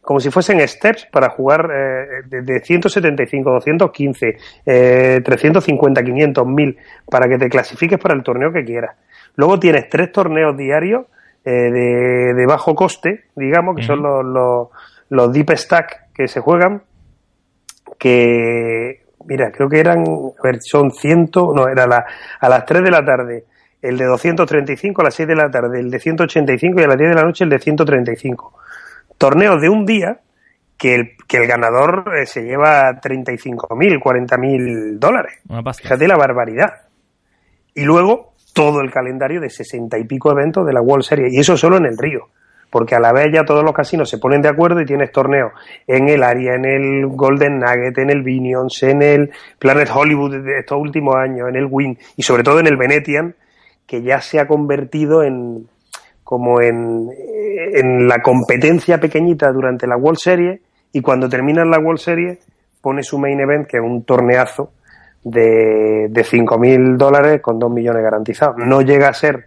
como 0.01 0.19
si 0.19 0.29
fuesen 0.29 0.65
steps 0.67 1.07
para 1.11 1.29
jugar 1.29 1.69
eh, 1.73 2.41
de, 2.41 2.59
175, 2.59 3.51
215, 3.51 4.37
eh, 4.65 5.21
350, 5.23 6.03
500, 6.03 6.45
1000, 6.45 6.77
para 7.09 7.27
que 7.27 7.37
te 7.37 7.49
clasifiques 7.49 7.99
para 7.99 8.13
el 8.13 8.23
torneo 8.23 8.51
que 8.51 8.65
quieras. 8.65 8.97
Luego 9.35 9.59
tienes 9.59 9.89
tres 9.89 10.11
torneos 10.11 10.57
diarios 10.57 11.05
eh, 11.45 11.51
de, 11.51 12.33
de, 12.33 12.45
bajo 12.45 12.75
coste, 12.75 13.25
digamos, 13.35 13.75
que 13.75 13.83
son 13.83 14.01
los 14.01 14.69
los 15.09 15.31
deep 15.31 15.51
stack 15.51 16.11
que 16.13 16.27
se 16.27 16.39
juegan, 16.39 16.81
que, 18.03 19.05
mira, 19.25 19.49
creo 19.49 19.69
que 19.69 19.79
eran, 19.79 19.99
a 20.01 20.43
ver, 20.43 20.57
son 20.59 20.91
ciento, 20.91 21.53
no, 21.55 21.69
era 21.69 21.87
la, 21.87 22.05
a 22.41 22.49
las 22.49 22.65
3 22.65 22.83
de 22.83 22.91
la 22.91 23.05
tarde 23.05 23.45
el 23.81 23.97
de 23.97 24.05
235, 24.05 25.01
a 25.01 25.05
las 25.05 25.15
6 25.15 25.27
de 25.27 25.35
la 25.35 25.49
tarde 25.49 25.79
el 25.79 25.89
de 25.89 25.99
185 25.99 26.81
y 26.81 26.83
a 26.83 26.87
las 26.87 26.97
10 26.97 27.09
de 27.09 27.15
la 27.15 27.23
noche 27.23 27.45
el 27.45 27.49
de 27.49 27.59
135. 27.59 28.59
Torneos 29.17 29.61
de 29.61 29.69
un 29.69 29.85
día 29.85 30.19
que 30.77 30.95
el, 30.95 31.11
que 31.27 31.37
el 31.37 31.47
ganador 31.47 32.11
eh, 32.17 32.25
se 32.25 32.43
lleva 32.43 32.91
35.000, 32.99 34.01
40.000 34.01 34.99
dólares. 34.99 35.39
Fíjate 35.81 36.07
la 36.07 36.17
barbaridad. 36.17 36.73
Y 37.73 37.83
luego 37.83 38.33
todo 38.53 38.81
el 38.81 38.91
calendario 38.91 39.39
de 39.39 39.49
60 39.49 39.97
y 39.97 40.03
pico 40.03 40.31
eventos 40.31 40.65
de 40.65 40.73
la 40.73 40.81
World 40.81 41.03
Series. 41.03 41.33
Y 41.33 41.39
eso 41.39 41.55
solo 41.55 41.77
en 41.77 41.85
el 41.85 41.97
Río 41.97 42.27
porque 42.73 42.95
a 42.95 42.99
la 42.99 43.13
vez 43.13 43.31
ya 43.31 43.45
todos 43.45 43.63
los 43.63 43.71
casinos 43.71 44.09
se 44.09 44.17
ponen 44.17 44.41
de 44.41 44.49
acuerdo 44.49 44.81
y 44.81 44.85
tienes 44.85 45.11
torneos 45.11 45.51
en 45.85 46.09
el 46.09 46.23
área, 46.23 46.55
en 46.55 46.65
el 46.65 47.05
Golden 47.05 47.59
Nugget, 47.59 47.99
en 47.99 48.09
el 48.09 48.23
Vinions, 48.23 48.81
en 48.81 49.03
el 49.03 49.31
Planet 49.59 49.87
Hollywood 49.93 50.43
de 50.43 50.57
estos 50.57 50.79
últimos 50.79 51.15
años, 51.15 51.47
en 51.49 51.55
el 51.55 51.67
Win 51.69 51.99
y 52.17 52.23
sobre 52.23 52.41
todo 52.41 52.59
en 52.59 52.65
el 52.65 52.75
Venetian, 52.75 53.35
que 53.85 54.01
ya 54.01 54.21
se 54.21 54.39
ha 54.39 54.47
convertido 54.47 55.21
en 55.21 55.67
como 56.23 56.61
en, 56.61 57.11
en 57.75 58.07
la 58.07 58.23
competencia 58.23 58.99
pequeñita 58.99 59.51
durante 59.51 59.85
la 59.85 59.95
World 59.95 60.17
Series 60.17 60.59
y 60.91 61.01
cuando 61.01 61.29
termina 61.29 61.63
la 61.65 61.77
World 61.77 61.99
Series 61.99 62.39
pone 62.81 63.03
su 63.03 63.19
main 63.19 63.39
event 63.39 63.67
que 63.67 63.77
es 63.77 63.83
un 63.83 64.03
torneazo 64.03 64.71
de, 65.23 66.07
de 66.09 66.25
5.000 66.25 66.97
dólares 66.97 67.39
con 67.39 67.59
2 67.59 67.71
millones 67.71 68.01
garantizados. 68.01 68.55
No 68.57 68.81
llega 68.81 69.09
a 69.09 69.13
ser 69.13 69.45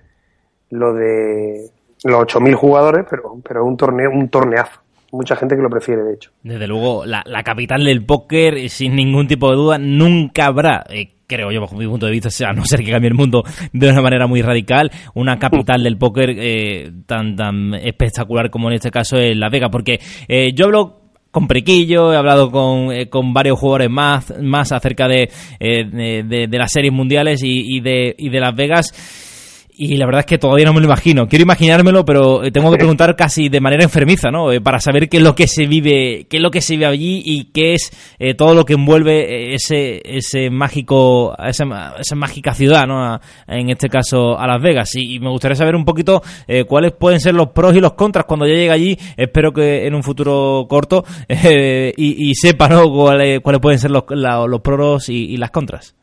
lo 0.70 0.94
de 0.94 1.72
los 2.04 2.20
8.000 2.20 2.54
jugadores, 2.54 3.06
pero, 3.08 3.36
pero 3.46 3.64
un 3.64 3.76
torneo, 3.76 4.10
un 4.10 4.28
torneazo. 4.28 4.80
Mucha 5.12 5.36
gente 5.36 5.56
que 5.56 5.62
lo 5.62 5.70
prefiere, 5.70 6.02
de 6.02 6.14
hecho. 6.14 6.30
Desde 6.42 6.66
luego, 6.66 7.06
la, 7.06 7.22
capital 7.44 7.84
del 7.84 8.04
póker, 8.04 8.68
sin 8.68 8.96
ningún 8.96 9.28
tipo 9.28 9.50
de 9.50 9.56
duda, 9.56 9.78
nunca 9.78 10.46
habrá, 10.46 10.84
eh, 10.90 11.12
creo 11.26 11.50
yo, 11.52 11.60
bajo 11.60 11.76
mi 11.76 11.86
punto 11.86 12.06
de 12.06 12.12
vista, 12.12 12.28
a 12.46 12.52
no 12.52 12.64
ser 12.64 12.80
que 12.84 12.90
cambie 12.90 13.08
el 13.08 13.14
mundo 13.14 13.44
de 13.72 13.88
una 13.88 14.02
manera 14.02 14.26
muy 14.26 14.42
radical, 14.42 14.90
una 15.14 15.38
capital 15.38 15.82
del 15.82 15.96
póker 15.96 16.30
eh, 16.36 16.92
tan, 17.06 17.36
tan 17.36 17.74
espectacular 17.74 18.50
como 18.50 18.68
en 18.68 18.74
este 18.74 18.90
caso 18.90 19.16
es 19.16 19.36
La 19.36 19.48
Vega. 19.48 19.70
Porque 19.70 20.00
eh, 20.28 20.52
yo 20.54 20.66
hablo 20.66 21.00
con 21.30 21.46
Prequillo, 21.46 22.12
he 22.12 22.16
hablado 22.16 22.50
con, 22.50 22.88
con 23.08 23.32
varios 23.32 23.58
jugadores 23.58 23.90
más, 23.90 24.34
más 24.42 24.72
acerca 24.72 25.06
de, 25.06 25.30
de, 25.60 26.58
las 26.58 26.72
series 26.72 26.92
mundiales 26.92 27.42
y, 27.42 27.76
y, 27.76 27.80
de, 27.80 28.14
y 28.16 28.30
de 28.30 28.40
Las 28.40 28.54
Vegas 28.54 29.35
y 29.78 29.96
la 29.96 30.06
verdad 30.06 30.20
es 30.20 30.26
que 30.26 30.38
todavía 30.38 30.64
no 30.64 30.72
me 30.72 30.80
lo 30.80 30.86
imagino. 30.86 31.28
Quiero 31.28 31.42
imaginármelo, 31.42 32.04
pero 32.04 32.40
tengo 32.50 32.70
que 32.70 32.78
preguntar 32.78 33.14
casi 33.14 33.50
de 33.50 33.60
manera 33.60 33.84
enfermiza, 33.84 34.30
¿no? 34.30 34.50
Eh, 34.50 34.60
para 34.60 34.80
saber 34.80 35.08
qué 35.08 35.18
es 35.18 35.22
lo 35.22 35.34
que 35.34 35.46
se 35.46 35.66
vive, 35.66 36.26
qué 36.30 36.38
es 36.38 36.42
lo 36.42 36.50
que 36.50 36.62
se 36.62 36.74
vive 36.74 36.86
allí 36.86 37.22
y 37.24 37.44
qué 37.52 37.74
es 37.74 37.92
eh, 38.18 38.34
todo 38.34 38.54
lo 38.54 38.64
que 38.64 38.72
envuelve 38.74 39.54
ese 39.54 40.00
ese 40.04 40.48
mágico 40.50 41.36
esa, 41.38 41.94
esa 41.98 42.14
mágica 42.16 42.54
ciudad, 42.54 42.86
¿no? 42.86 43.20
en 43.46 43.68
este 43.68 43.88
caso 43.88 44.38
a 44.38 44.46
Las 44.46 44.62
Vegas. 44.62 44.94
Y, 44.94 45.20
me 45.20 45.30
gustaría 45.30 45.56
saber 45.56 45.76
un 45.76 45.84
poquito 45.84 46.22
eh, 46.46 46.64
cuáles 46.64 46.92
pueden 46.92 47.20
ser 47.20 47.34
los 47.34 47.50
pros 47.50 47.74
y 47.74 47.80
los 47.80 47.92
contras 47.92 48.24
cuando 48.24 48.46
ya 48.46 48.54
llegue 48.54 48.70
allí. 48.70 48.98
Espero 49.16 49.52
que 49.52 49.86
en 49.86 49.94
un 49.94 50.02
futuro 50.02 50.66
corto 50.68 51.04
y, 51.28 52.34
sepa, 52.34 52.68
¿no? 52.68 52.90
Cuáles, 52.90 53.40
cuáles 53.40 53.60
pueden 53.60 53.78
ser 53.78 53.90
los, 53.90 54.04
los 54.08 54.60
pros 54.60 55.08
y, 55.08 55.36
las 55.36 55.50
contras. 55.50 55.94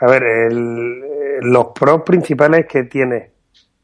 A 0.00 0.10
ver, 0.10 0.22
el, 0.22 1.02
los 1.42 1.68
pros 1.74 2.02
principales 2.02 2.66
que 2.66 2.84
tiene 2.84 3.30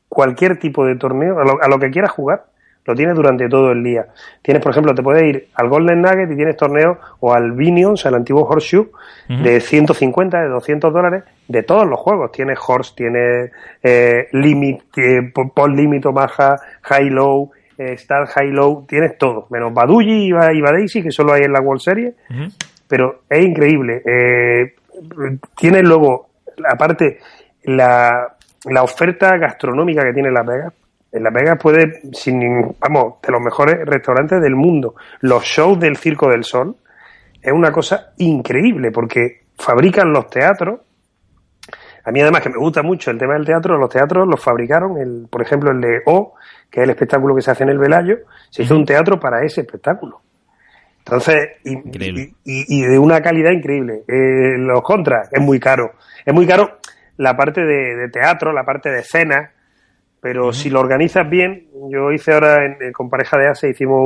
cualquier 0.09 0.59
tipo 0.59 0.84
de 0.84 0.96
torneo, 0.96 1.38
a 1.38 1.68
lo, 1.68 1.78
que 1.78 1.90
quieras 1.90 2.12
jugar, 2.12 2.46
lo 2.84 2.94
tienes 2.94 3.16
durante 3.16 3.48
todo 3.48 3.72
el 3.72 3.82
día. 3.82 4.07
Tienes, 4.42 4.62
por 4.62 4.72
ejemplo, 4.72 4.94
te 4.94 5.02
puedes 5.02 5.24
ir 5.24 5.48
al 5.55 5.68
Golden 5.68 6.02
Nugget 6.02 6.30
y 6.30 6.36
tienes 6.36 6.57
torneos, 6.57 6.98
o 7.20 7.32
al 7.32 7.52
Vinions, 7.52 8.05
el 8.07 8.14
antiguo 8.14 8.46
Horseshoe, 8.46 8.90
de 9.28 9.61
150, 9.61 10.42
de 10.42 10.48
200 10.48 10.92
dólares, 10.92 11.24
de 11.48 11.62
todos 11.62 11.86
los 11.86 11.98
juegos. 11.98 12.30
Tienes 12.30 12.59
Horse, 12.64 12.92
tienes 12.94 13.50
eh, 13.82 14.28
Limit, 14.32 14.82
eh, 14.98 15.32
Paul 15.55 15.74
Limit, 15.74 16.07
Omaha, 16.07 16.57
High 16.82 17.11
Low, 17.11 17.50
eh, 17.76 17.94
Star 17.94 18.26
High 18.26 18.52
Low, 18.52 18.86
tienes 18.86 19.18
todo, 19.18 19.48
menos 19.50 19.74
Baduji 19.74 20.28
y, 20.28 20.32
Daisy, 20.32 21.02
que 21.02 21.11
solo 21.11 21.32
hay 21.32 21.42
en 21.42 21.52
la 21.52 21.61
World 21.61 21.80
Series, 21.80 22.14
pero 22.86 23.22
es 23.28 23.44
increíble. 23.44 24.00
Eh, 24.07 24.74
tienes 25.57 25.82
luego, 25.82 26.28
aparte, 26.70 27.18
la, 27.65 28.37
la 28.65 28.83
oferta 28.83 29.37
gastronómica 29.37 30.03
que 30.03 30.12
tiene 30.12 30.31
Las 30.31 30.47
Vegas. 30.47 30.73
En 31.12 31.23
Las 31.23 31.33
Vegas 31.33 31.59
puede, 31.61 32.01
sin, 32.12 32.75
vamos, 32.79 33.21
de 33.23 33.33
los 33.33 33.41
mejores 33.41 33.77
restaurantes 33.87 34.41
del 34.41 34.57
mundo. 34.57 34.95
Los 35.21 35.45
shows 35.45 35.79
del 35.79 35.97
Circo 35.97 36.29
del 36.29 36.45
Sol 36.45 36.77
es 37.41 37.53
una 37.53 37.71
cosa 37.71 38.12
increíble 38.19 38.91
porque 38.91 39.45
fabrican 39.57 40.12
los 40.12 40.29
teatros. 40.29 40.81
A 42.05 42.11
mí 42.11 42.21
además 42.21 42.43
que 42.43 42.51
me 42.51 42.59
gusta 42.59 42.83
mucho 42.83 43.11
el 43.11 43.19
tema 43.19 43.35
del 43.35 43.47
teatro, 43.47 43.79
los 43.79 43.89
teatros 43.89 44.27
los 44.29 44.43
fabricaron, 44.43 44.99
el, 44.99 45.27
por 45.31 45.41
ejemplo 45.41 45.71
el 45.71 45.81
de 45.81 46.03
O, 46.07 46.35
que 46.71 46.81
es 46.81 46.85
el 46.85 46.91
espectáculo 46.91 47.35
que 47.35 47.43
se 47.43 47.51
hace 47.51 47.62
en 47.62 47.71
el 47.71 47.79
Velayo, 47.79 48.19
se 48.51 48.62
hizo 48.62 48.77
un 48.77 48.85
teatro 48.85 49.19
para 49.19 49.43
ese 49.43 49.62
espectáculo. 49.62 50.21
Entonces, 50.99 51.37
y, 51.65 51.77
y, 52.45 52.83
de 52.83 52.99
una 52.99 53.21
calidad 53.21 53.51
increíble. 53.51 54.05
Eh, 54.09 54.57
los 54.57 54.81
contras, 54.83 55.29
es 55.31 55.41
muy 55.41 55.61
caro. 55.61 55.93
Es 56.25 56.33
muy 56.33 56.47
caro 56.47 56.79
la 57.17 57.37
parte 57.37 57.65
de, 57.65 58.09
teatro, 58.09 58.53
la 58.53 58.65
parte 58.65 58.91
de 58.91 59.01
escena, 59.01 59.51
pero 60.21 60.53
si 60.53 60.71
lo 60.71 60.81
organizas 60.81 61.29
bien, 61.29 61.69
yo 61.91 62.11
hice 62.11 62.33
ahora 62.33 62.65
en, 62.65 62.93
con 62.93 63.11
pareja 63.11 63.37
de 63.39 63.49
ASE, 63.49 63.69
hicimos 63.69 64.01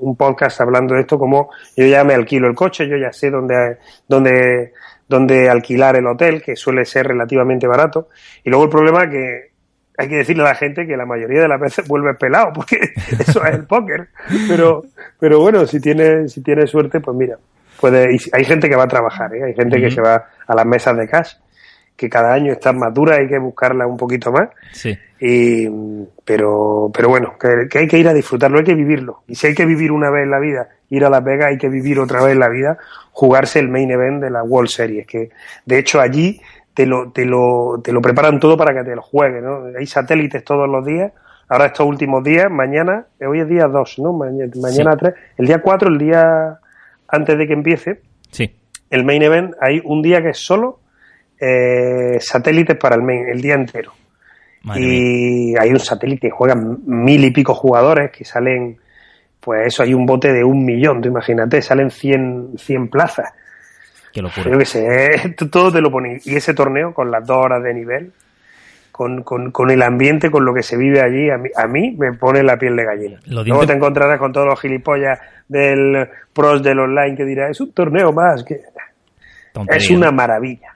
un, 0.00 0.16
podcast 0.16 0.60
hablando 0.60 0.94
de 0.94 1.02
esto, 1.02 1.18
como 1.18 1.50
yo 1.76 1.86
ya 1.86 2.04
me 2.04 2.14
alquilo 2.14 2.48
el 2.48 2.54
coche, 2.54 2.88
yo 2.88 2.96
ya 2.96 3.12
sé 3.12 3.30
dónde, 3.30 3.78
dónde, 4.08 4.72
dónde 5.08 5.48
alquilar 5.48 5.96
el 5.96 6.06
hotel, 6.06 6.42
que 6.42 6.56
suele 6.56 6.84
ser 6.84 7.06
relativamente 7.06 7.66
barato, 7.66 8.08
y 8.44 8.50
luego 8.50 8.64
el 8.64 8.70
problema 8.70 9.04
es 9.04 9.10
que 9.10 9.50
hay 9.96 10.08
que 10.08 10.16
decirle 10.16 10.42
a 10.42 10.46
la 10.46 10.54
gente 10.54 10.86
que 10.86 10.96
la 10.96 11.06
mayoría 11.06 11.42
de 11.42 11.48
las 11.48 11.60
veces 11.60 11.86
vuelve 11.86 12.14
pelado, 12.14 12.52
porque 12.52 12.76
eso 13.18 13.44
es 13.44 13.54
el 13.54 13.66
póker, 13.66 14.08
pero, 14.48 14.82
pero 15.18 15.40
bueno, 15.40 15.66
si 15.66 15.80
tienes, 15.80 16.32
si 16.32 16.42
tienes 16.42 16.68
suerte, 16.68 17.00
pues 17.00 17.16
mira, 17.16 17.36
puede, 17.80 18.06
hay 18.32 18.44
gente 18.44 18.68
que 18.68 18.76
va 18.76 18.84
a 18.84 18.88
trabajar, 18.88 19.34
¿eh? 19.34 19.44
hay 19.44 19.54
gente 19.54 19.80
que 19.80 19.90
se 19.90 20.00
va 20.00 20.26
a 20.46 20.54
las 20.54 20.66
mesas 20.66 20.96
de 20.96 21.06
cash 21.06 21.34
que 22.00 22.08
cada 22.08 22.32
año 22.32 22.50
está 22.50 22.72
más 22.72 22.94
dura, 22.94 23.16
hay 23.16 23.28
que 23.28 23.38
buscarla 23.38 23.86
un 23.86 23.98
poquito 23.98 24.32
más. 24.32 24.48
Sí. 24.72 24.98
Y, 25.20 25.68
pero, 26.24 26.90
pero 26.94 27.10
bueno, 27.10 27.34
que, 27.38 27.78
hay 27.78 27.86
que 27.86 27.98
ir 27.98 28.08
a 28.08 28.14
disfrutarlo, 28.14 28.58
hay 28.58 28.64
que 28.64 28.74
vivirlo. 28.74 29.22
Y 29.28 29.34
si 29.34 29.48
hay 29.48 29.54
que 29.54 29.66
vivir 29.66 29.92
una 29.92 30.08
vez 30.08 30.22
en 30.22 30.30
la 30.30 30.40
vida, 30.40 30.66
ir 30.88 31.04
a 31.04 31.10
Las 31.10 31.22
Vegas, 31.22 31.48
hay 31.50 31.58
que 31.58 31.68
vivir 31.68 32.00
otra 32.00 32.22
vez 32.24 32.32
en 32.32 32.38
la 32.38 32.48
vida, 32.48 32.78
jugarse 33.12 33.58
el 33.58 33.68
main 33.68 33.90
event 33.90 34.22
de 34.22 34.30
la 34.30 34.42
World 34.42 34.70
Series, 34.70 35.06
que 35.06 35.28
de 35.66 35.78
hecho 35.78 36.00
allí 36.00 36.40
te 36.72 36.86
lo, 36.86 37.12
te 37.12 37.26
lo, 37.26 37.82
te 37.84 37.92
lo 37.92 38.00
preparan 38.00 38.40
todo 38.40 38.56
para 38.56 38.72
que 38.72 38.82
te 38.82 38.96
lo 38.96 39.02
juegues, 39.02 39.42
¿no? 39.42 39.64
Hay 39.78 39.84
satélites 39.84 40.42
todos 40.42 40.66
los 40.70 40.82
días. 40.86 41.12
Ahora 41.50 41.66
estos 41.66 41.86
últimos 41.86 42.24
días, 42.24 42.46
mañana, 42.50 43.04
hoy 43.20 43.40
es 43.40 43.48
día 43.48 43.66
2, 43.66 43.98
¿no? 43.98 44.14
Mañana, 44.14 44.50
mañana 44.56 44.96
3, 44.96 45.14
el 45.36 45.46
día 45.46 45.60
4, 45.60 45.88
el 45.90 45.98
día 45.98 46.58
antes 47.08 47.36
de 47.36 47.46
que 47.46 47.52
empiece, 47.52 48.00
sí. 48.30 48.56
el 48.88 49.04
main 49.04 49.22
event, 49.22 49.52
hay 49.60 49.82
un 49.84 50.00
día 50.00 50.22
que 50.22 50.30
es 50.30 50.38
solo 50.38 50.80
eh, 51.40 52.18
satélites 52.20 52.76
para 52.76 52.96
el 52.96 53.02
main 53.02 53.28
el 53.28 53.40
día 53.40 53.54
entero. 53.54 53.92
y 54.76 55.56
hay 55.56 55.70
un 55.70 55.80
satélite 55.80 56.28
que 56.28 56.30
juegan 56.30 56.80
mil 56.84 57.24
y 57.24 57.30
pico 57.30 57.54
jugadores 57.54 58.10
que 58.10 58.24
salen, 58.24 58.76
pues 59.40 59.68
eso, 59.68 59.82
hay 59.82 59.94
un 59.94 60.04
bote 60.04 60.32
de 60.32 60.44
un 60.44 60.64
millón, 60.64 61.00
tú 61.00 61.08
imagínate, 61.08 61.62
salen 61.62 61.90
100, 61.90 62.58
100 62.58 62.88
plazas. 62.88 63.32
Qué 64.12 64.20
locura. 64.20 64.44
Creo 64.44 64.58
que 64.58 64.66
sé, 64.66 65.34
todo 65.50 65.72
te 65.72 65.80
lo 65.80 65.90
pones. 65.90 66.26
Y 66.26 66.36
ese 66.36 66.52
torneo, 66.52 66.92
con 66.92 67.10
las 67.10 67.26
dos 67.26 67.38
horas 67.38 67.62
de 67.62 67.72
nivel, 67.72 68.12
con, 68.92 69.22
con, 69.22 69.50
con, 69.50 69.70
el 69.70 69.80
ambiente, 69.80 70.30
con 70.30 70.44
lo 70.44 70.52
que 70.52 70.62
se 70.62 70.76
vive 70.76 71.00
allí, 71.00 71.30
a 71.30 71.38
mí, 71.38 71.48
a 71.56 71.66
mí 71.66 71.96
me 71.98 72.12
pone 72.12 72.42
la 72.42 72.58
piel 72.58 72.76
de 72.76 72.84
gallina. 72.84 73.20
Luego 73.26 73.66
te 73.66 73.72
encontrarás 73.72 74.18
con 74.18 74.30
todos 74.30 74.46
los 74.46 74.60
gilipollas 74.60 75.18
del 75.48 76.06
pros 76.34 76.62
del 76.62 76.80
online 76.80 77.16
que 77.16 77.24
dirá, 77.24 77.48
es 77.48 77.60
un 77.60 77.72
torneo 77.72 78.12
más. 78.12 78.44
que 78.44 78.60
es 79.68 79.90
una 79.90 80.10
maravilla. 80.10 80.68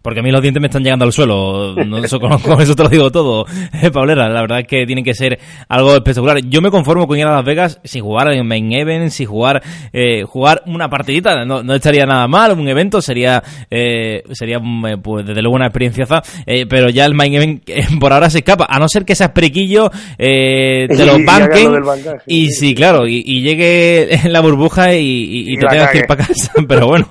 Porque 0.00 0.20
a 0.20 0.22
mí 0.22 0.30
los 0.30 0.40
dientes 0.40 0.60
me 0.60 0.68
están 0.68 0.82
llegando 0.82 1.04
al 1.04 1.12
suelo. 1.12 1.74
No, 1.74 1.98
eso, 1.98 2.18
con, 2.18 2.32
eso 2.60 2.74
te 2.74 2.82
lo 2.82 2.88
digo 2.88 3.10
todo, 3.10 3.46
eh, 3.82 3.90
Paulera. 3.90 4.28
La 4.28 4.40
verdad 4.40 4.60
es 4.60 4.66
que 4.66 4.86
tienen 4.86 5.04
que 5.04 5.14
ser 5.14 5.38
algo 5.68 5.94
espectacular. 5.94 6.38
Yo 6.44 6.60
me 6.60 6.70
conformo 6.70 7.06
con 7.06 7.18
ir 7.18 7.26
a 7.26 7.36
Las 7.36 7.44
Vegas 7.44 7.80
sin 7.84 8.02
jugar 8.02 8.32
en 8.32 8.46
Main 8.46 8.72
Event, 8.72 9.10
sin 9.10 9.26
jugar 9.26 9.62
eh, 9.92 10.22
jugar 10.24 10.62
una 10.66 10.88
partidita. 10.88 11.44
No, 11.44 11.62
no, 11.62 11.74
estaría 11.74 12.06
nada 12.06 12.26
mal. 12.28 12.58
Un 12.58 12.68
evento 12.68 13.00
sería 13.00 13.42
eh, 13.70 14.22
sería 14.32 14.58
mm, 14.58 14.86
eh, 14.86 14.98
pues 14.98 15.26
desde 15.26 15.42
luego 15.42 15.56
una 15.56 15.66
experiencia. 15.66 16.06
Eh, 16.46 16.66
pero 16.68 16.88
ya 16.88 17.04
el 17.04 17.14
Main 17.14 17.34
Event 17.34 17.70
por 18.00 18.12
ahora 18.12 18.30
se 18.30 18.38
escapa. 18.38 18.66
A 18.68 18.78
no 18.78 18.88
ser 18.88 19.04
que 19.04 19.14
seas 19.14 19.30
prequillo 19.30 19.90
eh, 20.18 20.86
te 20.88 21.06
lo 21.06 21.18
banquen. 21.24 21.82
Y 22.26 22.50
sí, 22.50 22.74
claro. 22.74 23.06
Y, 23.06 23.42
llegue 23.42 24.14
en 24.14 24.32
la 24.32 24.40
burbuja 24.40 24.94
y, 24.94 25.56
te 25.56 25.66
tengas 25.66 25.90
que 25.90 25.98
ir 25.98 26.06
para 26.06 26.26
casa. 26.26 26.52
Pero 26.68 26.86
bueno, 26.86 27.08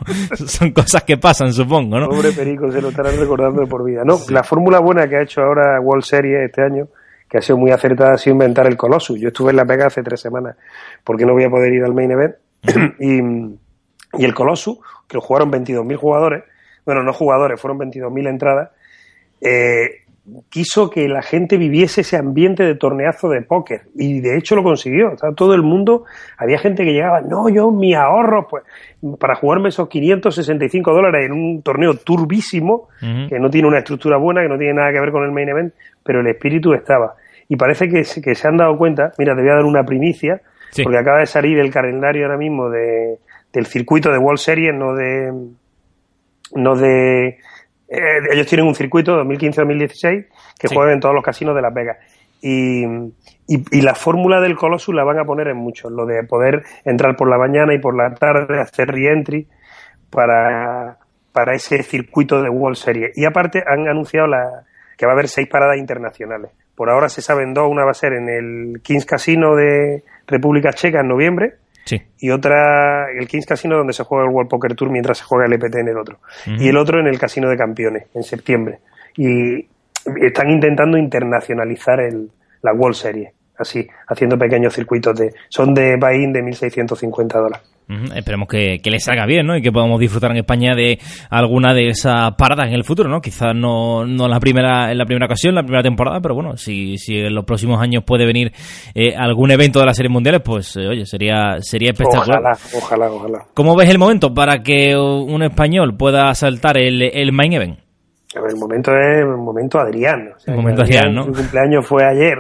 son 0.48 0.72
cosas 0.72 1.01
que 1.04 1.18
pasan, 1.18 1.52
supongo, 1.54 2.00
¿no? 2.00 2.10
Pobre 2.10 2.32
Perico, 2.32 2.72
se 2.72 2.82
lo 2.82 2.90
estarán 2.90 3.18
recordando 3.18 3.62
de 3.62 3.68
por 3.68 3.84
vida. 3.84 4.04
No, 4.06 4.20
la 4.30 4.44
fórmula 4.44 4.80
buena 4.80 5.08
que 5.08 5.18
ha 5.18 5.22
hecho 5.24 5.42
ahora 5.42 5.80
World 5.82 6.04
Series 6.04 6.46
este 6.46 6.62
año, 6.64 6.88
que 7.30 7.38
ha 7.38 7.42
sido 7.42 7.58
muy 7.58 7.72
acertada, 7.72 8.14
ha 8.14 8.18
sido 8.18 8.34
inventar 8.34 8.68
el 8.68 8.78
Colossus. 8.78 9.20
Yo 9.20 9.30
estuve 9.30 9.52
en 9.52 9.58
La 9.58 9.66
Pega 9.66 9.88
hace 9.88 10.04
tres 10.04 10.20
semanas, 10.20 10.58
porque 11.04 11.26
no 11.26 11.34
voy 11.34 11.44
a 11.44 11.50
poder 11.50 11.74
ir 11.74 11.84
al 11.84 11.94
main 11.94 12.12
event. 12.12 12.36
y, 13.00 14.26
el 14.26 14.34
Colossus, 14.34 14.80
que 15.08 15.16
lo 15.16 15.22
jugaron 15.22 15.52
22.000 15.52 15.96
jugadores, 15.96 16.44
bueno, 16.86 17.04
no 17.04 17.14
jugadores, 17.14 17.60
fueron 17.60 17.80
22.000 17.80 18.30
entradas, 18.30 18.70
eh, 19.40 20.02
quiso 20.50 20.90
que 20.90 21.08
la 21.08 21.22
gente 21.22 21.58
viviese 21.58 22.02
ese 22.02 22.16
ambiente 22.16 22.64
de 22.64 22.76
torneazo 22.76 23.28
de 23.30 23.42
póker 23.42 23.82
y 23.96 24.20
de 24.22 24.38
hecho 24.38 24.56
lo 24.56 24.64
consiguió. 24.64 25.16
todo 25.36 25.56
el 25.56 25.64
mundo, 25.64 26.06
había 26.38 26.60
gente 26.60 26.86
que 26.86 26.94
llegaba, 26.94 27.22
no, 27.22 27.50
yo 27.50 27.72
mi 27.72 27.96
ahorro, 27.96 28.48
pues, 28.48 28.64
para 29.20 29.36
jugarme 29.36 29.70
esos 29.70 29.90
565 29.90 30.94
dólares 30.94 31.26
en 31.26 31.32
un 31.32 31.62
torneo 31.64 31.96
turbísimo, 31.96 32.90
que 33.00 33.40
no 33.40 33.50
tiene 33.50 33.68
una 33.68 33.80
estructura 33.80 34.18
buena, 34.18 34.42
que 34.42 34.50
no 34.50 34.58
tiene 34.58 34.76
nada 34.76 34.92
que 34.92 35.00
ver 35.00 35.12
con 35.12 35.24
el 35.24 35.32
main 35.32 35.50
event, 35.50 35.74
pero 36.04 36.22
el 36.22 36.28
espíritu 36.28 36.74
estaba. 36.74 37.16
Y 37.50 37.56
parece 37.56 37.90
que, 37.90 38.04
que 38.22 38.36
se 38.36 38.48
han 38.48 38.58
dado 38.58 38.78
cuenta, 38.78 39.12
mira, 39.18 39.36
te 39.36 39.42
voy 39.42 39.50
a 39.50 39.56
dar 39.56 39.66
una 39.66 39.84
primicia, 39.84 40.42
porque 40.84 40.98
acaba 40.98 41.20
de 41.20 41.26
salir 41.26 41.58
el 41.60 41.72
calendario 41.72 42.26
ahora 42.26 42.38
mismo 42.38 42.70
de, 42.70 43.18
del 43.52 43.66
circuito 43.66 44.12
de 44.12 44.20
World 44.20 44.40
Series, 44.40 44.74
no 44.74 44.94
de, 44.94 45.34
no 46.56 46.76
de, 46.76 47.40
eh, 47.92 48.22
ellos 48.32 48.48
tienen 48.48 48.66
un 48.66 48.74
circuito 48.74 49.22
2015-2016 49.22 50.28
que 50.58 50.68
juegan 50.70 50.94
en 50.94 51.00
todos 51.02 51.14
los 51.14 51.24
casinos 51.24 51.54
de 51.54 51.62
Las 51.62 51.74
Vegas. 51.74 51.98
Y, 52.42 52.86
y, 53.48 53.82
la 53.82 53.94
fórmula 53.94 54.40
del 54.40 54.56
Colossus 54.56 54.96
la 54.96 55.04
van 55.04 55.20
a 55.20 55.26
poner 55.26 55.50
en 55.50 55.58
muchos, 55.58 55.92
lo 55.92 56.06
de 56.06 56.24
poder 56.24 56.64
entrar 56.86 57.16
por 57.16 57.30
la 57.30 57.38
mañana 57.38 57.74
y 57.76 57.80
por 57.80 57.96
la 57.96 58.16
tarde, 58.16 58.60
hacer 58.60 58.88
reentry 58.88 59.46
para, 60.10 60.98
para 61.34 61.54
ese 61.54 61.84
circuito 61.84 62.42
de 62.42 62.50
World 62.50 62.78
Series. 62.78 63.16
Y 63.16 63.26
aparte 63.26 63.62
han 63.68 63.88
anunciado 63.88 64.26
la, 64.26 64.64
que 64.98 65.06
va 65.06 65.12
a 65.12 65.14
haber 65.16 65.28
seis 65.28 65.48
paradas 65.50 65.78
internacionales. 65.78 66.50
Por 66.74 66.90
ahora 66.90 67.10
se 67.10 67.22
saben 67.22 67.54
dos, 67.54 67.70
una 67.70 67.84
va 67.84 67.92
a 67.92 67.94
ser 67.94 68.14
en 68.14 68.30
el 68.30 68.82
Kings 68.82 69.06
Casino 69.06 69.54
de 69.56 70.04
República 70.26 70.72
Checa 70.72 71.02
en 71.02 71.10
noviembre 71.10 71.56
y 72.20 72.30
otra, 72.30 73.12
el 73.12 73.28
Kings 73.28 73.46
Casino 73.46 73.78
donde 73.78 73.94
se 73.94 74.04
juega 74.04 74.26
el 74.26 74.32
World 74.32 74.50
Poker 74.50 74.76
Tour 74.76 74.90
mientras 74.90 75.18
se 75.18 75.24
juega 75.24 75.46
el 75.46 75.54
EPT 75.54 75.76
en 75.76 75.88
el 75.90 75.98
otro. 75.98 76.20
Y 76.46 76.70
el 76.70 76.78
otro 76.78 77.00
en 77.00 77.08
el 77.08 77.20
Casino 77.20 77.50
de 77.50 77.58
Campeones, 77.58 78.08
en 78.14 78.24
septiembre. 78.24 78.80
Y 79.18 79.68
están 80.22 80.50
intentando 80.50 80.98
internacionalizar 80.98 82.00
el, 82.00 82.30
la 82.62 82.74
World 82.74 82.96
Series, 82.96 83.32
así, 83.58 83.88
haciendo 84.08 84.38
pequeños 84.38 84.74
circuitos 84.74 85.18
de, 85.18 85.34
son 85.50 85.74
de 85.74 85.98
buy-in 85.98 86.34
de 86.34 86.44
1.650 86.44 87.28
dólares. 87.34 87.71
Esperemos 88.16 88.48
que, 88.48 88.80
que, 88.82 88.90
le 88.90 89.00
salga 89.00 89.26
bien, 89.26 89.46
¿no? 89.46 89.56
Y 89.58 89.62
que 89.62 89.72
podamos 89.72 90.00
disfrutar 90.00 90.32
en 90.32 90.38
España 90.38 90.74
de 90.76 91.00
alguna 91.30 91.74
de 91.74 91.90
esas 91.90 92.34
paradas 92.36 92.68
en 92.68 92.74
el 92.74 92.84
futuro, 92.84 93.10
¿no? 93.10 93.22
Quizás 93.22 93.54
no, 93.56 94.06
no 94.06 94.28
la 94.28 94.40
primera, 94.40 94.92
en 94.92 94.98
la 94.98 95.06
primera 95.06 95.26
ocasión, 95.26 95.56
la 95.56 95.64
primera 95.64 95.84
temporada, 95.84 96.22
pero 96.22 96.36
bueno, 96.36 96.58
si, 96.58 96.98
si 96.98 97.18
en 97.18 97.36
los 97.36 97.46
próximos 97.46 97.82
años 97.82 98.04
puede 98.06 98.26
venir 98.26 98.52
eh, 98.96 99.16
algún 99.16 99.52
evento 99.52 99.80
de 99.80 99.86
las 99.86 99.98
series 99.98 100.12
mundiales, 100.12 100.42
pues 100.44 100.76
eh, 100.78 100.88
oye, 100.88 101.06
sería, 101.06 101.58
sería 101.60 101.92
espectacular. 101.92 102.40
Ojalá, 102.40 102.58
ojalá, 102.78 103.12
ojalá. 103.12 103.46
¿Cómo 103.54 103.76
ves 103.76 103.90
el 103.90 104.00
momento 104.00 104.34
para 104.34 104.64
que 104.64 104.96
un 104.96 105.44
español 105.44 105.96
pueda 105.98 106.34
saltar 106.36 106.78
el, 106.78 107.02
el 107.02 107.32
main 107.32 107.54
event? 107.54 107.80
el 108.34 108.56
momento 108.56 108.92
es 108.92 109.20
el 109.20 109.26
momento 109.28 109.80
Adrián. 109.80 110.30
el 110.48 110.56
momento 110.56 110.84
Adrián, 110.84 111.14
¿no? 111.14 111.26
Su 111.26 111.34
cumpleaños 111.34 111.86
fue 111.86 112.06
ayer 112.06 112.38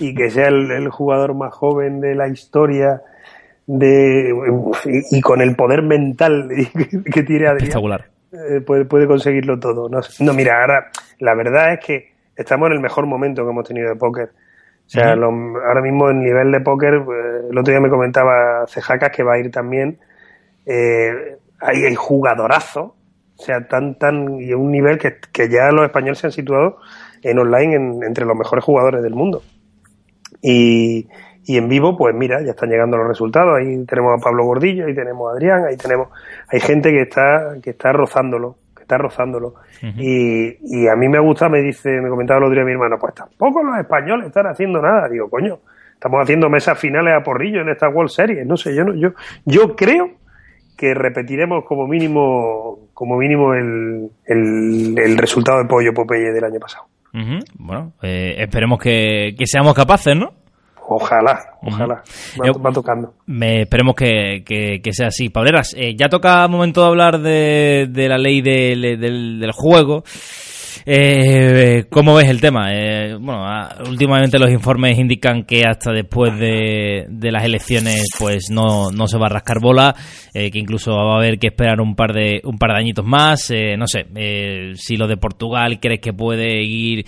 y 0.00 0.14
que 0.14 0.30
sea 0.30 0.48
el 0.48 0.88
jugador 0.88 1.36
más 1.36 1.54
joven 1.54 2.00
de 2.00 2.14
la 2.14 2.28
historia 2.28 3.02
de 3.66 4.34
y, 5.10 5.20
con 5.20 5.40
el 5.40 5.56
poder 5.56 5.82
mental 5.82 6.48
que 7.12 7.22
tiene 7.22 7.46
Adrián 7.46 8.02
eh, 8.32 8.60
puede, 8.60 8.84
puede 8.84 9.06
conseguirlo 9.06 9.58
todo. 9.60 9.88
No, 9.88 10.00
no, 10.20 10.32
mira, 10.34 10.60
ahora 10.60 10.90
la 11.20 11.34
verdad 11.34 11.74
es 11.74 11.80
que 11.84 12.12
estamos 12.36 12.66
en 12.66 12.74
el 12.74 12.80
mejor 12.80 13.06
momento 13.06 13.44
que 13.44 13.50
hemos 13.50 13.66
tenido 13.66 13.90
de 13.90 13.96
póker. 13.96 14.30
O 14.86 14.90
sea, 14.90 15.12
ahora 15.12 15.80
mismo 15.80 16.10
en 16.10 16.22
nivel 16.22 16.52
de 16.52 16.60
póker, 16.60 16.94
eh, 16.94 17.48
el 17.50 17.56
otro 17.56 17.72
día 17.72 17.80
me 17.80 17.88
comentaba 17.88 18.66
Cejacas 18.66 19.10
que 19.10 19.22
va 19.22 19.34
a 19.34 19.38
ir 19.38 19.50
también. 19.50 19.98
Eh, 20.66 21.36
hay, 21.60 21.84
hay 21.84 21.94
jugadorazo, 21.94 22.96
o 23.36 23.42
sea, 23.42 23.66
tan, 23.66 23.94
tan, 23.98 24.40
y 24.40 24.52
un 24.52 24.70
nivel 24.70 24.98
que, 24.98 25.16
que 25.32 25.48
ya 25.48 25.70
los 25.70 25.86
españoles 25.86 26.18
se 26.18 26.26
han 26.26 26.32
situado 26.32 26.78
en 27.22 27.38
online 27.38 27.76
entre 28.04 28.26
los 28.26 28.36
mejores 28.36 28.64
jugadores 28.64 29.02
del 29.02 29.14
mundo. 29.14 29.42
Y, 30.42 31.08
y 31.46 31.58
en 31.58 31.68
vivo, 31.68 31.96
pues 31.96 32.14
mira, 32.14 32.40
ya 32.42 32.50
están 32.50 32.70
llegando 32.70 32.96
los 32.96 33.06
resultados. 33.06 33.58
Ahí 33.58 33.84
tenemos 33.86 34.18
a 34.18 34.22
Pablo 34.22 34.44
Gordillo, 34.44 34.86
ahí 34.86 34.94
tenemos 34.94 35.30
a 35.30 35.34
Adrián, 35.34 35.64
ahí 35.68 35.76
tenemos, 35.76 36.08
hay 36.48 36.60
gente 36.60 36.90
que 36.90 37.02
está, 37.02 37.56
que 37.62 37.70
está 37.70 37.92
rozándolo, 37.92 38.56
que 38.74 38.82
está 38.82 38.96
rozándolo. 38.96 39.54
y, 39.82 40.56
y 40.62 40.88
a 40.88 40.96
mí 40.96 41.08
me 41.08 41.20
gusta, 41.20 41.48
me 41.48 41.60
dice, 41.60 42.00
me 42.00 42.08
comentaba 42.08 42.38
el 42.38 42.44
otro 42.44 42.54
día 42.54 42.64
mi 42.64 42.72
hermano, 42.72 42.96
pues 42.98 43.14
tampoco 43.14 43.62
los 43.62 43.78
españoles 43.78 44.28
están 44.28 44.46
haciendo 44.46 44.80
nada. 44.80 45.08
Digo, 45.08 45.28
coño, 45.28 45.58
estamos 45.92 46.22
haciendo 46.22 46.48
mesas 46.48 46.78
finales 46.78 47.14
a 47.14 47.22
porrillo 47.22 47.60
en 47.60 47.68
esta 47.68 47.88
World 47.88 48.10
Series. 48.10 48.46
No 48.46 48.56
sé, 48.56 48.74
yo 48.74 48.84
no, 48.84 48.94
yo, 48.94 49.10
yo 49.44 49.76
creo 49.76 50.12
que 50.78 50.94
repetiremos 50.94 51.64
como 51.66 51.86
mínimo, 51.86 52.88
como 52.94 53.18
mínimo 53.18 53.54
el, 53.54 54.10
el, 54.26 55.18
resultado 55.18 55.58
de 55.58 55.66
Pollo 55.66 55.92
Popeye 55.92 56.32
del 56.32 56.44
año 56.44 56.58
pasado. 56.58 56.86
Bueno, 57.58 57.92
eh, 58.02 58.34
esperemos 58.38 58.80
que, 58.80 59.34
que 59.38 59.46
seamos 59.46 59.72
capaces, 59.74 60.16
¿no? 60.16 60.43
Ojalá, 60.86 61.56
ojalá. 61.62 62.02
Va, 62.38 62.72
tocando. 62.72 63.14
Me, 63.26 63.62
esperemos 63.62 63.94
que, 63.94 64.44
que, 64.44 64.92
sea 64.92 65.08
así. 65.08 65.30
Pableras, 65.30 65.74
eh, 65.76 65.94
ya 65.96 66.08
toca 66.08 66.46
momento 66.48 66.82
de 66.82 66.86
hablar 66.86 67.20
de, 67.20 67.88
de 67.90 68.08
la 68.08 68.18
ley 68.18 68.42
del, 68.42 69.00
del 69.00 69.52
juego. 69.52 70.04
Eh, 70.86 71.84
¿Cómo 71.90 72.14
ves 72.14 72.28
el 72.28 72.40
tema? 72.40 72.72
Eh, 72.72 73.16
bueno, 73.18 73.44
últimamente 73.88 74.38
los 74.38 74.50
informes 74.50 74.98
indican 74.98 75.44
que 75.44 75.62
hasta 75.66 75.92
después 75.92 76.38
de, 76.38 77.06
de 77.08 77.32
las 77.32 77.44
elecciones 77.44 78.08
pues 78.18 78.50
no, 78.50 78.90
no, 78.90 79.06
se 79.06 79.18
va 79.18 79.26
a 79.26 79.30
rascar 79.30 79.60
bola, 79.60 79.94
eh, 80.32 80.50
que 80.50 80.58
incluso 80.58 80.92
va 80.92 81.14
a 81.14 81.18
haber 81.18 81.38
que 81.38 81.48
esperar 81.48 81.80
un 81.80 81.94
par 81.94 82.12
de 82.12 82.40
un 82.44 82.58
par 82.58 82.72
de 82.72 82.78
añitos 82.78 83.04
más. 83.04 83.50
Eh, 83.50 83.76
no 83.76 83.86
sé, 83.86 84.06
eh, 84.14 84.72
si 84.76 84.96
lo 84.96 85.06
de 85.06 85.16
Portugal 85.16 85.78
crees 85.80 86.00
que 86.00 86.12
puede 86.12 86.62
ir 86.62 87.04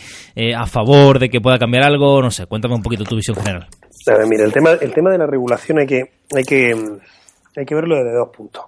a 0.57 0.67
favor 0.67 1.19
de 1.19 1.29
que 1.29 1.41
pueda 1.41 1.59
cambiar 1.59 1.85
algo, 1.85 2.21
no 2.21 2.31
sé, 2.31 2.47
cuéntame 2.47 2.75
un 2.75 2.83
poquito 2.83 3.05
tu 3.05 3.17
visión 3.17 3.37
general. 3.37 3.67
mira, 4.29 4.45
el 4.45 4.53
tema, 4.53 4.71
el 4.81 4.93
tema 4.93 5.11
de 5.11 5.19
la 5.19 5.27
regulación 5.27 5.79
hay 5.79 5.87
que, 5.87 6.03
hay 6.35 6.45
que, 6.45 6.75
hay 7.57 7.65
que 7.65 7.75
verlo 7.75 7.97
desde 7.97 8.17
dos 8.17 8.29
puntos. 8.37 8.65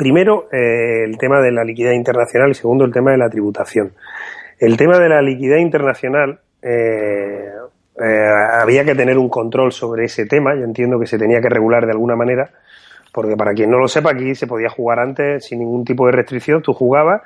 Primero, 0.00 0.48
eh, 0.50 1.04
el 1.04 1.18
tema 1.18 1.42
de 1.42 1.52
la 1.52 1.62
liquidez 1.62 1.94
internacional 1.94 2.52
y 2.52 2.54
segundo, 2.54 2.86
el 2.86 2.90
tema 2.90 3.10
de 3.10 3.18
la 3.18 3.28
tributación. 3.28 3.92
El 4.58 4.78
tema 4.78 4.98
de 4.98 5.10
la 5.10 5.20
liquidez 5.20 5.60
internacional, 5.60 6.40
eh, 6.62 7.50
eh, 8.02 8.26
había 8.62 8.82
que 8.82 8.94
tener 8.94 9.18
un 9.18 9.28
control 9.28 9.72
sobre 9.72 10.06
ese 10.06 10.24
tema. 10.24 10.54
Yo 10.54 10.64
entiendo 10.64 10.98
que 10.98 11.04
se 11.04 11.18
tenía 11.18 11.42
que 11.42 11.50
regular 11.50 11.84
de 11.84 11.92
alguna 11.92 12.16
manera, 12.16 12.48
porque 13.12 13.36
para 13.36 13.52
quien 13.52 13.70
no 13.70 13.76
lo 13.76 13.88
sepa, 13.88 14.12
aquí 14.12 14.34
se 14.34 14.46
podía 14.46 14.70
jugar 14.70 15.00
antes 15.00 15.44
sin 15.44 15.58
ningún 15.58 15.84
tipo 15.84 16.06
de 16.06 16.12
restricción. 16.12 16.62
Tú 16.62 16.72
jugabas 16.72 17.20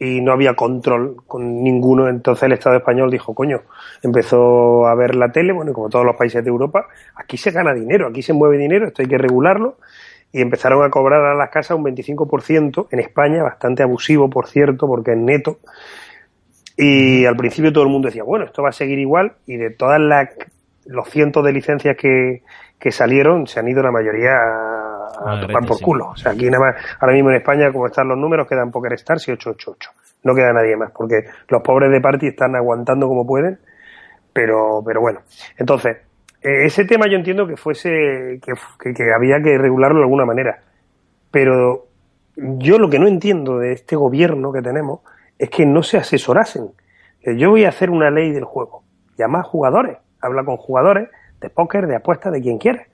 y 0.00 0.20
no 0.20 0.32
había 0.32 0.54
control 0.54 1.18
con 1.24 1.62
ninguno. 1.62 2.08
Entonces 2.08 2.42
el 2.42 2.52
Estado 2.54 2.78
español 2.78 3.12
dijo, 3.12 3.32
coño, 3.32 3.60
empezó 4.02 4.88
a 4.88 4.94
ver 4.96 5.14
la 5.14 5.30
tele, 5.30 5.52
bueno, 5.52 5.72
como 5.72 5.88
todos 5.88 6.04
los 6.04 6.16
países 6.16 6.42
de 6.42 6.50
Europa, 6.50 6.88
aquí 7.14 7.36
se 7.36 7.52
gana 7.52 7.72
dinero, 7.72 8.08
aquí 8.08 8.22
se 8.22 8.32
mueve 8.32 8.58
dinero, 8.58 8.88
esto 8.88 9.02
hay 9.02 9.08
que 9.08 9.18
regularlo 9.18 9.76
y 10.32 10.40
empezaron 10.42 10.84
a 10.84 10.90
cobrar 10.90 11.24
a 11.24 11.34
las 11.34 11.50
casas 11.50 11.76
un 11.76 11.84
25% 11.84 12.88
en 12.90 13.00
España, 13.00 13.42
bastante 13.42 13.82
abusivo, 13.82 14.28
por 14.28 14.46
cierto, 14.46 14.86
porque 14.86 15.12
es 15.12 15.18
neto. 15.18 15.58
Y 16.76 17.24
al 17.24 17.36
principio 17.36 17.72
todo 17.72 17.84
el 17.84 17.90
mundo 17.90 18.06
decía, 18.06 18.22
bueno, 18.22 18.44
esto 18.44 18.62
va 18.62 18.68
a 18.68 18.72
seguir 18.72 18.98
igual, 18.98 19.32
y 19.46 19.56
de 19.56 19.70
todas 19.70 20.00
las 20.00 20.28
los 20.88 21.08
cientos 21.10 21.44
de 21.44 21.52
licencias 21.52 21.96
que, 21.96 22.42
que 22.78 22.90
salieron, 22.90 23.46
se 23.46 23.60
han 23.60 23.68
ido 23.68 23.82
la 23.82 23.90
mayoría 23.90 24.32
a, 24.32 25.34
a 25.34 25.40
tomar 25.40 25.66
por 25.66 25.80
culo. 25.80 26.10
O 26.10 26.16
sea, 26.16 26.32
aquí 26.32 26.46
nada 26.46 26.64
más, 26.64 26.84
ahora 27.00 27.14
mismo 27.14 27.30
en 27.30 27.36
España, 27.36 27.70
como 27.72 27.86
están 27.86 28.08
los 28.08 28.16
números, 28.16 28.48
quedan 28.48 28.70
Poker 28.70 28.94
Stars 28.94 29.28
y 29.28 29.32
888. 29.32 29.90
No 30.24 30.34
queda 30.34 30.52
nadie 30.52 30.76
más, 30.76 30.90
porque 30.92 31.24
los 31.48 31.62
pobres 31.62 31.90
de 31.90 32.00
Party 32.00 32.28
están 32.28 32.56
aguantando 32.56 33.06
como 33.06 33.26
pueden, 33.26 33.58
pero, 34.32 34.82
pero 34.84 35.00
bueno. 35.00 35.20
Entonces, 35.58 35.98
eh, 36.42 36.66
ese 36.66 36.84
tema 36.84 37.06
yo 37.08 37.16
entiendo 37.16 37.46
que 37.46 37.56
fuese 37.56 38.40
que, 38.42 38.94
que, 38.94 39.12
había 39.12 39.42
que 39.42 39.58
regularlo 39.58 39.98
de 39.98 40.04
alguna 40.04 40.24
manera, 40.24 40.62
pero 41.30 41.86
yo 42.36 42.78
lo 42.78 42.88
que 42.88 42.98
no 42.98 43.08
entiendo 43.08 43.58
de 43.58 43.72
este 43.72 43.96
gobierno 43.96 44.52
que 44.52 44.62
tenemos 44.62 45.00
es 45.38 45.50
que 45.50 45.66
no 45.66 45.82
se 45.82 45.98
asesorasen. 45.98 46.70
Yo 47.36 47.50
voy 47.50 47.64
a 47.64 47.70
hacer 47.70 47.90
una 47.90 48.10
ley 48.10 48.30
del 48.30 48.44
juego, 48.44 48.84
llama 49.18 49.40
a 49.40 49.42
jugadores, 49.42 49.98
habla 50.20 50.44
con 50.44 50.56
jugadores 50.56 51.08
de 51.40 51.50
póker, 51.50 51.86
de 51.86 51.96
apuestas, 51.96 52.32
de 52.32 52.40
quien 52.40 52.58
quiera, 52.58 52.86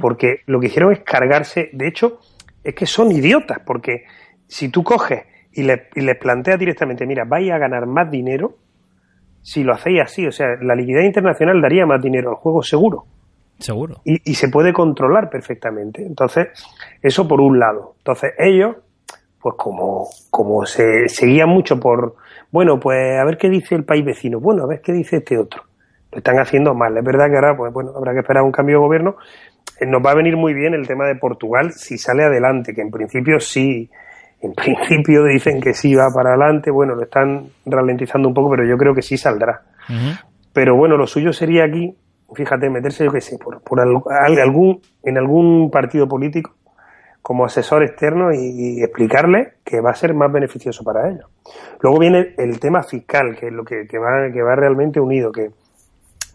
porque 0.00 0.40
lo 0.46 0.60
que 0.60 0.68
hicieron 0.68 0.92
es 0.92 1.00
cargarse, 1.00 1.70
de 1.72 1.88
hecho, 1.88 2.20
es 2.64 2.74
que 2.74 2.86
son 2.86 3.12
idiotas, 3.12 3.58
porque 3.60 4.04
si 4.46 4.68
tú 4.68 4.82
coges 4.82 5.24
y 5.52 5.64
les 5.64 5.82
le 5.94 6.14
planteas 6.14 6.58
directamente, 6.58 7.06
mira, 7.06 7.24
vais 7.24 7.50
a 7.50 7.58
ganar 7.58 7.86
más 7.86 8.10
dinero, 8.10 8.56
si 9.46 9.62
lo 9.62 9.74
hacéis 9.74 10.00
así. 10.02 10.26
O 10.26 10.32
sea, 10.32 10.56
la 10.60 10.74
liquidez 10.74 11.04
internacional 11.04 11.62
daría 11.62 11.86
más 11.86 12.02
dinero 12.02 12.30
al 12.30 12.36
juego 12.36 12.62
seguro. 12.62 13.04
Seguro. 13.58 14.00
Y, 14.04 14.34
se 14.34 14.48
puede 14.48 14.72
controlar 14.72 15.30
perfectamente. 15.30 16.04
Entonces, 16.04 16.48
eso 17.00 17.28
por 17.28 17.40
un 17.40 17.58
lado. 17.58 17.94
Entonces, 17.98 18.32
ellos, 18.38 18.76
pues 19.40 19.54
como, 19.56 20.08
como 20.30 20.66
se 20.66 21.08
seguían 21.08 21.48
mucho 21.48 21.78
por, 21.78 22.16
bueno, 22.50 22.80
pues 22.80 23.18
a 23.18 23.24
ver 23.24 23.38
qué 23.38 23.48
dice 23.48 23.76
el 23.76 23.84
país 23.84 24.04
vecino, 24.04 24.40
bueno, 24.40 24.64
a 24.64 24.66
ver 24.66 24.80
qué 24.82 24.92
dice 24.92 25.18
este 25.18 25.38
otro. 25.38 25.62
Lo 26.10 26.18
están 26.18 26.38
haciendo 26.38 26.74
mal. 26.74 26.96
Es 26.98 27.04
verdad 27.04 27.30
que 27.30 27.36
ahora, 27.36 27.56
pues 27.56 27.72
bueno, 27.72 27.92
habrá 27.96 28.12
que 28.12 28.20
esperar 28.20 28.42
un 28.42 28.52
cambio 28.52 28.78
de 28.78 28.84
gobierno. 28.84 29.16
Eh, 29.80 29.86
nos 29.86 30.04
va 30.04 30.10
a 30.10 30.16
venir 30.16 30.36
muy 30.36 30.54
bien 30.54 30.74
el 30.74 30.88
tema 30.88 31.06
de 31.06 31.14
Portugal 31.14 31.72
si 31.72 31.98
sale 31.98 32.24
adelante, 32.24 32.74
que 32.74 32.82
en 32.82 32.90
principio 32.90 33.38
sí, 33.38 33.88
en 34.46 34.54
principio 34.54 35.24
dicen 35.24 35.60
que 35.60 35.74
sí 35.74 35.94
va 35.94 36.08
para 36.14 36.30
adelante, 36.30 36.70
bueno, 36.70 36.94
lo 36.94 37.02
están 37.02 37.48
ralentizando 37.64 38.28
un 38.28 38.34
poco, 38.34 38.50
pero 38.50 38.64
yo 38.64 38.76
creo 38.76 38.94
que 38.94 39.02
sí 39.02 39.16
saldrá. 39.16 39.62
Pero 40.52 40.76
bueno, 40.76 40.96
lo 40.96 41.06
suyo 41.06 41.32
sería 41.32 41.64
aquí, 41.64 41.94
fíjate, 42.34 42.70
meterse, 42.70 43.04
yo 43.04 43.12
qué 43.12 43.20
sé, 43.20 43.38
por, 43.38 43.62
por 43.62 43.80
algún, 43.80 44.80
en 45.02 45.18
algún 45.18 45.70
partido 45.70 46.08
político 46.08 46.54
como 47.22 47.44
asesor 47.44 47.82
externo 47.82 48.32
y, 48.32 48.82
explicarle 48.84 49.54
que 49.64 49.80
va 49.80 49.90
a 49.90 49.94
ser 49.94 50.14
más 50.14 50.30
beneficioso 50.30 50.84
para 50.84 51.10
ellos. 51.10 51.28
Luego 51.80 51.98
viene 51.98 52.34
el 52.38 52.60
tema 52.60 52.84
fiscal, 52.84 53.36
que 53.36 53.48
es 53.48 53.52
lo 53.52 53.64
que, 53.64 53.88
que, 53.88 53.98
va, 53.98 54.30
que 54.32 54.42
va 54.42 54.54
realmente 54.54 55.00
unido, 55.00 55.32
que 55.32 55.50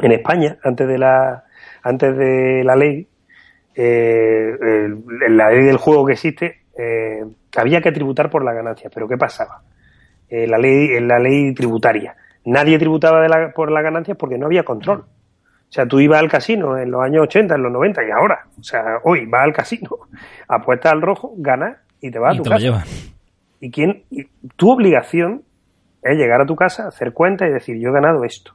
en 0.01 0.11
España, 0.11 0.57
antes 0.63 0.87
de 0.89 0.97
la, 0.97 1.45
antes 1.81 2.17
de 2.17 2.63
la 2.65 2.75
ley, 2.75 3.07
eh, 3.73 4.57
la 5.29 5.49
ley 5.51 5.65
del 5.65 5.77
juego 5.77 6.05
que 6.05 6.13
existe, 6.13 6.63
eh, 6.77 7.23
había 7.57 7.81
que 7.81 7.91
tributar 7.91 8.29
por 8.29 8.43
la 8.43 8.53
ganancia. 8.53 8.89
Pero 8.93 9.07
¿qué 9.07 9.17
pasaba? 9.17 9.61
Eh, 10.29 10.47
la, 10.47 10.57
ley, 10.57 10.99
la 11.01 11.19
ley 11.19 11.53
tributaria. 11.53 12.15
Nadie 12.45 12.79
tributaba 12.79 13.21
de 13.21 13.29
la, 13.29 13.51
por 13.53 13.71
las 13.71 13.83
ganancias 13.83 14.17
porque 14.17 14.37
no 14.37 14.45
había 14.45 14.63
control. 14.63 14.99
O 14.99 15.73
sea, 15.73 15.85
tú 15.85 15.99
ibas 15.99 16.19
al 16.19 16.29
casino 16.29 16.77
en 16.77 16.91
los 16.91 17.01
años 17.01 17.23
80, 17.23 17.55
en 17.55 17.63
los 17.63 17.71
90 17.71 18.01
y 18.03 18.11
ahora. 18.11 18.45
O 18.59 18.63
sea, 18.63 18.81
hoy 19.03 19.25
vas 19.25 19.43
al 19.43 19.53
casino, 19.53 19.89
apuestas 20.47 20.91
al 20.91 21.01
rojo, 21.01 21.33
ganas 21.37 21.77
y 22.01 22.11
te 22.11 22.19
vas 22.19 22.35
a 22.35 22.41
tu 22.41 22.49
casa. 22.49 22.83
Y, 23.59 23.71
quién, 23.71 24.03
y 24.09 24.25
tu 24.55 24.71
obligación 24.71 25.43
es 26.01 26.17
llegar 26.17 26.41
a 26.41 26.45
tu 26.45 26.55
casa, 26.55 26.87
hacer 26.87 27.13
cuenta 27.13 27.47
y 27.47 27.51
decir, 27.51 27.77
yo 27.77 27.89
he 27.89 27.93
ganado 27.93 28.23
esto. 28.25 28.53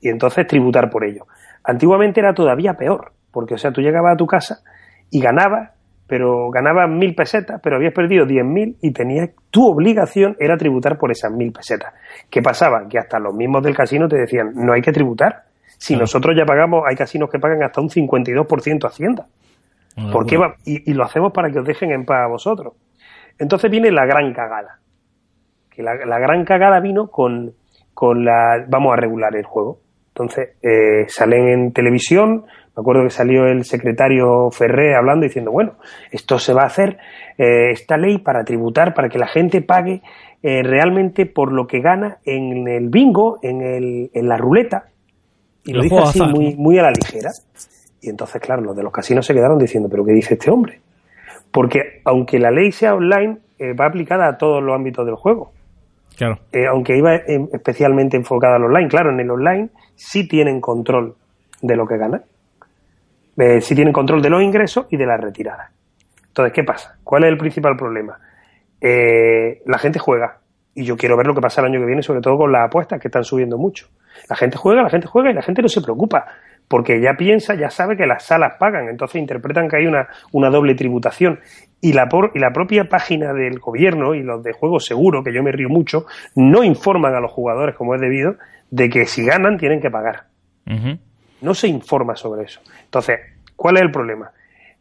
Y 0.00 0.08
entonces 0.08 0.46
tributar 0.46 0.90
por 0.90 1.04
ello. 1.04 1.26
Antiguamente 1.62 2.20
era 2.20 2.32
todavía 2.32 2.74
peor, 2.74 3.12
porque, 3.30 3.54
o 3.54 3.58
sea, 3.58 3.72
tú 3.72 3.80
llegabas 3.80 4.14
a 4.14 4.16
tu 4.16 4.26
casa 4.26 4.62
y 5.10 5.20
ganabas 5.20 5.75
pero 6.06 6.50
ganabas 6.50 6.88
mil 6.88 7.14
pesetas, 7.14 7.60
pero 7.62 7.76
habías 7.76 7.92
perdido 7.92 8.26
diez 8.26 8.44
mil 8.44 8.76
y 8.80 8.92
tenías, 8.92 9.30
tu 9.50 9.66
obligación 9.66 10.36
era 10.38 10.56
tributar 10.56 10.98
por 10.98 11.10
esas 11.10 11.32
mil 11.32 11.52
pesetas. 11.52 11.94
¿Qué 12.30 12.42
pasaba? 12.42 12.86
Que 12.88 12.98
hasta 12.98 13.18
los 13.18 13.34
mismos 13.34 13.62
del 13.62 13.74
casino 13.74 14.06
te 14.08 14.16
decían, 14.16 14.52
no 14.54 14.72
hay 14.72 14.82
que 14.82 14.92
tributar. 14.92 15.44
Si 15.78 15.96
nosotros 15.96 16.36
ya 16.36 16.44
pagamos, 16.44 16.84
hay 16.88 16.96
casinos 16.96 17.28
que 17.30 17.38
pagan 17.38 17.62
hasta 17.62 17.80
un 17.80 17.88
52% 17.88 18.86
Hacienda. 18.86 19.26
¿Por 20.12 20.26
qué 20.26 20.36
va? 20.36 20.54
Y, 20.64 20.92
lo 20.92 21.04
hacemos 21.04 21.32
para 21.32 21.50
que 21.50 21.58
os 21.58 21.66
dejen 21.66 21.90
en 21.90 22.04
paz 22.04 22.24
a 22.24 22.28
vosotros. 22.28 22.74
Entonces 23.38 23.70
viene 23.70 23.90
la 23.90 24.04
gran 24.04 24.32
cagada. 24.32 24.78
Que 25.70 25.82
la, 25.82 26.18
gran 26.18 26.44
cagada 26.44 26.80
vino 26.80 27.08
con, 27.08 27.52
con 27.94 28.24
la... 28.24 28.64
Vamos 28.68 28.92
a 28.92 28.96
regular 28.96 29.34
el 29.34 29.44
juego. 29.44 29.78
Entonces 30.08 30.56
eh, 30.62 31.06
salen 31.08 31.48
en 31.48 31.72
televisión, 31.72 32.44
me 32.76 32.82
acuerdo 32.82 33.04
que 33.04 33.10
salió 33.10 33.46
el 33.46 33.64
secretario 33.64 34.50
Ferré 34.50 34.94
hablando 34.94 35.24
diciendo, 35.24 35.50
bueno, 35.50 35.76
esto 36.10 36.38
se 36.38 36.52
va 36.52 36.64
a 36.64 36.66
hacer, 36.66 36.98
eh, 37.38 37.70
esta 37.70 37.96
ley 37.96 38.18
para 38.18 38.44
tributar, 38.44 38.92
para 38.92 39.08
que 39.08 39.18
la 39.18 39.26
gente 39.26 39.62
pague 39.62 40.02
eh, 40.42 40.62
realmente 40.62 41.24
por 41.24 41.52
lo 41.52 41.66
que 41.66 41.80
gana 41.80 42.18
en 42.26 42.68
el 42.68 42.90
bingo, 42.90 43.38
en, 43.40 43.62
el, 43.62 44.10
en 44.12 44.28
la 44.28 44.36
ruleta. 44.36 44.90
Y 45.64 45.72
lo 45.72 45.82
dice 45.82 45.96
así 45.96 46.20
muy, 46.20 46.54
muy 46.54 46.78
a 46.78 46.82
la 46.82 46.90
ligera. 46.90 47.30
Y 48.02 48.10
entonces, 48.10 48.42
claro, 48.42 48.60
los 48.60 48.76
de 48.76 48.82
los 48.82 48.92
casinos 48.92 49.24
se 49.24 49.32
quedaron 49.32 49.58
diciendo, 49.58 49.88
pero 49.90 50.04
¿qué 50.04 50.12
dice 50.12 50.34
este 50.34 50.50
hombre? 50.50 50.80
Porque 51.50 52.02
aunque 52.04 52.38
la 52.38 52.50
ley 52.50 52.72
sea 52.72 52.94
online, 52.94 53.38
eh, 53.58 53.72
va 53.72 53.86
aplicada 53.86 54.28
a 54.28 54.36
todos 54.36 54.62
los 54.62 54.74
ámbitos 54.74 55.06
del 55.06 55.16
juego. 55.16 55.52
Claro. 56.14 56.38
aunque 56.72 56.96
iba 56.96 57.14
especialmente 57.14 58.16
enfocada 58.16 58.56
al 58.56 58.64
online. 58.64 58.88
Claro, 58.88 59.10
en 59.10 59.20
el 59.20 59.30
online 59.30 59.68
sí 59.96 60.26
tienen 60.26 60.62
control 60.62 61.14
de 61.60 61.76
lo 61.76 61.86
que 61.86 61.98
ganan 61.98 62.22
eh, 63.38 63.60
si 63.60 63.74
tienen 63.74 63.92
control 63.92 64.22
de 64.22 64.30
los 64.30 64.42
ingresos 64.42 64.86
y 64.90 64.96
de 64.96 65.06
las 65.06 65.20
retiradas. 65.20 65.70
Entonces, 66.28 66.52
¿qué 66.52 66.64
pasa? 66.64 66.96
¿Cuál 67.02 67.24
es 67.24 67.30
el 67.30 67.38
principal 67.38 67.76
problema? 67.76 68.18
Eh, 68.80 69.62
la 69.66 69.78
gente 69.78 69.98
juega 69.98 70.38
y 70.74 70.84
yo 70.84 70.96
quiero 70.96 71.16
ver 71.16 71.26
lo 71.26 71.34
que 71.34 71.40
pasa 71.40 71.62
el 71.62 71.68
año 71.68 71.80
que 71.80 71.86
viene, 71.86 72.02
sobre 72.02 72.20
todo 72.20 72.36
con 72.36 72.52
las 72.52 72.66
apuestas 72.66 73.00
que 73.00 73.08
están 73.08 73.24
subiendo 73.24 73.56
mucho. 73.56 73.88
La 74.28 74.36
gente 74.36 74.58
juega, 74.58 74.82
la 74.82 74.90
gente 74.90 75.06
juega 75.06 75.30
y 75.30 75.34
la 75.34 75.42
gente 75.42 75.62
no 75.62 75.68
se 75.68 75.80
preocupa 75.80 76.26
porque 76.68 77.00
ya 77.00 77.14
piensa, 77.16 77.54
ya 77.54 77.70
sabe 77.70 77.96
que 77.96 78.06
las 78.06 78.24
salas 78.24 78.54
pagan, 78.58 78.88
entonces 78.88 79.20
interpretan 79.20 79.68
que 79.68 79.76
hay 79.76 79.86
una, 79.86 80.08
una 80.32 80.50
doble 80.50 80.74
tributación. 80.74 81.40
Y 81.80 81.92
la, 81.92 82.08
por, 82.08 82.32
y 82.34 82.40
la 82.40 82.50
propia 82.50 82.84
página 82.84 83.32
del 83.32 83.60
gobierno 83.60 84.14
y 84.14 84.22
los 84.22 84.42
de 84.42 84.52
juego 84.52 84.80
seguro, 84.80 85.22
que 85.22 85.32
yo 85.32 85.42
me 85.42 85.52
río 85.52 85.68
mucho, 85.68 86.06
no 86.34 86.64
informan 86.64 87.14
a 87.14 87.20
los 87.20 87.30
jugadores 87.30 87.76
como 87.76 87.94
es 87.94 88.00
debido 88.00 88.36
de 88.70 88.88
que 88.88 89.06
si 89.06 89.24
ganan 89.24 89.58
tienen 89.58 89.80
que 89.80 89.90
pagar. 89.90 90.24
No 91.40 91.54
se 91.54 91.68
informa 91.68 92.16
sobre 92.16 92.44
eso. 92.44 92.60
Entonces, 92.84 93.18
¿cuál 93.54 93.76
es 93.76 93.82
el 93.82 93.90
problema? 93.90 94.30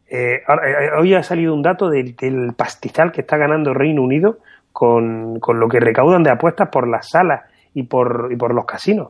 Eh, 0.08 0.36
eh, 0.36 0.90
hoy 1.00 1.14
ha 1.14 1.24
salido 1.24 1.54
un 1.54 1.62
dato 1.62 1.90
del, 1.90 2.16
pastizal 2.56 3.12
que 3.12 3.22
está 3.22 3.38
ganando 3.38 3.74
Reino 3.74 4.04
Unido 4.04 4.38
con, 4.72 5.40
lo 5.40 5.68
que 5.68 5.80
recaudan 5.80 6.24
de 6.24 6.32
apuestas 6.32 6.70
por 6.70 6.88
las 6.88 7.10
salas 7.10 7.42
y 7.74 7.84
por, 7.84 8.30
y 8.32 8.36
por 8.36 8.54
los 8.54 8.66
casinos. 8.66 9.10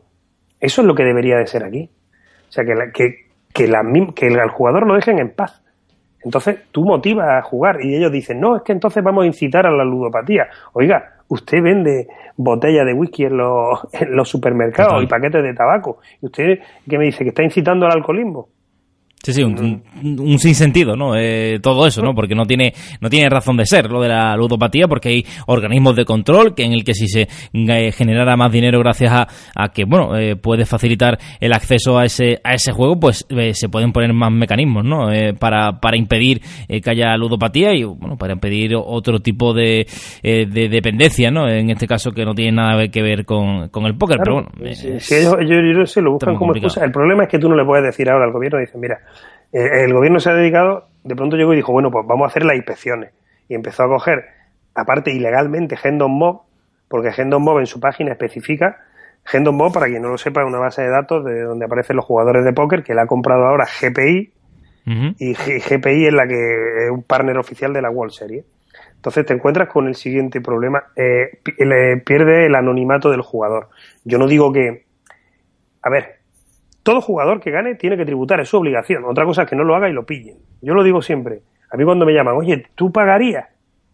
Eso 0.60 0.80
es 0.80 0.86
lo 0.86 0.94
que 0.94 1.04
debería 1.04 1.36
de 1.36 1.46
ser 1.46 1.64
aquí. 1.64 1.90
O 2.48 2.52
sea, 2.52 2.64
que, 2.64 2.72
que, 2.92 3.26
que, 3.52 3.68
la, 3.68 3.82
que 4.14 4.26
el, 4.28 4.38
al 4.38 4.50
jugador 4.50 4.86
lo 4.86 4.94
dejen 4.94 5.18
en 5.18 5.34
paz. 5.34 5.62
Entonces 6.24 6.64
tú 6.72 6.82
motivas 6.84 7.28
a 7.28 7.42
jugar 7.42 7.76
y 7.82 7.94
ellos 7.94 8.10
dicen, 8.10 8.40
no, 8.40 8.56
es 8.56 8.62
que 8.62 8.72
entonces 8.72 9.02
vamos 9.04 9.24
a 9.24 9.26
incitar 9.26 9.66
a 9.66 9.70
la 9.70 9.84
ludopatía. 9.84 10.48
Oiga, 10.72 11.15
usted 11.28 11.62
vende 11.62 12.08
botellas 12.36 12.86
de 12.86 12.92
whisky 12.92 13.24
en 13.24 13.36
los, 13.36 13.80
en 13.92 14.14
los 14.14 14.28
supermercados 14.28 15.02
y 15.02 15.06
paquetes 15.06 15.42
de 15.42 15.54
tabaco. 15.54 15.98
¿Y 16.22 16.26
usted 16.26 16.60
qué 16.88 16.98
me 16.98 17.06
dice? 17.06 17.24
¿Que 17.24 17.30
está 17.30 17.42
incitando 17.42 17.86
al 17.86 17.92
alcoholismo? 17.92 18.48
Sí, 19.26 19.32
sí, 19.32 19.42
un, 19.42 19.82
un, 20.20 20.38
sinsentido, 20.38 20.94
¿no? 20.94 21.16
Eh, 21.16 21.58
todo 21.60 21.84
eso, 21.84 22.00
¿no? 22.00 22.14
Porque 22.14 22.36
no 22.36 22.44
tiene, 22.44 22.72
no 23.00 23.10
tiene 23.10 23.28
razón 23.28 23.56
de 23.56 23.66
ser 23.66 23.90
lo 23.90 24.00
de 24.00 24.08
la 24.08 24.36
ludopatía, 24.36 24.86
porque 24.86 25.08
hay 25.08 25.26
organismos 25.48 25.96
de 25.96 26.04
control 26.04 26.54
que 26.54 26.62
en 26.62 26.72
el 26.72 26.84
que 26.84 26.94
si 26.94 27.08
se 27.08 27.26
eh, 27.52 27.90
generara 27.90 28.36
más 28.36 28.52
dinero 28.52 28.78
gracias 28.78 29.12
a, 29.12 29.26
a 29.56 29.72
que, 29.72 29.84
bueno, 29.84 30.16
eh, 30.16 30.36
puede 30.36 30.64
facilitar 30.64 31.18
el 31.40 31.52
acceso 31.54 31.98
a 31.98 32.04
ese, 32.04 32.38
a 32.44 32.54
ese 32.54 32.70
juego, 32.70 33.00
pues 33.00 33.26
se 33.52 33.68
pueden 33.68 33.90
poner 33.90 34.12
más 34.12 34.30
mecanismos, 34.30 34.84
¿no? 34.84 35.08
para, 35.40 35.80
para 35.80 35.96
impedir 35.96 36.40
que 36.68 36.88
haya 36.88 37.16
ludopatía 37.16 37.74
y, 37.74 37.82
bueno, 37.82 38.16
para 38.16 38.34
impedir 38.34 38.76
otro 38.76 39.18
tipo 39.18 39.52
de, 39.52 39.88
de 40.22 40.68
dependencia, 40.68 41.32
¿no? 41.32 41.48
En 41.48 41.70
este 41.70 41.88
caso 41.88 42.12
que 42.12 42.24
no 42.24 42.32
tiene 42.32 42.52
nada 42.52 42.86
que 42.86 43.02
ver 43.02 43.24
con, 43.24 43.70
con 43.70 43.86
el 43.86 43.96
póker, 43.96 44.18
pero 44.22 44.34
bueno. 44.34 44.50
Si, 44.72 45.14
ellos, 45.16 45.36
yo, 45.48 45.84
sé, 45.86 46.00
lo 46.00 46.12
buscan 46.12 46.36
como 46.36 46.52
excusa. 46.52 46.84
El 46.84 46.92
problema 46.92 47.24
es 47.24 47.28
que 47.28 47.40
tú 47.40 47.48
no 47.48 47.56
le 47.56 47.64
puedes 47.64 47.84
decir 47.84 48.08
ahora 48.08 48.26
al 48.26 48.32
gobierno, 48.32 48.60
dicen, 48.60 48.80
mira, 48.80 49.00
eh, 49.00 49.15
el 49.52 49.92
gobierno 49.92 50.20
se 50.20 50.30
ha 50.30 50.34
dedicado, 50.34 50.88
de 51.04 51.14
pronto 51.14 51.36
llegó 51.36 51.52
y 51.52 51.56
dijo, 51.56 51.72
bueno, 51.72 51.90
pues 51.90 52.06
vamos 52.06 52.24
a 52.24 52.28
hacer 52.28 52.44
las 52.44 52.56
inspecciones. 52.56 53.12
Y 53.48 53.54
empezó 53.54 53.84
a 53.84 53.88
coger, 53.88 54.24
aparte 54.74 55.12
ilegalmente, 55.12 55.76
Gendon 55.76 56.10
Mob, 56.10 56.42
porque 56.88 57.12
Gendon 57.12 57.42
Mob 57.42 57.60
en 57.60 57.66
su 57.66 57.80
página 57.80 58.12
especifica, 58.12 58.78
Gendon 59.24 59.56
Mob, 59.56 59.72
para 59.72 59.86
quien 59.86 60.02
no 60.02 60.08
lo 60.08 60.18
sepa, 60.18 60.42
es 60.42 60.46
una 60.46 60.58
base 60.58 60.82
de 60.82 60.90
datos 60.90 61.24
de 61.24 61.42
donde 61.42 61.64
aparecen 61.64 61.96
los 61.96 62.04
jugadores 62.04 62.44
de 62.44 62.52
póker, 62.52 62.82
que 62.82 62.94
le 62.94 63.00
ha 63.00 63.06
comprado 63.06 63.46
ahora 63.46 63.66
GPI, 63.66 64.32
y 65.18 65.34
GPI 65.34 66.06
es 66.06 66.12
la 66.12 66.28
que 66.28 66.84
es 66.84 66.90
un 66.92 67.02
partner 67.02 67.38
oficial 67.38 67.72
de 67.72 67.82
la 67.82 67.90
World 67.90 68.12
Series. 68.12 68.44
Entonces 68.94 69.26
te 69.26 69.34
encuentras 69.34 69.68
con 69.68 69.88
el 69.88 69.94
siguiente 69.96 70.40
problema, 70.40 70.84
eh, 70.94 71.40
pierde 72.04 72.46
el 72.46 72.54
anonimato 72.54 73.10
del 73.10 73.22
jugador. 73.22 73.68
Yo 74.04 74.18
no 74.18 74.26
digo 74.28 74.52
que, 74.52 74.84
a 75.82 75.90
ver, 75.90 76.15
todo 76.86 77.00
jugador 77.00 77.40
que 77.40 77.50
gane 77.50 77.74
tiene 77.74 77.96
que 77.96 78.04
tributar, 78.04 78.38
es 78.38 78.48
su 78.48 78.58
obligación. 78.58 79.04
Otra 79.06 79.24
cosa 79.24 79.42
es 79.42 79.50
que 79.50 79.56
no 79.56 79.64
lo 79.64 79.74
haga 79.74 79.88
y 79.88 79.92
lo 79.92 80.06
pillen. 80.06 80.36
Yo 80.62 80.72
lo 80.72 80.84
digo 80.84 81.02
siempre. 81.02 81.40
A 81.68 81.76
mí 81.76 81.84
cuando 81.84 82.06
me 82.06 82.12
llaman, 82.12 82.36
oye, 82.36 82.64
¿tú 82.76 82.92
pagarías? 82.92 83.44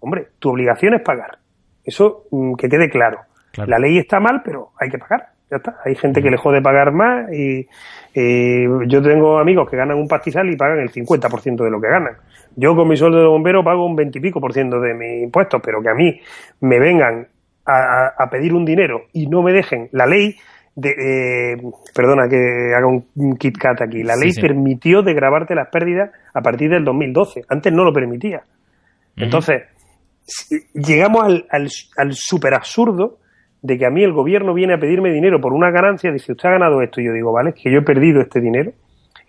Hombre, 0.00 0.26
tu 0.38 0.50
obligación 0.50 0.92
es 0.92 1.00
pagar. 1.00 1.38
Eso 1.82 2.24
mm, 2.30 2.52
que 2.52 2.68
quede 2.68 2.90
claro. 2.90 3.20
La 3.66 3.78
ley 3.78 3.96
está 3.96 4.20
mal, 4.20 4.42
pero 4.44 4.72
hay 4.78 4.90
que 4.90 4.98
pagar. 4.98 5.28
Ya 5.50 5.56
está. 5.56 5.78
Hay 5.86 5.94
gente 5.94 6.22
que 6.22 6.30
le 6.30 6.36
jode 6.36 6.60
pagar 6.60 6.92
más 6.92 7.32
y, 7.32 7.66
yo 8.14 9.00
tengo 9.00 9.38
amigos 9.38 9.70
que 9.70 9.76
ganan 9.78 9.96
un 9.96 10.06
pastizal 10.06 10.50
y 10.50 10.56
pagan 10.56 10.80
el 10.80 10.90
50% 10.90 11.64
de 11.64 11.70
lo 11.70 11.80
que 11.80 11.88
ganan. 11.88 12.18
Yo 12.56 12.76
con 12.76 12.88
mi 12.88 12.98
sueldo 12.98 13.20
de 13.20 13.26
bombero 13.26 13.64
pago 13.64 13.86
un 13.86 13.96
20 13.96 14.18
y 14.18 14.20
pico 14.20 14.38
por 14.38 14.52
ciento 14.52 14.78
de 14.80 14.92
mis 14.92 15.22
impuestos, 15.22 15.62
pero 15.64 15.80
que 15.80 15.88
a 15.88 15.94
mí 15.94 16.20
me 16.60 16.78
vengan 16.78 17.26
a 17.64 18.28
pedir 18.30 18.52
un 18.52 18.66
dinero 18.66 19.04
y 19.12 19.28
no 19.28 19.40
me 19.40 19.52
dejen 19.52 19.88
la 19.92 20.04
ley, 20.04 20.36
de, 20.74 20.90
eh, 20.90 21.56
perdona 21.94 22.28
que 22.28 22.74
haga 22.74 22.86
un, 22.86 23.36
Kit 23.36 23.58
Kat 23.58 23.82
aquí. 23.82 24.02
La 24.02 24.16
ley 24.16 24.32
permitió 24.40 25.02
de 25.02 25.14
grabarte 25.14 25.54
las 25.54 25.68
pérdidas 25.68 26.10
a 26.34 26.40
partir 26.40 26.70
del 26.70 26.84
2012. 26.84 27.42
Antes 27.48 27.72
no 27.72 27.84
lo 27.84 27.92
permitía. 27.92 28.42
Entonces, 29.16 29.62
llegamos 30.74 31.24
al, 31.24 31.46
al, 31.50 31.68
al 31.96 32.12
super 32.14 32.54
absurdo 32.54 33.18
de 33.60 33.78
que 33.78 33.86
a 33.86 33.90
mí 33.90 34.02
el 34.02 34.12
gobierno 34.12 34.54
viene 34.54 34.74
a 34.74 34.78
pedirme 34.78 35.12
dinero 35.12 35.40
por 35.40 35.52
una 35.52 35.70
ganancia, 35.70 36.10
dice, 36.10 36.32
usted 36.32 36.48
ha 36.48 36.52
ganado 36.52 36.82
esto, 36.82 37.00
y 37.00 37.06
yo 37.06 37.12
digo, 37.12 37.32
vale, 37.32 37.52
que 37.52 37.70
yo 37.70 37.78
he 37.78 37.82
perdido 37.82 38.20
este 38.20 38.40
dinero, 38.40 38.72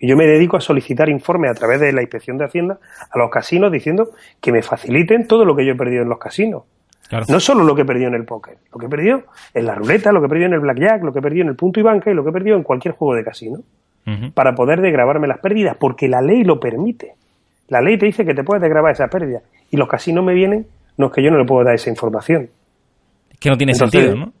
y 0.00 0.08
yo 0.08 0.16
me 0.16 0.26
dedico 0.26 0.56
a 0.56 0.60
solicitar 0.60 1.08
informes 1.08 1.50
a 1.50 1.54
través 1.54 1.80
de 1.80 1.92
la 1.92 2.02
inspección 2.02 2.36
de 2.36 2.44
Hacienda 2.44 2.78
a 3.10 3.18
los 3.18 3.30
casinos 3.30 3.70
diciendo 3.70 4.10
que 4.40 4.52
me 4.52 4.60
faciliten 4.62 5.26
todo 5.26 5.44
lo 5.44 5.54
que 5.54 5.64
yo 5.64 5.72
he 5.72 5.76
perdido 5.76 6.02
en 6.02 6.08
los 6.08 6.18
casinos. 6.18 6.64
No 7.28 7.40
solo 7.40 7.64
lo 7.64 7.74
que 7.74 7.84
perdió 7.84 8.08
en 8.08 8.14
el 8.14 8.24
póker, 8.24 8.56
lo 8.72 8.78
que 8.78 8.88
perdió 8.88 9.24
en 9.52 9.66
la 9.66 9.74
ruleta, 9.74 10.12
lo 10.12 10.20
que 10.20 10.28
perdió 10.28 10.46
en 10.46 10.54
el 10.54 10.60
blackjack, 10.60 11.02
lo 11.02 11.12
que 11.12 11.20
perdió 11.20 11.42
en 11.42 11.48
el 11.48 11.56
punto 11.56 11.80
y 11.80 11.82
banca 11.82 12.10
y 12.10 12.14
lo 12.14 12.24
que 12.24 12.32
perdió 12.32 12.56
en 12.56 12.62
cualquier 12.62 12.94
juego 12.94 13.14
de 13.14 13.24
casino. 13.24 13.58
Para 14.34 14.54
poder 14.54 14.82
degravarme 14.82 15.26
las 15.26 15.38
pérdidas, 15.38 15.78
porque 15.80 16.08
la 16.08 16.20
ley 16.20 16.44
lo 16.44 16.60
permite. 16.60 17.14
La 17.68 17.80
ley 17.80 17.96
te 17.96 18.04
dice 18.04 18.26
que 18.26 18.34
te 18.34 18.44
puedes 18.44 18.62
degravar 18.62 18.92
esas 18.92 19.10
pérdidas. 19.10 19.42
Y 19.70 19.78
los 19.78 19.88
casinos 19.88 20.22
me 20.22 20.34
vienen, 20.34 20.66
no 20.98 21.06
es 21.06 21.12
que 21.12 21.22
yo 21.22 21.30
no 21.30 21.38
le 21.38 21.46
puedo 21.46 21.64
dar 21.64 21.74
esa 21.74 21.88
información. 21.88 22.50
Es 23.30 23.38
que 23.38 23.48
no 23.48 23.56
tiene 23.56 23.74
sentido, 23.74 24.14
¿no? 24.14 24.32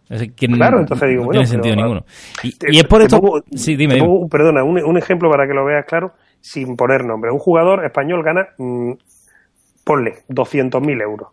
claro, 0.54 0.80
entonces 0.80 1.08
digo, 1.08 1.22
no 1.22 1.26
bueno. 1.28 1.40
tiene 1.40 1.46
sentido 1.46 1.76
ninguno. 1.76 2.04
Y, 2.42 2.78
es 2.78 2.84
por 2.84 3.00
esto. 3.00 3.18
sí, 3.54 3.74
dime. 3.74 3.98
perdona, 4.30 4.62
un, 4.62 4.98
ejemplo 4.98 5.30
para 5.30 5.46
que 5.46 5.54
lo 5.54 5.64
veas 5.64 5.86
claro, 5.86 6.12
sin 6.42 6.76
poner 6.76 7.06
nombre. 7.06 7.30
Un 7.30 7.38
jugador 7.38 7.86
español 7.86 8.22
gana, 8.22 8.48
mm, 8.58 8.92
ponle, 9.82 10.16
200.000 10.28 11.02
euros 11.02 11.28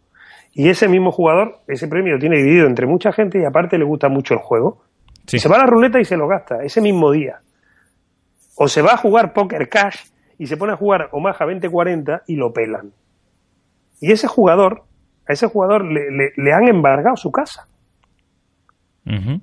y 0.54 0.70
ese 0.70 0.88
mismo 0.88 1.12
jugador, 1.12 1.60
ese 1.68 1.88
premio 1.88 2.14
lo 2.14 2.20
tiene 2.20 2.38
dividido 2.38 2.68
entre 2.68 2.86
mucha 2.86 3.12
gente 3.14 3.40
y 3.40 3.46
aparte 3.46 3.78
le 3.78 3.86
gusta 3.86 4.10
mucho 4.10 4.34
el 4.34 4.42
juego. 4.42 4.84
Se 5.26 5.48
va 5.48 5.56
a 5.56 5.60
la 5.60 5.66
ruleta 5.66 6.00
y 6.00 6.06
se 6.06 6.18
lo 6.18 6.28
gasta 6.28 6.64
ese 6.64 6.82
mismo 6.82 7.12
día. 7.12 7.40
O 8.58 8.68
se 8.68 8.82
va 8.82 8.94
a 8.94 8.98
jugar 8.98 9.34
Poker 9.34 9.70
Cash 9.70 10.08
y 10.38 10.48
se 10.48 10.58
pone 10.58 10.74
a 10.74 10.76
jugar 10.76 11.08
Omaha 11.14 11.46
2040 11.46 12.24
y 12.28 12.36
lo 12.36 12.52
pelan. 12.52 12.92
Y 14.02 14.12
ese 14.12 14.28
jugador, 14.28 14.84
a 15.28 15.34
ese 15.34 15.48
jugador 15.48 15.86
le, 15.86 16.54
han 16.54 16.68
embargado 16.68 17.16
su 17.16 17.32
casa. 17.32 17.68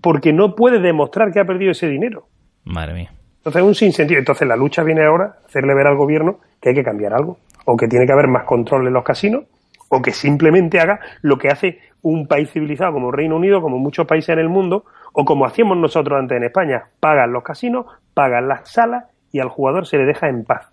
Porque 0.02 0.32
no 0.32 0.54
puede 0.54 0.80
demostrar 0.80 1.32
que 1.32 1.40
ha 1.40 1.44
perdido 1.44 1.72
ese 1.72 1.88
dinero. 1.88 2.26
Madre 2.64 2.94
mía. 2.94 3.12
Entonces 3.38 3.62
es 3.62 3.66
un 3.66 3.74
sinsentido. 3.74 4.18
Entonces 4.18 4.46
la 4.46 4.56
lucha 4.56 4.82
viene 4.82 5.04
ahora 5.04 5.38
a 5.42 5.46
hacerle 5.46 5.74
ver 5.74 5.86
al 5.86 5.96
gobierno 5.96 6.40
que 6.61 6.70
hay 6.70 6.74
que 6.74 6.84
cambiar 6.84 7.14
algo. 7.14 7.38
O 7.64 7.76
que 7.76 7.88
tiene 7.88 8.06
que 8.06 8.12
haber 8.12 8.28
más 8.28 8.44
control 8.44 8.86
en 8.86 8.92
los 8.92 9.04
casinos 9.04 9.44
o 9.89 10.03
que 10.03 10.12
simplemente 10.12 10.80
haga 10.80 11.01
lo 11.22 11.39
que 11.39 11.49
hace 11.49 11.78
un 12.03 12.26
país 12.26 12.51
civilizado 12.51 12.93
como 12.93 13.11
Reino 13.11 13.36
Unido, 13.36 13.61
como 13.61 13.78
muchos 13.78 14.07
países 14.07 14.30
en 14.30 14.39
el 14.39 14.49
mundo, 14.49 14.84
o 15.12 15.24
como 15.24 15.47
hacíamos 15.47 15.76
nosotros 15.76 16.18
antes 16.18 16.36
en 16.36 16.45
España, 16.45 16.84
pagan 17.01 17.32
los 17.32 17.43
casinos, 17.43 17.86
pagan 18.14 18.49
las 18.49 18.70
salas 18.70 19.05
y 19.32 19.41
al 19.41 19.49
jugador 19.49 19.86
se 19.86 19.99
le 19.99 20.05
deja 20.05 20.28
en 20.28 20.45
paz. 20.45 20.72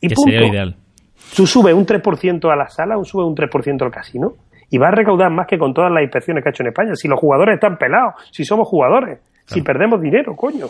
Y 0.00 0.08
que 0.08 0.14
Sería 0.16 0.46
ideal. 0.46 0.76
Tú 1.34 1.46
subes 1.46 1.74
un 1.74 1.86
3% 1.86 2.52
a 2.52 2.56
la 2.56 2.68
sala 2.68 2.98
o 2.98 3.04
subes 3.04 3.26
un 3.26 3.34
3% 3.34 3.82
al 3.82 3.90
casino 3.90 4.34
y 4.70 4.78
vas 4.78 4.88
a 4.88 4.96
recaudar 4.96 5.30
más 5.30 5.46
que 5.46 5.58
con 5.58 5.72
todas 5.72 5.90
las 5.90 6.02
inspecciones 6.02 6.42
que 6.42 6.48
ha 6.48 6.52
hecho 6.52 6.62
en 6.62 6.68
España. 6.68 6.94
Si 6.94 7.08
los 7.08 7.18
jugadores 7.18 7.54
están 7.54 7.76
pelados, 7.76 8.14
si 8.30 8.44
somos 8.44 8.68
jugadores, 8.68 9.20
si 9.46 9.62
perdemos 9.62 10.00
dinero, 10.00 10.36
coño. 10.36 10.66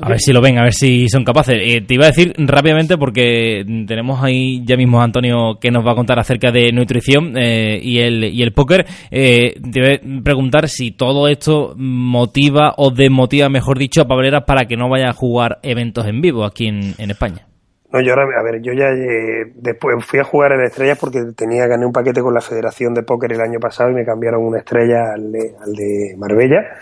A 0.00 0.08
ver 0.08 0.20
si 0.20 0.32
lo 0.32 0.40
ven, 0.40 0.58
a 0.58 0.62
ver 0.62 0.72
si 0.72 1.08
son 1.08 1.24
capaces. 1.24 1.56
Eh, 1.60 1.80
te 1.80 1.94
iba 1.94 2.04
a 2.04 2.08
decir 2.08 2.34
rápidamente 2.38 2.96
porque 2.96 3.64
tenemos 3.86 4.22
ahí 4.22 4.62
ya 4.64 4.76
mismo 4.76 5.00
a 5.00 5.04
Antonio 5.04 5.58
que 5.60 5.70
nos 5.70 5.86
va 5.86 5.92
a 5.92 5.94
contar 5.94 6.18
acerca 6.18 6.50
de 6.50 6.72
nutrición 6.72 7.36
eh, 7.36 7.80
y, 7.82 7.98
el, 7.98 8.24
y 8.24 8.42
el 8.42 8.52
póker. 8.52 8.86
Eh, 9.10 9.54
te 9.72 9.80
voy 9.80 10.18
a 10.18 10.22
preguntar 10.22 10.68
si 10.68 10.90
todo 10.90 11.28
esto 11.28 11.74
motiva 11.76 12.74
o 12.76 12.90
desmotiva, 12.90 13.48
mejor 13.48 13.78
dicho, 13.78 14.02
a 14.02 14.08
Pableras 14.08 14.44
para 14.46 14.66
que 14.66 14.76
no 14.76 14.88
vaya 14.88 15.10
a 15.10 15.12
jugar 15.12 15.58
eventos 15.62 16.06
en 16.06 16.20
vivo 16.20 16.44
aquí 16.44 16.66
en, 16.66 16.94
en 16.98 17.10
España. 17.10 17.46
No, 17.94 18.00
yo 18.00 18.12
ahora, 18.12 18.40
a 18.40 18.42
ver, 18.42 18.60
yo 18.60 18.72
ya 18.72 18.88
eh, 18.88 19.52
después 19.54 20.04
fui 20.04 20.18
a 20.18 20.24
jugar 20.24 20.50
en 20.50 20.62
Estrellas 20.62 20.98
porque 20.98 21.26
tenía, 21.36 21.68
gané 21.68 21.86
un 21.86 21.92
paquete 21.92 22.22
con 22.22 22.34
la 22.34 22.40
Federación 22.40 22.92
de 22.92 23.04
Póker 23.04 23.32
el 23.32 23.40
año 23.40 23.60
pasado 23.60 23.88
y 23.88 23.94
me 23.94 24.04
cambiaron 24.04 24.42
una 24.42 24.58
estrella 24.58 25.12
al 25.14 25.30
de, 25.30 25.54
al 25.64 25.72
de 25.74 26.16
Marbella. 26.18 26.74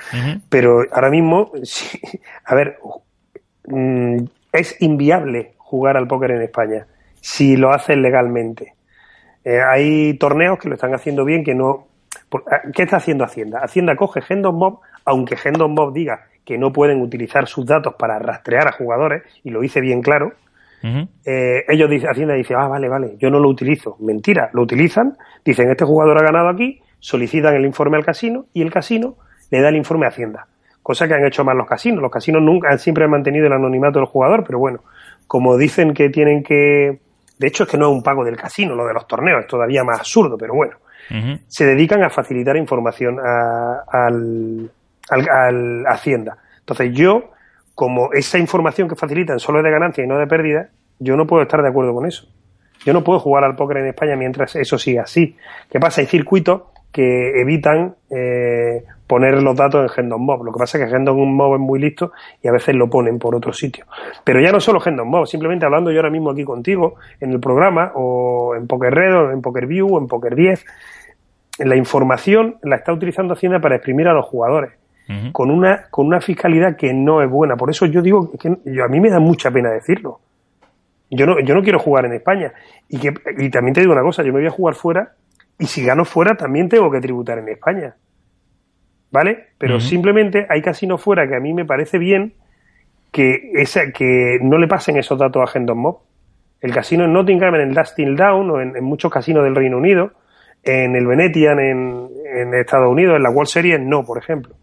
Pero 0.48 0.84
ahora 0.90 1.10
mismo, 1.10 1.52
sí, 1.64 2.00
a 2.46 2.54
ver, 2.54 2.78
mm, 3.66 4.24
es 4.54 4.80
inviable 4.80 5.52
jugar 5.58 5.98
al 5.98 6.08
póker 6.08 6.30
en 6.30 6.40
España 6.40 6.86
si 7.20 7.58
lo 7.58 7.72
haces 7.72 7.98
legalmente. 7.98 8.72
Eh, 9.44 9.60
hay 9.60 10.16
torneos 10.16 10.58
que 10.58 10.70
lo 10.70 10.76
están 10.76 10.94
haciendo 10.94 11.26
bien, 11.26 11.44
que 11.44 11.54
no. 11.54 11.88
Ah, 12.50 12.62
¿Qué 12.74 12.84
está 12.84 12.96
haciendo 12.96 13.24
Hacienda? 13.24 13.60
Hacienda 13.62 13.96
coge 13.96 14.22
Gendon 14.22 14.56
Mob, 14.56 14.80
aunque 15.04 15.36
Gendon 15.36 15.74
Mob 15.74 15.92
diga 15.92 16.28
que 16.46 16.56
no 16.56 16.72
pueden 16.72 17.02
utilizar 17.02 17.48
sus 17.48 17.66
datos 17.66 17.96
para 17.98 18.18
rastrear 18.18 18.66
a 18.66 18.72
jugadores, 18.72 19.24
y 19.44 19.50
lo 19.50 19.62
hice 19.62 19.82
bien 19.82 20.00
claro, 20.00 20.32
eh, 20.83 21.64
ellos 21.68 21.89
dicen, 21.89 22.11
Hacienda 22.11 22.35
dice, 22.35 22.55
ah, 22.57 22.68
vale, 22.68 22.89
vale, 22.89 23.16
yo 23.18 23.30
no 23.30 23.39
lo 23.39 23.49
utilizo. 23.49 23.97
Mentira, 24.01 24.51
lo 24.53 24.62
utilizan, 24.62 25.16
dicen, 25.45 25.70
este 25.70 25.85
jugador 25.85 26.18
ha 26.18 26.24
ganado 26.24 26.49
aquí, 26.49 26.80
solicitan 26.99 27.55
el 27.55 27.64
informe 27.64 27.97
al 27.97 28.05
casino 28.05 28.47
y 28.53 28.62
el 28.62 28.70
casino 28.70 29.16
le 29.51 29.61
da 29.61 29.68
el 29.68 29.76
informe 29.76 30.07
a 30.07 30.09
Hacienda. 30.09 30.47
Cosa 30.83 31.07
que 31.07 31.14
han 31.14 31.24
hecho 31.24 31.45
más 31.45 31.55
los 31.55 31.68
casinos. 31.68 32.03
Los 32.03 32.11
casinos 32.11 32.43
nunca 32.43 32.70
han 32.70 32.78
siempre 32.78 33.05
han 33.05 33.11
mantenido 33.11 33.47
el 33.47 33.53
anonimato 33.53 34.01
del 34.01 34.07
jugador, 34.07 34.43
pero 34.45 34.59
bueno, 34.59 34.80
como 35.28 35.57
dicen 35.57 35.95
que 35.95 36.09
tienen 36.09 36.43
que. 36.43 36.99
De 37.39 37.47
hecho, 37.47 37.64
es 37.64 37.70
que 37.70 37.78
no 37.78 37.89
es 37.91 37.93
un 37.93 38.03
pago 38.03 38.24
del 38.24 38.37
casino, 38.37 38.74
lo 38.74 38.87
de 38.87 38.95
los 38.95 39.07
torneos, 39.07 39.41
es 39.41 39.47
todavía 39.47 39.85
más 39.85 40.01
absurdo, 40.01 40.37
pero 40.39 40.55
bueno. 40.55 40.76
Se 41.47 41.66
dedican 41.66 42.03
a 42.03 42.09
facilitar 42.09 42.57
información 42.57 43.18
a, 43.20 43.83
al, 43.91 44.70
al, 45.11 45.28
al 45.28 45.87
Hacienda. 45.87 46.39
Entonces, 46.61 46.93
yo 46.95 47.32
como 47.74 48.12
esa 48.12 48.38
información 48.38 48.88
que 48.88 48.96
facilitan 48.96 49.38
solo 49.38 49.58
es 49.58 49.64
de 49.64 49.70
ganancia 49.70 50.04
y 50.04 50.06
no 50.06 50.18
de 50.18 50.26
pérdida, 50.26 50.70
yo 50.98 51.16
no 51.16 51.26
puedo 51.26 51.42
estar 51.42 51.62
de 51.62 51.68
acuerdo 51.68 51.94
con 51.94 52.06
eso. 52.06 52.28
Yo 52.84 52.92
no 52.92 53.04
puedo 53.04 53.20
jugar 53.20 53.44
al 53.44 53.56
póker 53.56 53.78
en 53.78 53.86
España 53.86 54.16
mientras 54.16 54.56
eso 54.56 54.78
siga 54.78 55.02
así. 55.02 55.36
¿Qué 55.70 55.78
pasa? 55.78 56.00
Hay 56.00 56.06
circuitos 56.06 56.62
que 56.90 57.40
evitan 57.40 57.94
eh, 58.10 58.84
poner 59.06 59.42
los 59.42 59.56
datos 59.56 59.82
en 59.82 59.88
Gendon 59.88 60.22
Mob. 60.22 60.44
Lo 60.44 60.52
que 60.52 60.58
pasa 60.58 60.78
es 60.78 60.84
que 60.84 60.90
Gendon 60.90 61.34
Mob 61.34 61.54
es 61.54 61.60
muy 61.60 61.80
listo 61.80 62.12
y 62.42 62.48
a 62.48 62.52
veces 62.52 62.74
lo 62.74 62.90
ponen 62.90 63.18
por 63.18 63.34
otro 63.34 63.52
sitio. 63.52 63.86
Pero 64.24 64.40
ya 64.40 64.52
no 64.52 64.60
solo 64.60 64.80
Gendon 64.80 65.08
Mob, 65.08 65.26
simplemente 65.26 65.64
hablando 65.64 65.90
yo 65.90 65.98
ahora 65.98 66.10
mismo 66.10 66.30
aquí 66.30 66.44
contigo 66.44 66.96
en 67.20 67.32
el 67.32 67.40
programa 67.40 67.92
o 67.94 68.54
en 68.54 68.66
Poker 68.66 68.92
Red 68.92 69.16
o 69.16 69.30
en 69.30 69.40
Poker 69.40 69.66
View 69.66 69.94
o 69.94 69.98
en 69.98 70.06
Poker 70.06 70.34
10, 70.34 70.64
la 71.60 71.76
información 71.76 72.56
la 72.62 72.76
está 72.76 72.92
utilizando 72.92 73.34
Hacienda 73.34 73.60
para 73.60 73.76
exprimir 73.76 74.08
a 74.08 74.12
los 74.12 74.26
jugadores 74.26 74.72
con, 75.32 75.50
una, 75.50 75.86
con 75.90 76.06
una 76.06 76.20
fiscalidad 76.20 76.76
que 76.76 76.92
no 76.92 77.22
es 77.22 77.30
buena. 77.30 77.56
Por 77.56 77.70
eso 77.70 77.86
yo 77.86 78.02
digo 78.02 78.30
que 78.32 78.56
yo, 78.64 78.84
a 78.84 78.88
mí 78.88 79.00
me 79.00 79.10
da 79.10 79.20
mucha 79.20 79.50
pena 79.50 79.70
decirlo. 79.70 80.20
Yo 81.10 81.26
no, 81.26 81.40
yo 81.40 81.54
no 81.54 81.62
quiero 81.62 81.78
jugar 81.78 82.06
en 82.06 82.14
España. 82.14 82.52
Y, 82.88 82.98
que, 82.98 83.12
y 83.38 83.50
también 83.50 83.74
te 83.74 83.80
digo 83.80 83.92
una 83.92 84.02
cosa, 84.02 84.22
yo 84.22 84.32
me 84.32 84.40
voy 84.40 84.48
a 84.48 84.50
jugar 84.50 84.74
fuera 84.74 85.12
y 85.58 85.66
si 85.66 85.84
gano 85.84 86.04
fuera 86.04 86.34
también 86.34 86.68
tengo 86.68 86.90
que 86.90 87.00
tributar 87.00 87.38
en 87.38 87.48
España. 87.48 87.94
¿Vale? 89.10 89.48
Pero 89.58 89.78
simplemente 89.78 90.46
hay 90.48 90.62
casinos 90.62 91.02
fuera 91.02 91.28
que 91.28 91.36
a 91.36 91.40
mí 91.40 91.52
me 91.52 91.66
parece 91.66 91.98
bien 91.98 92.32
que, 93.10 93.52
esa, 93.54 93.92
que 93.92 94.38
no 94.40 94.56
le 94.56 94.66
pasen 94.66 94.96
esos 94.96 95.18
datos 95.18 95.42
a 95.42 95.46
Gendon 95.46 95.78
Mob. 95.78 95.98
El 96.62 96.72
casino 96.72 97.04
en 97.04 97.12
Nottingham, 97.12 97.54
en 97.56 97.60
el 97.60 97.74
Dustin 97.74 98.16
Down 98.16 98.50
o 98.50 98.60
en, 98.60 98.82
muchos 98.82 99.12
casinos 99.12 99.44
del 99.44 99.54
Reino 99.54 99.76
Unido, 99.76 100.12
en 100.62 100.96
el 100.96 101.06
Venetian 101.06 101.60
en, 101.60 102.08
en 102.24 102.54
Estados 102.54 102.90
Unidos, 102.90 103.16
en 103.16 103.22
la 103.22 103.30
World 103.30 103.48
Series, 103.48 103.80
no, 103.80 104.02
por 104.02 104.16
ejemplo. 104.16 104.54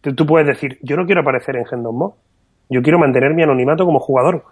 Tú, 0.00 0.26
puedes 0.26 0.46
decir, 0.46 0.78
yo 0.82 0.96
no 0.96 1.04
quiero 1.04 1.20
aparecer 1.20 1.56
en 1.56 1.66
Gendon 1.66 1.96
Mob, 1.96 2.14
yo 2.70 2.82
quiero 2.82 2.98
mantener 2.98 3.34
mi 3.34 3.42
anonimato 3.42 3.84
como 3.84 3.98
jugador. 3.98 4.44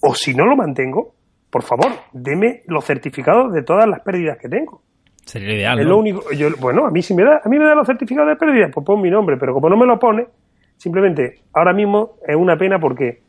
O 0.00 0.14
si 0.14 0.34
no 0.34 0.44
lo 0.44 0.56
mantengo, 0.56 1.14
por 1.50 1.62
favor, 1.62 1.90
deme 2.12 2.62
los 2.66 2.84
certificados 2.84 3.52
de 3.52 3.62
todas 3.62 3.88
las 3.88 4.00
pérdidas 4.00 4.36
que 4.38 4.48
tengo. 4.48 4.82
Sería 5.24 5.54
ideal. 5.54 5.80
Es 5.80 5.86
lo 5.86 5.96
único. 5.96 6.22
bueno, 6.60 6.86
a 6.86 6.90
mí 6.90 7.00
si 7.00 7.14
me 7.14 7.24
da, 7.24 7.40
a 7.42 7.48
mí 7.48 7.58
me 7.58 7.64
da 7.64 7.74
los 7.74 7.86
certificados 7.86 8.28
de 8.28 8.36
pérdida, 8.36 8.68
pues 8.72 8.84
pon 8.84 9.00
mi 9.00 9.10
nombre, 9.10 9.36
pero 9.38 9.54
como 9.54 9.70
no 9.70 9.76
me 9.76 9.86
lo 9.86 9.98
pone, 9.98 10.26
simplemente 10.76 11.40
ahora 11.54 11.72
mismo 11.72 12.16
es 12.26 12.36
una 12.36 12.56
pena 12.56 12.78
porque 12.78 13.22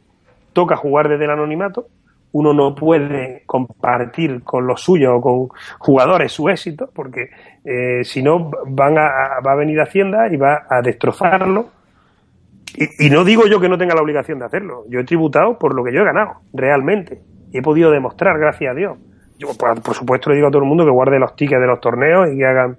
toca 0.52 0.76
jugar 0.76 1.08
desde 1.08 1.24
el 1.24 1.32
anonimato 1.32 1.88
uno 2.36 2.54
no 2.54 2.76
puede 2.76 3.44
compartir 3.46 4.44
con 4.44 4.68
los 4.68 4.82
suyos 4.82 5.14
o 5.16 5.22
con 5.22 5.48
jugadores 5.80 6.34
su 6.34 6.50
éxito, 6.50 6.90
porque 6.94 7.30
eh, 7.64 8.04
si 8.04 8.22
no 8.22 8.52
van 8.68 8.98
a, 8.98 9.40
va 9.40 9.54
a 9.54 9.56
venir 9.56 9.80
Hacienda 9.80 10.28
y 10.28 10.36
va 10.36 10.66
a 10.70 10.82
destrozarlo. 10.82 11.70
Y, 13.00 13.10
no 13.10 13.24
digo 13.24 13.48
yo 13.48 13.62
que 13.62 13.70
no 13.70 13.78
tenga 13.78 13.96
la 13.96 14.02
obligación 14.02 14.40
de 14.40 14.46
hacerlo. 14.46 14.84
Yo 14.90 15.00
he 15.00 15.06
tributado 15.06 15.58
por 15.58 15.74
lo 15.74 15.82
que 15.82 15.94
yo 15.94 16.02
he 16.02 16.04
ganado, 16.04 16.42
realmente. 16.54 17.22
Y 17.54 17.60
he 17.60 17.62
podido 17.62 17.90
demostrar, 17.90 18.38
gracias 18.38 18.72
a 18.72 18.76
Dios. 18.76 18.98
Yo, 19.40 19.48
por, 19.58 19.96
supuesto, 19.96 20.30
le 20.30 20.36
digo 20.36 20.50
a 20.50 20.52
todo 20.52 20.62
el 20.62 20.68
mundo 20.68 20.84
que 20.84 20.92
guarde 20.92 21.20
los 21.20 21.38
tickets 21.38 21.62
de 21.62 21.68
los 21.68 21.80
torneos 21.80 22.34
y 22.34 22.38
que 22.38 22.46
hagan. 22.46 22.78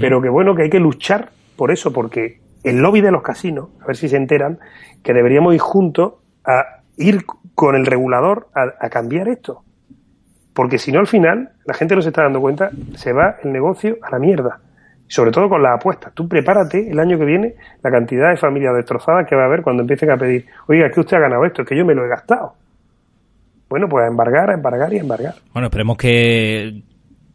Pero 0.00 0.20
que 0.20 0.28
bueno, 0.28 0.56
que 0.56 0.62
hay 0.62 0.70
que 0.70 0.80
luchar 0.80 1.30
por 1.54 1.70
eso, 1.70 1.92
porque 1.92 2.40
el 2.64 2.78
lobby 2.78 3.02
de 3.02 3.12
los 3.12 3.22
casinos, 3.22 3.68
a 3.82 3.86
ver 3.86 3.96
si 3.96 4.08
se 4.08 4.16
enteran, 4.16 4.58
que 5.04 5.12
deberíamos 5.14 5.54
ir 5.54 5.60
juntos 5.60 6.14
a 6.44 6.80
ir 6.96 7.24
con 7.54 7.76
el 7.76 7.86
regulador 7.86 8.48
a, 8.54 8.88
cambiar 8.88 9.28
esto. 9.28 9.62
Porque 10.54 10.78
si 10.78 10.92
no, 10.92 11.00
al 11.00 11.06
final, 11.06 11.50
la 11.64 11.74
gente 11.74 11.94
no 11.94 12.02
se 12.02 12.08
está 12.08 12.22
dando 12.22 12.40
cuenta, 12.40 12.70
se 12.94 13.12
va 13.12 13.36
el 13.42 13.52
negocio 13.52 13.98
a 14.02 14.10
la 14.10 14.18
mierda. 14.18 14.60
Sobre 15.06 15.32
todo 15.32 15.48
con 15.48 15.62
las 15.62 15.76
apuestas. 15.76 16.14
Tú 16.14 16.28
prepárate 16.28 16.90
el 16.90 16.98
año 17.00 17.18
que 17.18 17.24
viene 17.24 17.54
la 17.82 17.90
cantidad 17.90 18.30
de 18.30 18.36
familias 18.36 18.74
destrozadas 18.76 19.26
que 19.28 19.34
va 19.34 19.42
a 19.42 19.46
haber 19.46 19.62
cuando 19.62 19.82
empiecen 19.82 20.10
a 20.10 20.16
pedir, 20.16 20.46
oiga, 20.68 20.86
es 20.86 20.94
que 20.94 21.00
usted 21.00 21.16
ha 21.16 21.20
ganado 21.20 21.44
esto, 21.44 21.62
es 21.62 21.68
que 21.68 21.76
yo 21.76 21.84
me 21.84 21.94
lo 21.94 22.04
he 22.04 22.08
gastado. 22.08 22.54
Bueno, 23.68 23.88
pues 23.88 24.04
a 24.04 24.08
embargar, 24.08 24.50
a 24.50 24.54
embargar 24.54 24.92
y 24.92 24.98
a 24.98 25.00
embargar. 25.00 25.34
Bueno, 25.52 25.66
esperemos 25.66 25.96
que 25.96 26.82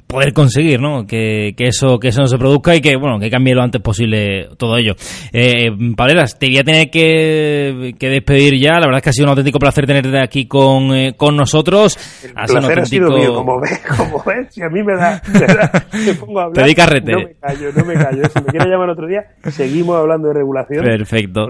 poder 0.08 0.34
conseguir, 0.34 0.80
¿no? 0.80 1.06
Que, 1.06 1.54
que, 1.58 1.68
eso 1.68 2.00
que 2.00 2.10
eso 2.10 2.22
no 2.22 2.28
se 2.28 2.38
produzca 2.38 2.76
y 2.76 2.82
que 2.82 2.96
bueno 2.96 3.20
que 3.20 3.30
cambie 3.30 3.54
lo 3.54 3.62
antes 3.64 3.82
posible 3.82 4.50
todo 4.58 4.78
ello. 4.78 4.94
Eh, 5.34 5.70
Paleras, 5.96 6.38
te 6.38 6.48
voy 6.48 6.60
a 6.60 6.64
tener 6.64 6.90
que, 6.90 7.96
que, 7.98 8.10
despedir 8.10 8.60
ya. 8.62 8.74
La 8.74 8.88
verdad 8.88 8.98
es 8.98 9.04
que 9.04 9.10
ha 9.10 9.14
sido 9.14 9.26
un 9.26 9.30
auténtico 9.32 9.60
placer 9.60 9.86
tenerte 9.86 10.20
aquí 10.22 10.48
con, 10.48 10.94
eh, 10.94 11.14
con 11.18 11.36
nosotros. 11.36 11.98
ha 12.36 12.48
sido 12.48 12.60
ha 12.60 12.86
sido 12.86 13.18
mío, 13.18 13.34
como 13.36 13.60
ves, 13.60 13.82
como 13.98 14.24
ves, 14.24 14.54
si 14.54 14.62
a 14.62 14.70
mí 14.70 14.84
me 14.84 14.96
da, 14.96 15.22
me, 15.34 15.40
da, 15.40 15.86
me 16.06 16.14
pongo 16.14 16.40
a 16.40 16.44
hablar. 16.46 16.66
Te 16.66 16.76
carrete. 16.76 17.12
No 17.12 17.20
me 17.20 17.36
callo, 17.36 17.72
no 17.76 17.86
me 17.86 17.94
callo. 17.96 18.24
Si 18.30 18.40
me 18.40 18.46
quieres 18.46 18.68
llamar 18.68 18.90
otro 18.90 19.08
día, 19.08 19.22
seguimos 19.50 19.98
hablando 19.98 20.28
de 20.30 20.36
regulación. 20.36 20.84
Perfecto. 20.84 21.50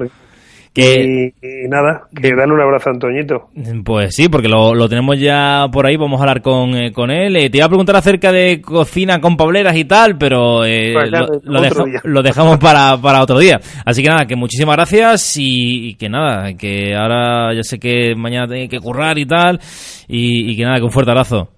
Que, 0.76 1.32
y, 1.42 1.70
nada, 1.70 2.02
que 2.14 2.36
dale 2.36 2.52
un 2.52 2.60
abrazo 2.60 2.90
a 2.90 2.94
Antoñito. 2.94 3.48
Pues 3.86 4.14
sí, 4.14 4.28
porque 4.28 4.50
lo, 4.50 4.76
lo 4.76 4.90
tenemos 4.90 5.18
ya 5.18 5.68
por 5.72 5.86
ahí, 5.86 5.96
vamos 5.96 6.20
a 6.20 6.24
hablar 6.24 6.42
con, 6.42 6.76
eh, 6.76 6.92
con 6.92 7.12
él. 7.12 7.38
Eh, 7.38 7.50
te 7.50 7.60
iba 7.60 7.66
a 7.66 7.70
preguntar 7.70 7.96
acerca 7.96 8.34
de 8.34 8.60
cocina 8.62 9.22
con 9.22 9.38
pobleras 9.38 9.74
y 9.78 9.86
tal, 9.86 10.18
pero 10.18 10.66
eh, 10.66 10.92
pues 10.94 11.10
lo, 11.46 11.62
lo, 12.04 12.22
dejamos 12.22 12.58
para, 12.58 12.98
para 12.98 13.24
otro 13.24 13.40
día. 13.40 13.58
Así 13.86 14.04
que 14.04 14.10
nada, 14.10 14.26
que 14.26 14.36
muchísimas 14.36 14.76
gracias 14.76 15.38
y, 15.38 15.96
que 15.96 16.10
nada, 16.10 16.56
que 16.56 16.94
ahora 16.94 17.54
ya 17.54 17.64
sé 17.64 17.80
que 17.80 18.14
mañana 18.14 18.46
tiene 18.46 18.68
que 18.68 18.80
currar 18.80 19.18
y 19.18 19.26
tal, 19.26 19.62
y, 20.10 20.52
y 20.52 20.58
que 20.58 20.64
nada, 20.64 20.80
que 20.80 20.84
un 20.84 20.92
fuerte 20.92 21.12
abrazo. 21.12 21.52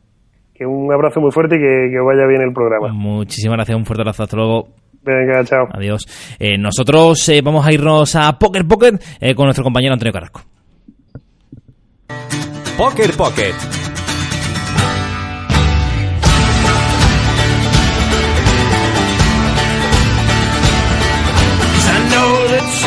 Que 0.54 0.64
un 0.64 0.94
abrazo 0.94 1.22
muy 1.22 1.32
fuerte 1.32 1.56
y 1.56 1.60
que, 1.60 1.90
que 1.92 2.00
vaya 2.00 2.28
bien 2.28 2.44
el 2.44 2.54
programa. 2.54 2.94
Muchísimas 2.94 3.58
gracias, 3.58 3.76
un 3.76 3.86
fuerte 3.86 4.04
abrazo, 4.04 4.22
hasta 4.22 4.38
luego. 4.38 4.68
Venga, 5.08 5.44
chao. 5.46 5.70
Adiós. 5.72 6.06
Eh, 6.38 6.58
nosotros 6.58 7.28
eh, 7.30 7.42
vamos 7.42 7.66
a 7.66 7.72
irnos 7.72 8.16
a 8.16 8.38
Poker 8.38 8.68
Pocket 8.68 9.02
eh, 9.22 9.34
con 9.34 9.46
nuestro 9.46 9.64
compañero 9.64 9.94
Antonio 9.94 10.12
Carrasco. 10.12 10.42
Poker 12.78 13.14
Pocket. 13.14 13.56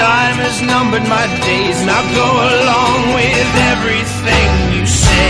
time 0.01 0.37
has 0.41 0.63
numbered 0.63 1.05
my 1.09 1.27
days 1.45 1.77
and 1.83 1.91
I'll 1.91 2.15
go 2.15 2.29
along 2.53 3.15
with 3.15 3.51
everything 3.73 4.49
you 4.77 4.87
say. 4.87 5.21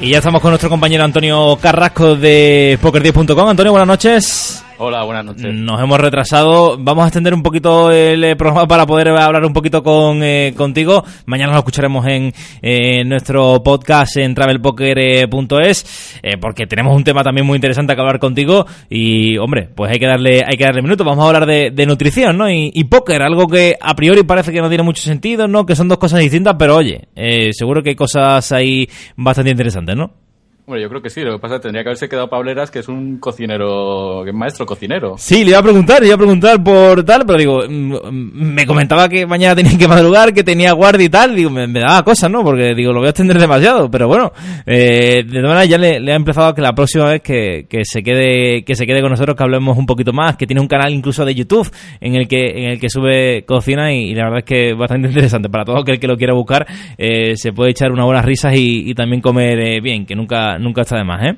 Y 0.00 0.10
ya 0.10 0.18
estamos 0.18 0.40
con 0.40 0.50
nuestro 0.50 0.68
compañero 0.68 1.04
Antonio 1.04 1.56
Carrasco 1.60 2.16
de 2.16 2.78
Poker10.com. 2.82 3.48
Antonio, 3.48 3.72
buenas 3.72 3.86
noches. 3.86 4.64
Hola, 4.78 5.04
buenas 5.04 5.24
noches. 5.24 5.54
Nos 5.54 5.80
hemos 5.80 6.00
retrasado. 6.00 6.76
Vamos 6.78 7.04
a 7.04 7.08
extender 7.08 7.34
un 7.34 7.42
poquito 7.42 7.90
el 7.90 8.24
eh, 8.24 8.36
programa 8.36 8.66
para 8.66 8.86
poder 8.86 9.08
hablar 9.08 9.44
un 9.44 9.52
poquito 9.52 9.82
con 9.82 10.22
eh, 10.22 10.54
contigo. 10.56 11.04
Mañana 11.26 11.52
lo 11.52 11.58
escucharemos 11.58 12.06
en 12.06 12.32
eh, 12.62 13.04
nuestro 13.04 13.62
podcast 13.62 14.16
en 14.16 14.34
travelpoker.es 14.34 16.20
eh, 16.22 16.36
porque 16.40 16.66
tenemos 16.66 16.96
un 16.96 17.04
tema 17.04 17.22
también 17.22 17.46
muy 17.46 17.56
interesante 17.56 17.94
que 17.94 18.00
hablar 18.00 18.18
contigo 18.18 18.66
y, 18.88 19.36
hombre, 19.38 19.68
pues 19.74 19.92
hay 19.92 19.98
que 19.98 20.06
darle 20.06 20.42
hay 20.44 20.56
que 20.56 20.64
darle 20.64 20.82
minutos. 20.82 21.06
Vamos 21.06 21.24
a 21.24 21.28
hablar 21.28 21.46
de, 21.46 21.86
nutrición, 21.86 22.38
¿no? 22.38 22.48
Y, 22.50 22.70
y, 22.74 22.84
póker, 22.84 23.22
algo 23.22 23.46
que 23.46 23.76
a 23.80 23.94
priori 23.94 24.22
parece 24.22 24.52
que 24.52 24.60
no 24.60 24.68
tiene 24.68 24.84
mucho 24.84 25.02
sentido, 25.02 25.48
¿no? 25.48 25.66
Que 25.66 25.76
son 25.76 25.88
dos 25.88 25.98
cosas 25.98 26.20
distintas, 26.20 26.56
pero 26.58 26.76
oye, 26.76 27.08
seguro 27.52 27.82
que 27.82 27.90
hay 27.90 27.96
cosas 27.96 28.50
ahí 28.52 28.88
bastante 29.16 29.50
interesantes, 29.50 29.96
¿no? 29.96 30.31
Yo 30.80 30.88
creo 30.88 31.02
que 31.02 31.10
sí. 31.10 31.20
Lo 31.22 31.32
que 31.32 31.38
pasa 31.38 31.54
es 31.54 31.60
que 31.60 31.62
tendría 31.64 31.82
que 31.82 31.90
haberse 31.90 32.08
quedado 32.08 32.28
Pableras, 32.28 32.70
que 32.70 32.80
es 32.80 32.88
un 32.88 33.18
cocinero, 33.18 34.22
que 34.24 34.30
es 34.30 34.36
maestro 34.36 34.66
cocinero. 34.66 35.16
Sí, 35.18 35.44
le 35.44 35.50
iba 35.50 35.58
a 35.58 35.62
preguntar, 35.62 36.00
le 36.00 36.06
iba 36.06 36.14
a 36.14 36.18
preguntar 36.18 36.62
por 36.62 37.04
tal, 37.04 37.24
pero 37.26 37.38
digo, 37.38 37.60
mm, 37.68 38.54
me 38.54 38.66
comentaba 38.66 39.08
que 39.08 39.26
mañana 39.26 39.56
tenía 39.56 39.76
que 39.76 39.88
madrugar, 39.88 40.32
que 40.32 40.44
tenía 40.44 40.72
guardia 40.72 41.06
y 41.06 41.08
tal. 41.08 41.36
Digo, 41.36 41.50
me, 41.50 41.66
daba 41.68 42.02
cosas, 42.02 42.30
¿no? 42.30 42.42
Porque 42.42 42.74
digo, 42.74 42.92
lo 42.92 43.00
voy 43.00 43.08
a 43.08 43.10
extender 43.10 43.38
demasiado. 43.38 43.90
Pero 43.90 44.08
bueno, 44.08 44.32
eh, 44.66 45.22
de 45.24 45.40
todas 45.40 45.48
maneras 45.48 45.68
ya 45.68 45.78
le, 45.78 46.12
ha 46.12 46.16
empezado 46.16 46.48
a 46.48 46.54
que 46.54 46.62
la 46.62 46.74
próxima 46.74 47.06
vez 47.06 47.22
que, 47.22 47.66
que, 47.68 47.84
se 47.84 48.02
quede 48.02 48.64
que 48.64 48.74
se 48.74 48.86
quede 48.86 49.00
con 49.00 49.10
nosotros, 49.10 49.36
que 49.36 49.42
hablemos 49.42 49.76
un 49.76 49.86
poquito 49.86 50.12
más, 50.12 50.36
que 50.36 50.46
tiene 50.46 50.60
un 50.60 50.68
canal 50.68 50.92
incluso 50.92 51.24
de 51.24 51.34
YouTube 51.34 51.70
en 52.00 52.14
el 52.14 52.28
que 52.28 52.42
en 52.42 52.70
el 52.70 52.80
que 52.80 52.88
sube 52.88 53.44
cocina 53.44 53.92
y, 53.92 54.14
la 54.14 54.24
verdad 54.24 54.38
es 54.38 54.44
que 54.44 54.74
bastante 54.74 55.08
interesante. 55.12 55.48
Para 55.48 55.64
todo 55.64 55.78
aquel 55.78 55.98
que 55.98 56.06
lo 56.06 56.16
quiera 56.16 56.34
buscar, 56.34 56.66
eh, 56.98 57.36
se 57.36 57.52
puede 57.52 57.70
echar 57.70 57.92
unas 57.92 58.06
buenas 58.06 58.24
risas 58.24 58.54
y, 58.56 58.90
y 58.90 58.94
también 58.94 59.20
comer 59.20 59.58
eh, 59.60 59.80
bien, 59.80 60.06
que 60.06 60.14
nunca 60.14 60.58
nunca 60.62 60.82
está 60.82 60.96
de 60.96 61.04
más, 61.04 61.22
¿eh? 61.26 61.36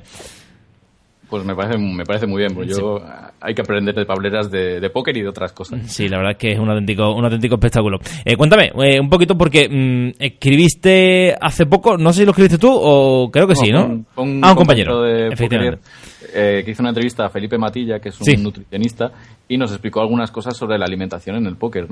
Pues 1.29 1.43
me 1.43 1.55
parece, 1.55 1.79
me 1.79 2.03
parece 2.05 2.27
muy 2.27 2.41
bien, 2.43 2.53
porque 2.53 2.69
yo 2.69 2.99
hay 3.41 3.55
que 3.55 3.61
aprender 3.61 3.95
de 3.95 4.05
pableras 4.05 4.51
de, 4.51 4.79
de, 4.79 4.89
póker 4.91 5.17
y 5.17 5.21
de 5.23 5.27
otras 5.29 5.51
cosas. 5.53 5.81
Sí, 5.91 6.07
la 6.07 6.17
verdad 6.17 6.33
es 6.33 6.37
que 6.37 6.51
es 6.51 6.59
un 6.59 6.69
auténtico, 6.69 7.15
un 7.15 7.25
auténtico 7.25 7.55
espectáculo. 7.55 7.97
Eh, 8.23 8.35
cuéntame, 8.37 8.71
eh, 8.83 8.99
un 8.99 9.09
poquito 9.09 9.35
porque 9.35 9.67
mmm, 9.67 10.11
escribiste 10.19 11.35
hace 11.41 11.65
poco, 11.65 11.97
no 11.97 12.13
sé 12.13 12.19
si 12.19 12.25
lo 12.25 12.31
escribiste 12.31 12.59
tú 12.59 12.69
o 12.71 13.31
creo 13.31 13.47
que 13.47 13.55
no, 13.55 13.59
sí, 13.59 13.71
¿no? 13.71 13.85
Un, 13.85 14.05
un, 14.17 14.41
ah, 14.43 14.51
un 14.51 14.55
compañero, 14.55 15.01
de 15.01 15.29
efectivamente. 15.29 15.77
Póker, 15.77 16.05
eh, 16.37 16.61
que 16.63 16.71
hizo 16.71 16.83
una 16.83 16.89
entrevista 16.89 17.25
a 17.25 17.29
Felipe 17.29 17.57
Matilla, 17.57 17.99
que 17.99 18.09
es 18.09 18.19
un 18.19 18.25
Sí. 18.25 18.37
nutricionista, 18.37 19.11
y 19.47 19.57
nos 19.57 19.71
explicó 19.71 20.01
algunas 20.01 20.29
cosas 20.29 20.55
sobre 20.55 20.77
la 20.77 20.85
alimentación 20.85 21.37
en 21.37 21.47
el 21.47 21.55
póker. 21.55 21.87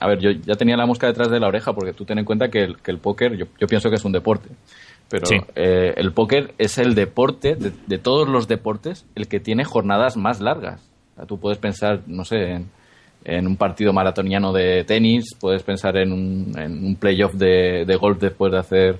A 0.00 0.08
ver, 0.08 0.18
yo 0.18 0.30
ya 0.30 0.54
tenía 0.54 0.76
la 0.78 0.86
mosca 0.86 1.06
detrás 1.08 1.30
de 1.30 1.38
la 1.38 1.48
oreja, 1.48 1.74
porque 1.74 1.92
tú 1.92 2.04
ten 2.06 2.18
en 2.18 2.24
cuenta 2.24 2.48
que 2.48 2.62
el, 2.64 2.78
que 2.78 2.90
el 2.90 2.98
póker, 2.98 3.36
yo, 3.36 3.46
yo 3.60 3.66
pienso 3.66 3.90
que 3.90 3.96
es 3.96 4.04
un 4.04 4.12
deporte. 4.12 4.48
Pero 5.08 5.26
Sí. 5.26 5.36
eh, 5.56 5.94
el 5.96 6.12
póker 6.12 6.54
es 6.58 6.76
el 6.78 6.94
deporte, 6.94 7.54
de, 7.54 7.72
de 7.86 7.98
todos 7.98 8.28
los 8.28 8.46
deportes, 8.48 9.06
el 9.14 9.26
que 9.28 9.40
tiene 9.40 9.64
jornadas 9.64 10.16
más 10.16 10.40
largas. 10.40 10.82
O 11.12 11.16
sea, 11.16 11.26
tú 11.26 11.38
puedes 11.38 11.58
pensar, 11.58 12.00
no 12.06 12.24
sé, 12.24 12.50
en, 12.52 12.70
en 13.24 13.46
un 13.46 13.56
partido 13.56 13.92
maratoniano 13.92 14.52
de 14.52 14.84
tenis, 14.84 15.34
puedes 15.40 15.62
pensar 15.62 15.96
en 15.96 16.12
un, 16.12 16.52
en 16.58 16.84
un 16.84 16.94
playoff 16.96 17.34
de, 17.34 17.84
de 17.86 17.96
golf 17.96 18.20
después 18.20 18.52
de 18.52 18.58
hacer 18.58 18.98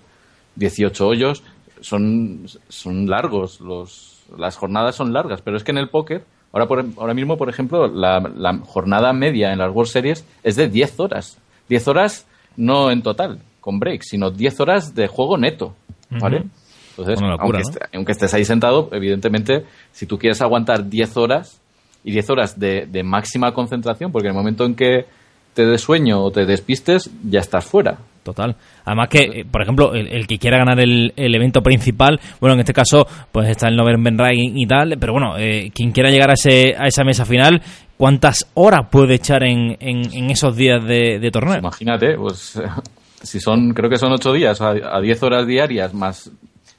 18 0.56 1.06
hoyos. 1.06 1.42
Son, 1.80 2.46
son 2.68 3.06
largos, 3.08 3.60
los, 3.60 4.22
las 4.36 4.56
jornadas 4.56 4.96
son 4.96 5.12
largas, 5.12 5.42
pero 5.42 5.56
es 5.56 5.62
que 5.62 5.70
en 5.70 5.78
el 5.78 5.88
póker, 5.90 6.24
ahora, 6.52 6.66
por, 6.66 6.84
ahora 6.96 7.14
mismo, 7.14 7.36
por 7.36 7.48
ejemplo, 7.48 7.86
la, 7.86 8.18
la 8.34 8.58
jornada 8.66 9.12
media 9.12 9.52
en 9.52 9.58
las 9.58 9.72
World 9.72 9.90
Series 9.92 10.26
es 10.42 10.56
de 10.56 10.68
10 10.68 10.98
horas. 11.00 11.38
10 11.68 11.86
horas 11.88 12.26
no 12.56 12.90
en 12.90 13.02
total, 13.02 13.38
con 13.60 13.78
break, 13.78 14.02
sino 14.02 14.30
10 14.32 14.58
horas 14.60 14.94
de 14.96 15.06
juego 15.06 15.36
neto. 15.38 15.74
¿Vale? 16.10 16.44
Entonces, 16.90 17.18
Una 17.20 17.30
locura, 17.30 17.58
aunque, 17.58 17.58
¿no? 17.58 17.70
esté- 17.86 17.96
aunque 17.96 18.12
estés 18.12 18.34
ahí 18.34 18.44
sentado, 18.44 18.88
evidentemente, 18.92 19.64
si 19.92 20.06
tú 20.06 20.18
quieres 20.18 20.40
aguantar 20.42 20.88
10 20.88 21.16
horas 21.16 21.60
y 22.04 22.10
10 22.12 22.30
horas 22.30 22.58
de, 22.58 22.86
de 22.86 23.02
máxima 23.04 23.52
concentración, 23.52 24.10
porque 24.10 24.28
en 24.28 24.32
el 24.34 24.36
momento 24.38 24.64
en 24.64 24.74
que 24.74 25.06
te 25.54 25.64
des 25.66 25.80
sueño 25.80 26.20
o 26.22 26.30
te 26.30 26.44
despistes, 26.46 27.10
ya 27.22 27.40
estás 27.40 27.64
fuera. 27.64 27.98
Total. 28.22 28.54
Además 28.84 29.08
que, 29.08 29.18
eh, 29.22 29.44
por 29.50 29.62
ejemplo, 29.62 29.94
el, 29.94 30.06
el 30.08 30.26
que 30.26 30.38
quiera 30.38 30.58
ganar 30.58 30.78
el, 30.80 31.12
el 31.16 31.34
evento 31.34 31.62
principal, 31.62 32.20
bueno, 32.40 32.54
en 32.54 32.60
este 32.60 32.72
caso, 32.74 33.06
pues 33.32 33.48
está 33.48 33.68
el 33.68 33.76
November 33.76 34.14
Rain 34.16 34.56
y 34.58 34.66
tal, 34.66 34.96
pero 35.00 35.12
bueno, 35.14 35.36
eh, 35.38 35.70
quien 35.74 35.92
quiera 35.92 36.10
llegar 36.10 36.30
a, 36.30 36.34
ese, 36.34 36.74
a 36.76 36.86
esa 36.86 37.04
mesa 37.04 37.24
final, 37.24 37.62
¿cuántas 37.96 38.46
horas 38.54 38.86
puede 38.90 39.14
echar 39.14 39.44
en, 39.44 39.76
en, 39.80 40.12
en 40.14 40.30
esos 40.30 40.54
días 40.56 40.84
de, 40.84 41.18
de 41.18 41.30
torneo? 41.30 41.58
Imagínate, 41.58 42.16
pues 42.16 42.60
si 43.28 43.40
son, 43.40 43.72
creo 43.74 43.90
que 43.90 43.98
son 43.98 44.12
8 44.12 44.32
días 44.32 44.60
a, 44.60 44.70
a 44.70 45.00
10 45.00 45.22
horas 45.22 45.46
diarias 45.46 45.94
más, 45.94 46.30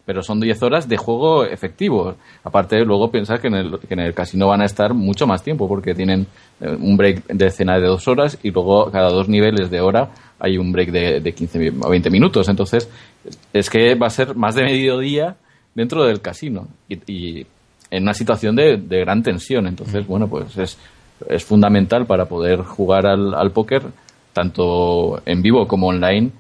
pero 0.06 0.24
son 0.24 0.40
10 0.40 0.62
horas 0.64 0.90
de 0.90 0.98
juego 0.98 1.44
efectivo. 1.46 2.16
Aparte, 2.44 2.84
luego 2.84 3.12
pensar 3.12 3.40
que 3.40 3.48
en, 3.48 3.56
el, 3.56 3.80
que 3.80 3.94
en 3.94 4.00
el 4.00 4.14
casino 4.14 4.48
van 4.48 4.62
a 4.62 4.66
estar 4.66 4.94
mucho 4.94 5.28
más 5.28 5.44
tiempo 5.44 5.68
porque 5.68 5.94
tienen 5.94 6.26
eh, 6.62 6.76
un 6.80 6.98
break 6.98 7.28
de 7.28 7.52
cena 7.52 7.78
de 7.80 7.86
2 7.88 8.08
horas 8.08 8.38
y 8.42 8.52
luego 8.52 8.90
cada 8.92 9.10
dos 9.10 9.30
niveles 9.30 9.70
de 9.70 9.82
hora 9.82 10.10
hay 10.40 10.58
un 10.58 10.72
break 10.72 10.90
de, 10.92 11.20
de 11.20 11.34
15 11.34 11.60
mi- 11.60 11.80
o 11.84 11.90
20 11.90 12.10
minutos. 12.10 12.50
Entonces, 12.50 12.90
es 13.54 13.70
que 13.70 13.96
va 13.96 14.08
a 14.08 14.10
ser 14.10 14.36
más 14.36 14.56
de 14.56 14.64
mediodía 14.64 15.36
dentro 15.76 16.04
del 16.06 16.22
casino 16.22 16.68
y, 16.88 16.96
y 17.12 17.46
en 17.92 18.04
una 18.04 18.14
situación 18.14 18.56
de, 18.56 18.78
de 18.78 19.00
gran 19.02 19.22
tensión. 19.22 19.68
Entonces, 19.68 20.08
bueno, 20.08 20.28
pues 20.28 20.58
es, 20.58 20.78
es 21.28 21.44
fundamental 21.44 22.06
para 22.08 22.26
poder 22.26 22.62
jugar 22.62 23.06
al, 23.06 23.34
al 23.36 23.52
póker, 23.52 23.84
tanto 24.40 25.22
en 25.26 25.42
vivo 25.42 25.68
como 25.68 25.88
online, 25.88 26.32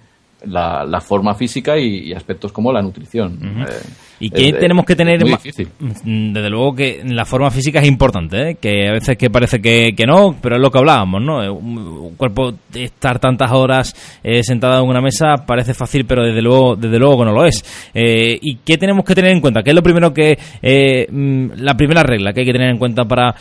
la, 0.46 0.86
la 0.86 1.02
forma 1.02 1.36
física 1.36 1.78
y, 1.78 2.10
y 2.10 2.14
aspectos 2.14 2.54
como 2.54 2.72
la 2.72 2.82
nutrición. 2.82 3.38
Eh, 3.68 3.74
¿Y 4.22 4.30
qué 4.30 4.54
tenemos 4.54 4.86
que 4.86 4.96
tener? 4.96 5.20
muy 5.20 5.32
difícil. 5.32 5.68
Mm, 5.80 6.32
Desde 6.32 6.50
luego 6.50 6.74
que 6.76 7.02
la 7.06 7.26
forma 7.26 7.52
física 7.52 7.80
es 7.80 7.88
importante, 7.88 8.52
¿eh? 8.52 8.56
que 8.56 8.88
a 8.88 8.94
veces 8.94 9.18
que 9.18 9.30
parece 9.30 9.62
que, 9.62 9.94
que 9.96 10.06
no, 10.06 10.36
pero 10.42 10.56
es 10.56 10.62
lo 10.62 10.72
que 10.72 10.78
hablábamos, 10.78 11.22
¿no? 11.22 11.44
Eh, 11.44 11.50
Un, 11.50 12.16
cuerpo 12.16 12.54
estar 12.74 13.20
tantas 13.20 13.52
horas 13.52 13.94
eh, 14.24 14.42
sentado 14.44 14.82
en 14.82 14.90
una 14.90 15.02
mesa 15.02 15.46
parece 15.46 15.74
fácil, 15.74 16.06
pero 16.06 16.24
desde 16.24 16.42
luego, 16.42 16.78
desde 16.78 17.00
luego 17.00 17.20
que 17.20 17.26
no 17.26 17.32
lo 17.34 17.46
es. 17.46 17.90
Eh, 17.94 18.38
¿Y 18.42 18.60
qué 18.66 18.78
tenemos 18.78 19.04
que 19.04 19.16
tener 19.16 19.32
en 19.32 19.42
cuenta? 19.42 19.62
¿Qué 19.62 19.72
es 19.72 19.76
lo 19.76 19.84
primero 19.84 20.14
que, 20.14 20.38
eh, 20.62 21.06
mm, 21.10 21.52
la 21.58 21.76
primera 21.76 22.04
regla 22.04 22.32
que 22.32 22.42
hay 22.42 22.46
que 22.46 22.54
tener 22.54 22.70
en 22.70 22.78
cuenta 22.78 23.04
para, 23.04 23.36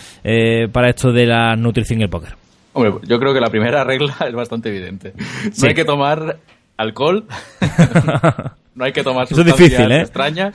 para 0.73 0.91
esto 0.91 1.13
de 1.13 1.27
la 1.27 1.55
nutrición 1.55 2.01
y 2.01 2.05
el 2.05 2.11
póker? 2.11 2.48
Hombre, 2.73 2.93
yo 3.09 3.19
creo 3.19 3.33
que 3.35 3.41
la 3.41 3.51
primera 3.51 3.83
regla 3.85 4.15
es 4.29 4.35
bastante 4.35 4.69
evidente. 4.69 5.13
No 5.17 5.51
Sí. 5.53 5.67
hay 5.67 5.75
que 5.75 5.85
tomar 5.85 6.39
alcohol, 6.77 7.25
no 8.75 8.85
hay 8.85 8.93
que 8.93 9.03
tomar 9.03 9.25
Eso 9.25 9.35
es 9.35 9.39
sustancias 9.49 9.71
difícil, 9.71 9.91
¿eh? 9.93 10.01
extrañas, 10.03 10.55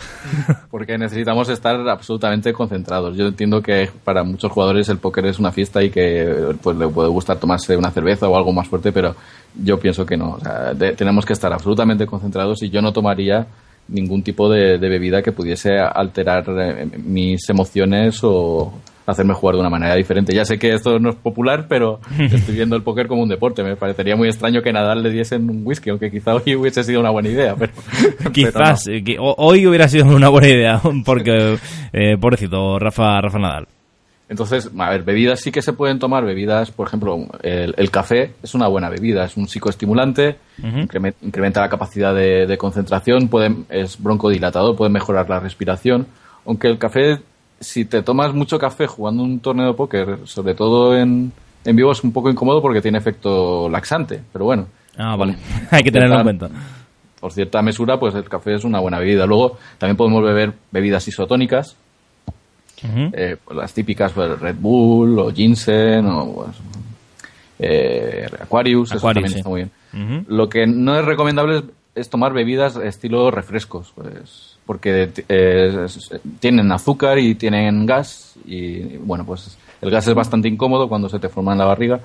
porque 0.72 0.98
necesitamos 0.98 1.50
estar 1.50 1.76
absolutamente 1.90 2.54
concentrados. 2.54 3.18
Yo 3.18 3.28
entiendo 3.28 3.62
que 3.62 3.90
para 4.06 4.24
muchos 4.24 4.50
jugadores 4.52 4.88
el 4.90 4.98
póker 5.00 5.26
es 5.26 5.40
una 5.40 5.52
fiesta 5.52 5.84
y 5.84 5.90
que 5.90 6.56
pues 6.62 6.78
le 6.78 6.88
puede 6.88 7.10
gustar 7.10 7.38
tomarse 7.38 7.76
una 7.76 7.92
cerveza 7.92 8.30
o 8.30 8.38
algo 8.38 8.54
más 8.54 8.68
fuerte, 8.70 8.92
pero 8.94 9.16
yo 9.62 9.78
pienso 9.80 10.06
que 10.06 10.16
no. 10.16 10.36
O 10.36 10.40
sea, 10.40 10.74
de- 10.74 10.94
tenemos 10.94 11.26
que 11.26 11.34
estar 11.34 11.52
absolutamente 11.52 12.06
concentrados 12.06 12.64
y 12.64 12.70
yo 12.70 12.82
no 12.82 12.94
tomaría 12.94 13.46
ningún 13.90 14.24
tipo 14.24 14.50
de, 14.50 14.78
de 14.78 14.90
bebida 14.90 15.22
que 15.22 15.34
pudiese 15.34 15.78
alterar 15.78 16.46
eh, 16.48 16.88
mis 17.04 17.50
emociones 17.50 18.20
o 18.24 18.74
hacerme 19.06 19.34
jugar 19.34 19.56
de 19.56 19.62
una 19.62 19.70
manera 19.70 19.96
diferente. 19.96 20.34
Ya 20.34 20.46
sé 20.46 20.58
que 20.58 20.74
esto 20.74 21.00
no 21.00 21.10
es 21.10 21.16
popular, 21.16 21.66
pero 21.68 22.00
estoy 22.20 22.56
viendo 22.56 22.76
el 22.76 22.84
póker 22.84 23.08
como 23.08 23.24
un 23.24 23.30
deporte. 23.30 23.64
Me 23.64 23.76
parecería 23.76 24.16
muy 24.16 24.28
extraño 24.30 24.62
que 24.62 24.72
Nadal 24.72 25.04
le 25.04 25.10
diesen 25.10 25.50
un 25.50 25.62
whisky, 25.66 25.90
aunque 25.90 26.10
quizá 26.12 26.36
hoy 26.36 26.56
hubiese 26.56 26.84
sido 26.84 27.00
una 27.00 27.10
buena 27.10 27.30
idea. 27.30 27.56
Pero, 27.56 27.72
Quizás 28.34 28.84
pero 28.86 28.98
eh, 28.98 29.04
que 29.04 29.18
hoy 29.20 29.68
hubiera 29.68 29.88
sido 29.88 30.06
una 30.06 30.30
buena 30.30 30.48
idea, 30.48 30.82
porque, 31.06 31.58
eh, 31.92 32.18
pobrecito, 32.20 32.80
Rafa, 32.80 33.20
Rafa 33.22 33.40
Nadal. 33.40 33.68
Entonces, 34.30 34.72
a 34.80 34.90
ver, 34.90 35.04
bebidas 35.04 35.42
sí 35.42 35.52
que 35.52 35.62
se 35.62 35.74
pueden 35.74 36.00
tomar. 36.00 36.26
Bebidas, 36.26 36.72
por 36.72 36.88
ejemplo, 36.88 37.28
el, 37.44 37.76
el 37.78 37.92
café 37.92 38.32
es 38.42 38.56
una 38.56 38.68
buena 38.68 38.90
bebida. 38.90 39.26
Es 39.26 39.38
un 39.38 39.48
psicoestimulante, 39.48 40.38
increme- 40.60 41.14
incrementa 41.22 41.60
la 41.62 41.70
capacidad 41.70 42.16
de, 42.16 42.48
de 42.48 42.58
concentración, 42.58 43.28
puede, 43.28 43.54
es 43.70 44.02
broncodilatador, 44.02 44.76
puede 44.76 44.90
mejorar 44.92 45.30
la 45.30 45.40
respiración. 45.40 46.08
Aunque 46.48 46.68
el 46.68 46.80
café, 46.80 47.20
si 47.64 47.86
te 47.86 48.04
tomas 48.04 48.34
mucho 48.34 48.60
café 48.60 48.86
jugando 48.88 49.24
un 49.24 49.40
torneo 49.40 49.68
de 49.68 49.74
póker, 49.74 50.20
sobre 50.26 50.54
todo 50.54 50.96
en, 50.96 51.32
en 51.66 51.76
vivo, 51.76 51.92
es 51.92 52.04
un 52.04 52.12
poco 52.12 52.30
incómodo 52.30 52.62
porque 52.62 52.82
tiene 52.82 52.98
efecto 52.98 53.70
laxante. 53.70 54.22
Pero 54.32 54.46
bueno. 54.46 54.68
Ah, 54.98 55.16
vale. 55.16 55.38
Hay 55.72 55.84
que 55.84 55.92
tenerlo 55.92 56.18
en 56.18 56.24
cuenta. 56.24 56.50
por 57.20 57.32
cierta 57.32 57.62
mesura, 57.62 58.00
pues 58.00 58.14
el 58.16 58.28
café 58.30 58.56
es 58.56 58.64
una 58.64 58.80
buena 58.80 59.00
bebida. 59.00 59.26
Luego 59.26 59.58
también 59.78 59.98
podemos 59.98 60.24
beber 60.24 60.54
bebidas 60.72 61.08
isotónicas, 61.08 61.76
eh, 62.84 63.38
pues, 63.44 63.58
las 63.58 63.74
típicas 63.74 64.12
pues, 64.12 64.40
Red 64.40 64.58
Bull 64.60 65.18
o 65.20 65.32
ginseng 65.32 66.06
o 66.06 66.34
pues, 66.34 66.58
eh, 67.60 68.28
Aquarius, 68.42 68.92
eso 68.92 68.98
Aquarius, 68.98 69.14
también 69.14 69.32
sí. 69.32 69.38
está 69.38 69.50
muy 69.50 69.62
bien. 69.62 70.26
Lo 70.28 70.50
que 70.50 70.68
no 70.68 71.00
es 71.00 71.06
recomendable 71.06 71.58
es, 71.60 71.64
es 71.96 72.10
tomar 72.10 72.34
bebidas 72.34 72.76
estilo 72.76 73.32
refrescos, 73.32 73.94
pues, 73.96 74.53
porque 74.66 75.10
eh, 75.30 75.86
tienen 76.40 76.72
azúcar 76.72 77.20
y 77.20 77.36
tienen 77.36 77.86
gas 77.86 78.36
y 78.46 78.98
bueno, 78.98 79.26
pues 79.26 79.58
el 79.82 79.90
gas 79.92 80.08
es 80.08 80.14
bastante 80.14 80.48
incómodo 80.48 80.88
cuando 80.88 81.10
se 81.10 81.20
te 81.20 81.30
forma 81.30 81.52
en 81.52 81.58
la 81.60 81.66
barriga 81.66 82.00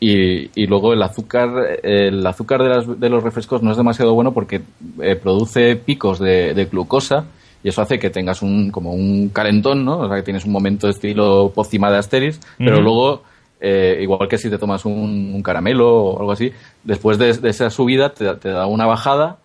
y, 0.00 0.50
y 0.60 0.66
luego 0.66 0.92
el 0.92 1.02
azúcar 1.02 1.78
el 1.82 2.26
azúcar 2.26 2.62
de, 2.62 2.68
las- 2.68 3.00
de 3.00 3.08
los 3.08 3.22
refrescos 3.22 3.62
no 3.62 3.70
es 3.70 3.76
demasiado 3.76 4.14
bueno 4.14 4.32
porque 4.32 4.62
eh, 5.00 5.16
produce 5.16 5.76
picos 5.76 6.18
de, 6.18 6.54
de 6.54 6.64
glucosa 6.66 7.26
y 7.64 7.68
eso 7.68 7.80
hace 7.82 7.98
que 7.98 8.10
tengas 8.10 8.42
un 8.42 8.70
como 8.70 8.92
un 8.92 9.28
calentón, 9.28 9.84
¿no? 9.84 10.00
O 10.00 10.08
sea, 10.08 10.16
que 10.16 10.22
tienes 10.24 10.44
un 10.44 10.50
momento 10.52 10.88
de 10.88 10.94
estilo 10.94 11.52
pócima 11.54 11.92
de 11.92 11.98
Asteris, 11.98 12.40
pero 12.58 12.80
luego 12.80 13.22
eh, 13.60 14.00
igual 14.02 14.28
que 14.28 14.38
si 14.38 14.50
te 14.50 14.58
tomas 14.58 14.84
un, 14.84 15.40
caramelo 15.44 15.88
o 15.88 16.18
algo 16.18 16.32
así, 16.32 16.50
después 16.82 17.18
de, 17.18 17.30
esa 17.48 17.70
subida 17.70 18.12
te, 18.12 18.34
te, 18.34 18.48
da 18.48 18.66
una 18.66 18.86
bajada 18.86 19.38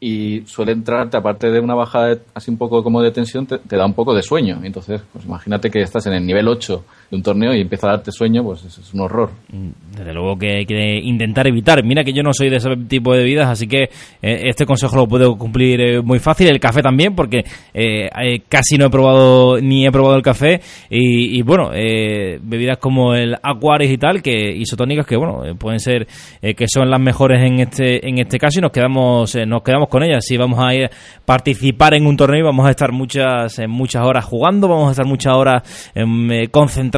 y 0.00 0.42
suele 0.46 0.72
entrarte, 0.72 1.16
aparte 1.16 1.50
de 1.50 1.60
una 1.60 1.74
bajada 1.74 2.18
así 2.34 2.50
un 2.50 2.58
poco 2.58 2.82
como 2.82 3.00
de 3.00 3.10
tensión, 3.10 3.46
te, 3.46 3.76
da 3.76 3.86
un 3.86 3.94
poco 3.94 4.14
de 4.14 4.22
sueño. 4.22 4.60
Entonces, 4.62 5.02
pues 5.12 5.24
imagínate 5.24 5.70
que 5.70 5.80
estás 5.80 6.06
en 6.06 6.14
el 6.14 6.26
nivel 6.26 6.48
8 6.48 6.84
un 7.14 7.22
torneo 7.22 7.54
y 7.54 7.60
empieza 7.60 7.88
a 7.88 7.90
darte 7.92 8.12
sueño, 8.12 8.42
pues 8.42 8.64
es, 8.64 8.94
un 8.94 9.00
horror. 9.00 9.30
Mm, 9.52 9.96
desde 9.96 10.12
luego 10.12 10.36
que 10.36 10.58
hay 10.58 10.66
que 10.66 10.96
intentar 11.02 11.46
evitar. 11.46 11.82
Mira 11.84 12.04
que 12.04 12.12
yo 12.12 12.22
no 12.22 12.32
soy 12.32 12.50
de 12.50 12.56
ese 12.56 12.70
tipo 12.88 13.12
de 13.12 13.18
bebidas, 13.18 13.48
así 13.48 13.66
que 13.66 13.84
eh, 14.22 14.42
este 14.44 14.66
consejo 14.66 14.96
lo 14.96 15.06
puedo 15.06 15.36
cumplir 15.36 15.80
eh, 15.80 16.02
muy 16.02 16.18
fácil. 16.18 16.48
El 16.48 16.60
café 16.60 16.82
también, 16.82 17.14
porque 17.14 17.44
eh, 17.72 18.08
casi 18.48 18.76
no 18.76 18.86
he 18.86 18.90
probado 18.90 19.60
ni 19.60 19.86
he 19.86 19.92
probado 19.92 20.16
el 20.16 20.22
café. 20.22 20.60
Y, 20.90 21.42
bueno, 21.42 21.70
bebidas 21.70 22.78
como 22.78 23.14
el 23.14 23.36
Aquaris 23.42 23.90
y 23.90 23.98
tal, 23.98 24.22
que 24.22 24.54
isotónicas 24.56 25.06
que 25.06 25.16
bueno, 25.16 25.42
pueden 25.58 25.80
ser 25.80 26.06
que 26.40 26.66
son 26.68 26.88
las 26.90 27.00
mejores 27.00 27.40
en 27.42 27.60
este 27.60 28.08
en 28.08 28.18
este 28.18 28.38
caso 28.38 28.58
y 28.58 28.62
nos 28.62 28.70
quedamos 28.70 29.34
nos 29.46 29.62
quedamos 29.62 29.88
con 29.88 30.02
ellas. 30.02 30.24
Si 30.24 30.36
vamos 30.36 30.58
a 30.62 30.74
ir 30.74 30.90
participar 31.24 31.94
en 31.94 32.06
un 32.06 32.16
torneo, 32.16 32.40
y 32.40 32.42
vamos 32.42 32.66
a 32.66 32.70
estar 32.70 32.92
muchas 32.92 33.60
muchas 33.68 34.04
horas 34.04 34.24
jugando, 34.24 34.68
vamos 34.68 34.88
a 34.88 34.90
estar 34.92 35.06
muchas 35.06 35.34
horas 35.34 35.92
em, 35.94 36.46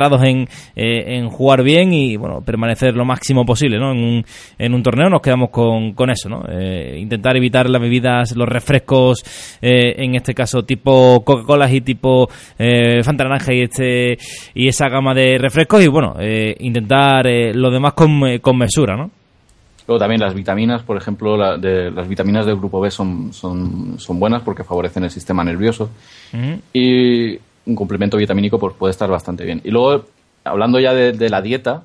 concentrados 0.08 0.22
en, 0.24 0.48
en 0.74 1.28
jugar 1.28 1.62
bien 1.62 1.92
y 1.92 2.16
bueno 2.16 2.40
permanecer 2.40 2.94
lo 2.94 3.04
máximo 3.04 3.44
posible 3.44 3.78
¿no? 3.78 3.92
en, 3.92 3.98
un, 3.98 4.24
en 4.58 4.74
un 4.74 4.82
torneo. 4.82 5.08
Nos 5.08 5.22
quedamos 5.22 5.50
con, 5.50 5.92
con 5.92 6.10
eso, 6.10 6.28
¿no? 6.28 6.44
Eh, 6.48 6.98
intentar 6.98 7.36
evitar 7.36 7.68
las 7.68 7.80
bebidas, 7.80 8.36
los 8.36 8.48
refrescos, 8.48 9.22
eh, 9.60 9.94
en 9.96 10.14
este 10.14 10.34
caso 10.34 10.64
tipo 10.64 11.22
Coca-Cola 11.24 11.70
y 11.70 11.80
tipo 11.80 12.28
eh, 12.58 13.02
Fanta 13.02 13.24
Naranja 13.24 13.52
y, 13.52 13.62
este, 13.62 14.18
y 14.54 14.68
esa 14.68 14.88
gama 14.88 15.14
de 15.14 15.38
refrescos 15.38 15.82
y 15.82 15.88
bueno, 15.88 16.14
intentar 16.58 17.26
lo 17.54 17.70
demás 17.70 17.92
con, 17.94 18.38
con 18.40 18.58
mesura, 18.58 18.96
¿no? 18.96 19.10
Luego 19.86 20.00
también 20.00 20.20
las 20.20 20.34
vitaminas, 20.34 20.82
por 20.82 20.96
ejemplo, 20.96 21.36
de, 21.58 21.90
las 21.92 22.08
vitaminas 22.08 22.44
del 22.44 22.56
grupo 22.56 22.80
B 22.80 22.90
son, 22.90 23.32
son, 23.32 23.98
son 23.98 24.18
buenas 24.18 24.42
porque 24.42 24.64
favorecen 24.64 25.04
el 25.04 25.10
sistema 25.10 25.44
nervioso. 25.44 25.90
Y 26.72 27.38
un 27.66 27.74
complemento 27.74 28.16
vitamínico 28.16 28.58
pues, 28.58 28.74
puede 28.74 28.92
estar 28.92 29.10
bastante 29.10 29.44
bien. 29.44 29.60
Y 29.64 29.70
luego, 29.70 30.04
hablando 30.44 30.80
ya 30.80 30.94
de 30.94 31.30
la 31.30 31.42
dieta, 31.42 31.82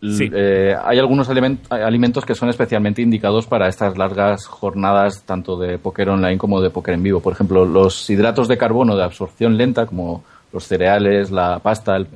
eh, 0.00 0.76
hay 0.84 0.98
algunos 0.98 1.28
alimentos 1.28 2.24
que 2.24 2.34
son 2.34 2.48
especialmente 2.48 3.02
indicados 3.02 3.46
para 3.46 3.68
estas 3.68 3.98
largas 3.98 4.46
jornadas, 4.46 5.24
tanto 5.24 5.56
de 5.56 5.78
póker 5.78 6.10
online 6.10 6.38
como 6.38 6.60
de 6.60 6.70
póker 6.70 6.94
en 6.94 7.02
vivo. 7.02 7.20
Por 7.20 7.32
ejemplo, 7.32 7.64
los 7.64 8.08
hidratos 8.08 8.46
de 8.46 8.56
carbono 8.56 8.96
de 8.96 9.02
absorción 9.02 9.56
lenta, 9.56 9.86
como 9.86 10.22
los 10.52 10.64
cereales, 10.64 11.32
la 11.32 11.58
pasta, 11.58 11.96
el, 11.96 12.06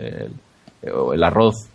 el, 0.82 1.24
arroz. 1.24 1.66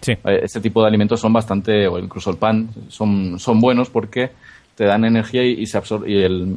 Sí. 0.00 0.12
Eh, 0.12 0.40
este 0.42 0.60
tipo 0.60 0.80
de 0.80 0.88
alimentos 0.88 1.20
son 1.20 1.32
bastante, 1.32 1.86
o 1.86 1.98
incluso 1.98 2.30
el 2.30 2.38
pan, 2.38 2.70
son, 2.88 3.38
son 3.38 3.60
buenos 3.60 3.90
porque 3.90 4.30
te 4.74 4.84
dan 4.84 5.04
energía 5.04 5.44
y, 5.44 5.66
se 5.66 5.76
absorbe, 5.76 6.10
y 6.10 6.22
el, 6.22 6.56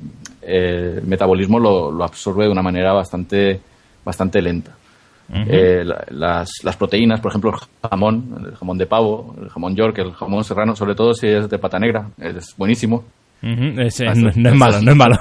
metabolismo 1.05 1.59
lo, 1.59 1.91
lo 1.91 2.05
absorbe 2.05 2.45
de 2.45 2.51
una 2.51 2.61
manera 2.61 2.93
bastante, 2.93 3.59
bastante 4.03 4.41
lenta. 4.41 4.71
Eh, 5.31 5.83
las, 6.09 6.51
las, 6.63 6.77
proteínas, 6.77 7.19
por 7.19 7.31
ejemplo, 7.31 7.51
el 7.51 7.89
jamón, 7.89 8.45
el 8.45 8.55
jamón 8.55 8.77
de 8.77 8.85
pavo, 8.85 9.35
el 9.41 9.49
jamón 9.49 9.75
york, 9.75 9.97
el 9.99 10.13
jamón 10.13 10.43
serrano, 10.43 10.75
sobre 10.75 10.95
todo 10.95 11.13
si 11.13 11.27
es 11.27 11.49
de 11.49 11.57
pata 11.57 11.79
negra, 11.79 12.09
es 12.17 12.53
buenísimo. 12.57 13.03
no, 13.41 13.81
es 13.81 13.99
malo, 14.55 14.81
no 14.81 14.91
es 14.91 14.97
malo. 14.97 15.17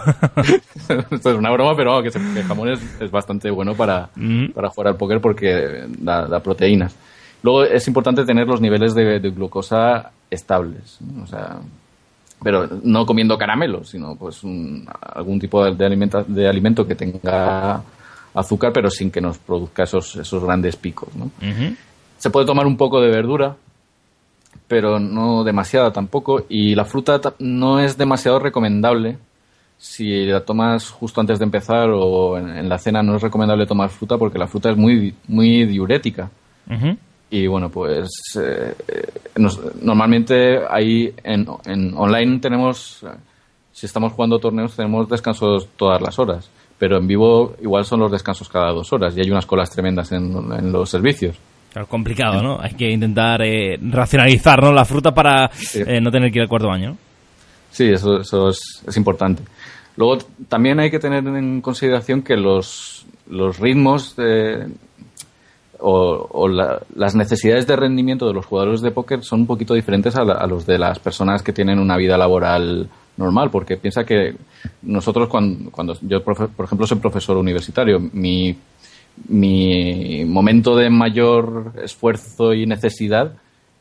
Esto 1.11 1.31
es 1.31 1.37
una 1.37 1.51
broma, 1.51 1.75
pero 1.77 2.03
que, 2.03 2.09
el 2.09 2.45
jamón 2.45 2.71
es, 2.71 3.11
bastante 3.11 3.51
bueno 3.51 3.75
para, 3.75 4.11
para, 4.55 4.69
jugar 4.69 4.89
al 4.89 4.97
póker 4.97 5.21
porque 5.21 5.87
da, 5.99 6.41
proteínas. 6.41 6.95
Luego 7.43 7.65
es 7.65 7.87
importante 7.89 8.25
tener 8.25 8.47
los 8.47 8.61
niveles 8.61 8.95
de, 8.95 9.19
glucosa 9.31 10.11
estables, 10.31 10.99
o 11.23 11.27
sea, 11.27 11.59
pero 12.43 12.69
no 12.83 13.07
comiendo 13.07 13.39
caramelos, 13.39 13.91
sino 13.91 14.17
pues 14.17 14.43
algún 15.15 15.39
tipo 15.41 15.65
de, 15.65 15.87
alimento, 15.87 16.25
de 16.25 16.49
alimento 16.49 16.87
que 16.87 16.95
tenga 16.95 17.83
azúcar, 18.35 18.73
pero 18.73 18.91
sin 18.91 19.11
que 19.11 19.21
nos 19.21 19.39
produzca 19.39 19.85
esos, 19.85 20.17
esos 20.17 20.43
grandes 20.43 20.77
picos. 20.77 21.15
¿no? 21.15 21.31
Se 22.19 22.31
puede 22.31 22.47
tomar 22.47 22.67
un 22.67 22.77
poco 22.77 23.01
de 23.01 23.11
verdura, 23.11 23.57
pero 24.69 24.99
no 24.99 25.45
demasiada 25.45 25.93
tampoco. 25.93 26.45
Y 26.49 26.75
la 26.75 26.85
fruta 26.85 27.21
no 27.39 27.81
es 27.81 27.97
demasiado 27.99 28.39
recomendable. 28.39 29.19
Si 29.79 30.27
la 30.27 30.45
tomas 30.45 30.91
justo 30.91 31.21
antes 31.21 31.39
de 31.39 31.45
empezar 31.45 31.91
o 31.91 32.39
en, 32.39 32.69
la 32.69 32.79
cena, 32.79 33.03
no 33.03 33.17
es 33.17 33.23
recomendable 33.23 33.67
tomar 33.67 33.91
fruta 33.91 34.17
porque 34.17 34.39
la 34.39 34.47
fruta 34.47 34.71
es 34.71 34.77
muy, 34.77 35.15
muy 35.29 35.67
diurética. 35.67 36.31
Y 37.29 37.47
bueno, 37.47 37.71
pues 37.71 38.09
eh, 38.41 38.75
normalmente 39.81 40.61
ahí 40.71 41.13
en, 41.25 41.47
en 41.65 41.95
online 41.97 42.39
tenemos, 42.39 43.05
si 43.73 43.87
estamos 43.87 44.13
jugando 44.13 44.39
torneos, 44.39 44.77
tenemos 44.77 45.09
descansos 45.09 45.69
todas 45.77 46.01
las 46.01 46.19
horas 46.19 46.49
pero 46.83 46.99
en 46.99 47.07
vivo 47.07 47.55
igual 47.63 47.85
son 47.85 48.01
los 48.01 48.11
descansos 48.11 48.49
cada 48.49 48.73
dos 48.73 48.93
horas 48.93 49.17
y 49.17 49.21
hay 49.21 49.31
unas 49.31 49.47
colas 49.47 49.71
tremendas 49.71 50.11
en, 50.11 50.73
los 50.73 50.91
servicios. 50.91 51.37
Claro, 51.71 51.87
complicado, 51.87 52.43
¿no? 52.43 52.61
Hay 52.61 52.75
que 52.75 52.91
intentar 52.91 53.41
eh, 53.41 53.79
racionalizar 53.81 54.61
¿no? 54.61 54.73
la 54.73 54.85
fruta 54.85 55.15
para 55.15 55.49
eh, 55.75 56.01
no 56.01 56.11
tener 56.11 56.33
que 56.33 56.39
ir 56.39 56.43
al 56.43 56.49
cuarto 56.49 56.67
baño. 56.67 56.97
Sí, 57.71 57.85
eso, 57.85 58.23
eso 58.23 58.49
es, 58.49 58.97
importante. 58.97 59.45
Luego 59.97 60.25
también 60.49 60.81
hay 60.81 60.91
que 60.91 60.99
tener 60.99 61.25
en 61.25 61.61
consideración 61.61 62.21
que 62.21 62.37
los, 62.37 63.07
los 63.31 63.61
ritmos 63.61 64.17
o, 65.79 66.49
las 66.49 67.15
necesidades 67.15 67.65
de 67.69 67.77
rendimiento 67.77 68.27
de 68.27 68.35
los 68.35 68.45
jugadores 68.45 68.81
de 68.81 68.91
póker 68.91 69.23
son 69.23 69.43
un 69.43 69.47
poquito 69.47 69.75
diferentes 69.75 70.17
a, 70.17 70.23
a, 70.23 70.47
los 70.49 70.67
de 70.67 70.79
las 70.79 70.99
personas 70.99 71.45
que 71.45 71.53
tienen 71.53 71.79
una 71.79 71.97
vida 71.97 72.19
laboral 72.19 72.91
normal, 73.23 73.51
porque 73.51 73.77
piensa 73.77 74.05
que 74.05 74.35
nosotros 74.83 75.29
cuando, 75.29 75.71
cuando 75.71 75.97
yo, 76.03 76.23
por 76.23 76.65
ejemplo, 76.65 76.87
soy 76.87 76.99
profesor 76.99 77.37
universitario, 77.37 77.99
mi, 78.13 78.57
mi 79.29 80.25
momento 80.25 80.77
de 80.77 80.91
mayor 80.91 81.73
esfuerzo 81.83 82.53
y 82.55 82.67
necesidad 82.67 83.33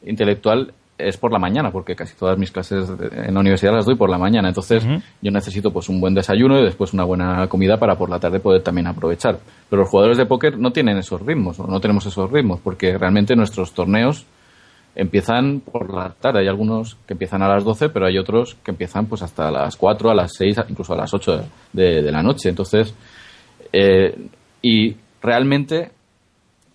intelectual 0.05 0.73
es 0.97 1.17
por 1.17 1.31
la 1.31 1.39
mañana, 1.39 1.71
porque 1.71 1.95
casi 1.95 2.15
todas 2.15 2.37
mis 2.37 2.51
clases 2.51 2.89
en 3.11 3.33
la 3.33 3.39
universidad 3.39 3.73
las 3.73 3.85
doy 3.85 3.95
por 3.95 4.09
la 4.09 4.17
mañana. 4.17 4.47
Entonces, 4.47 4.85
yo 5.21 5.31
necesito 5.31 5.71
pues 5.71 5.89
un 5.89 5.99
buen 5.99 6.13
desayuno 6.13 6.59
y 6.59 6.63
después 6.63 6.93
una 6.93 7.03
buena 7.03 7.47
comida 7.47 7.77
para 7.77 7.95
por 7.97 8.09
la 8.09 8.19
tarde 8.19 8.39
poder 8.39 8.61
también 8.61 8.87
aprovechar. 8.87 9.39
Pero 9.69 9.81
los 9.81 9.89
jugadores 9.89 10.17
de 10.17 10.25
póker 10.25 10.57
no 10.57 10.71
tienen 10.71 10.97
esos 10.97 11.21
ritmos, 11.21 11.59
o 11.59 11.67
no 11.67 11.79
tenemos 11.79 12.05
esos 12.05 12.31
ritmos, 12.31 12.59
porque 12.59 12.97
realmente 12.97 13.35
nuestros 13.35 13.73
torneos 13.73 14.25
empiezan 14.95 15.61
por 15.61 15.93
la 15.93 16.09
tarde. 16.09 16.39
Hay 16.39 16.47
algunos 16.47 16.97
que 17.07 17.13
empiezan 17.13 17.41
a 17.41 17.47
las 17.47 17.63
12, 17.63 17.89
pero 17.89 18.05
hay 18.05 18.17
otros 18.17 18.55
que 18.63 18.71
empiezan 18.71 19.05
pues 19.05 19.21
hasta 19.21 19.51
las 19.51 19.75
4, 19.75 20.11
a 20.11 20.15
las 20.15 20.33
6, 20.35 20.57
incluso 20.69 20.93
a 20.93 20.97
las 20.97 21.13
8 21.13 21.45
de, 21.73 22.11
la 22.11 22.23
noche. 22.23 22.49
Entonces, 22.49 22.93
eh, 23.71 24.15
y 24.61 24.95
realmente 25.21 25.91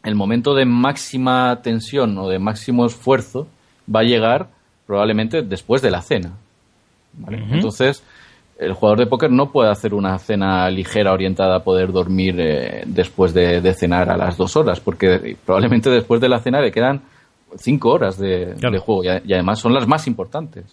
el 0.03 0.14
momento 0.14 0.55
de 0.55 0.64
máxima 0.64 1.61
tensión 1.62 2.17
o 2.19 2.29
de 2.29 2.39
máximo 2.39 2.87
esfuerzo 2.87 3.49
va 3.95 4.01
a 4.01 4.05
llegar 4.05 4.49
probablemente 4.87 5.43
después 5.43 5.83
de 5.83 5.91
la 5.91 6.01
cena. 6.01 6.33
Entonces, 7.51 8.05
el 8.59 8.73
jugador 8.73 9.01
de 9.01 9.07
póker 9.07 9.31
no 9.31 9.51
puede 9.51 9.71
hacer 9.71 9.95
una 9.95 10.19
cena 10.19 10.69
ligera 10.71 11.12
orientada 11.12 11.57
a 11.57 11.64
poder 11.64 11.93
dormir 11.93 12.37
eh, 12.39 12.85
después 12.87 13.35
de, 13.35 13.61
de, 13.61 13.75
cenar 13.75 14.11
a 14.11 14.17
las 14.17 14.37
dos 14.37 14.57
horas, 14.57 14.81
porque 14.81 15.37
probablemente 15.45 15.91
después 15.91 16.21
de 16.21 16.29
la 16.29 16.41
cena 16.41 16.61
le 16.61 16.73
quedan 16.73 17.03
cinco 17.59 17.90
horas 17.90 18.18
de, 18.18 18.55
juego 18.78 19.05
y, 19.05 19.32
además 19.32 19.59
son 19.59 19.74
las 19.74 19.86
más 19.86 20.07
importantes. 20.07 20.64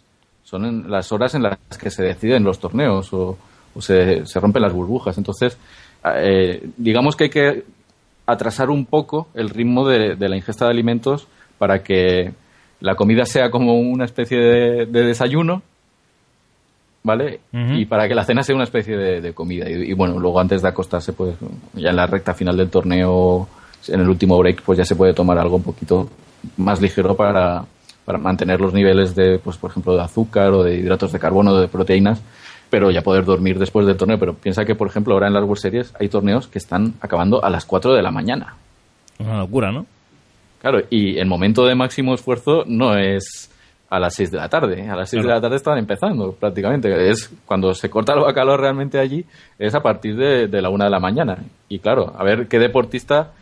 Son 0.44 0.90
las 0.90 1.12
horas 1.12 1.34
en 1.36 1.44
las 1.44 1.58
que 1.80 1.90
se 1.90 2.04
deciden 2.04 2.44
los 2.44 2.60
torneos 2.60 3.12
o, 3.14 3.38
se, 3.80 4.24
rompen 4.36 4.62
las 4.62 4.74
burbujas. 4.74 5.18
Entonces, 5.18 5.58
eh, 6.16 6.70
digamos 6.78 7.16
que 7.16 7.26
hay 7.26 7.30
que 7.30 7.64
atrasar 8.26 8.70
un 8.70 8.86
poco 8.86 9.28
el 9.34 9.50
ritmo 9.50 9.88
de, 9.88 10.16
la 10.16 10.36
ingesta 10.36 10.66
de 10.66 10.72
alimentos 10.72 11.28
para 11.58 11.82
que 11.82 12.34
la 12.82 12.96
comida 12.96 13.26
sea 13.26 13.50
como 13.50 13.80
una 13.80 14.06
especie 14.06 14.38
de, 14.38 14.86
desayuno, 14.86 15.62
¿vale? 17.04 17.40
Y 17.52 17.86
para 17.86 18.08
que 18.08 18.16
la 18.16 18.26
cena 18.26 18.44
sea 18.44 18.56
una 18.56 18.66
especie 18.66 18.98
de, 18.98 19.34
comida. 19.34 19.70
Y, 19.70 19.92
y, 19.92 19.94
bueno, 19.94 20.20
luego 20.20 20.40
antes 20.40 20.62
de 20.62 20.68
acostarse, 20.68 21.14
pues 21.14 21.36
ya 21.74 21.90
en 21.90 21.96
la 21.96 22.06
recta 22.06 22.34
final 22.34 22.58
del 22.58 22.70
torneo, 22.70 23.48
en 23.88 24.02
el 24.02 24.10
último 24.10 24.38
break, 24.38 24.62
pues 24.62 24.78
ya 24.78 24.86
se 24.86 24.96
puede 24.96 25.14
tomar 25.14 25.40
algo 25.40 25.56
un 25.56 25.64
poquito 25.64 26.10
más 26.58 26.82
ligero 26.82 27.16
para, 27.16 27.66
para 28.06 28.18
mantener 28.18 28.60
los 28.60 28.74
niveles 28.74 29.16
de, 29.16 29.40
pues, 29.40 29.58
por 29.58 29.72
ejemplo, 29.72 29.96
de 29.96 30.02
azúcar 30.02 30.52
o 30.52 30.64
de 30.64 30.76
hidratos 30.76 31.12
de 31.12 31.20
carbono 31.20 31.52
o 31.52 31.60
de 31.60 31.68
proteínas, 31.68 32.22
pero 32.70 32.92
ya 32.92 33.02
poder 33.02 33.26
dormir 33.26 33.60
después 33.60 33.86
del 33.86 33.98
torneo. 33.98 34.20
Pero 34.20 34.34
piensa 34.34 34.66
que, 34.66 34.76
por 34.76 34.88
ejemplo, 34.88 35.14
ahora 35.14 35.28
en 35.28 35.34
las 35.34 35.44
World 35.44 35.62
Series 35.62 35.94
hay 36.00 36.10
torneos 36.10 36.48
que 36.48 36.60
están 36.60 36.94
acabando 37.02 37.44
a 37.44 37.50
las 37.50 37.66
4 37.66 37.94
de 37.94 38.02
la 38.02 38.12
mañana. 38.12 38.56
Una 39.20 39.40
locura, 39.40 39.72
¿no? 39.72 39.86
Claro, 40.62 40.80
y 40.90 41.18
el 41.18 41.28
momento 41.28 41.66
de 41.66 41.76
máximo 41.76 42.14
esfuerzo 42.14 42.64
no 42.66 42.98
es 42.98 43.50
a 43.90 44.00
las 44.00 44.16
6 44.16 44.32
de 44.32 44.38
la 44.38 44.50
tarde. 44.50 44.90
A 44.90 44.96
las 44.96 45.10
6 45.10 45.24
de 45.24 45.30
la 45.30 45.40
tarde 45.40 45.58
estaban 45.58 45.78
empezando 45.78 46.32
prácticamente. 46.32 47.10
Es 47.10 47.30
cuando 47.46 47.74
se 47.76 47.90
corta 47.90 48.14
el 48.14 48.22
bacalao 48.22 48.58
realmente 48.58 48.98
allí, 48.98 49.24
es 49.60 49.76
a 49.76 49.82
partir 49.82 50.16
de, 50.16 50.48
de 50.48 50.62
la 50.62 50.70
1 50.70 50.86
de 50.86 50.90
la 50.90 51.00
mañana. 51.00 51.38
Y 51.70 51.80
claro, 51.80 52.14
a 52.18 52.24
ver 52.24 52.48
qué 52.48 52.58
deportista 52.60 53.34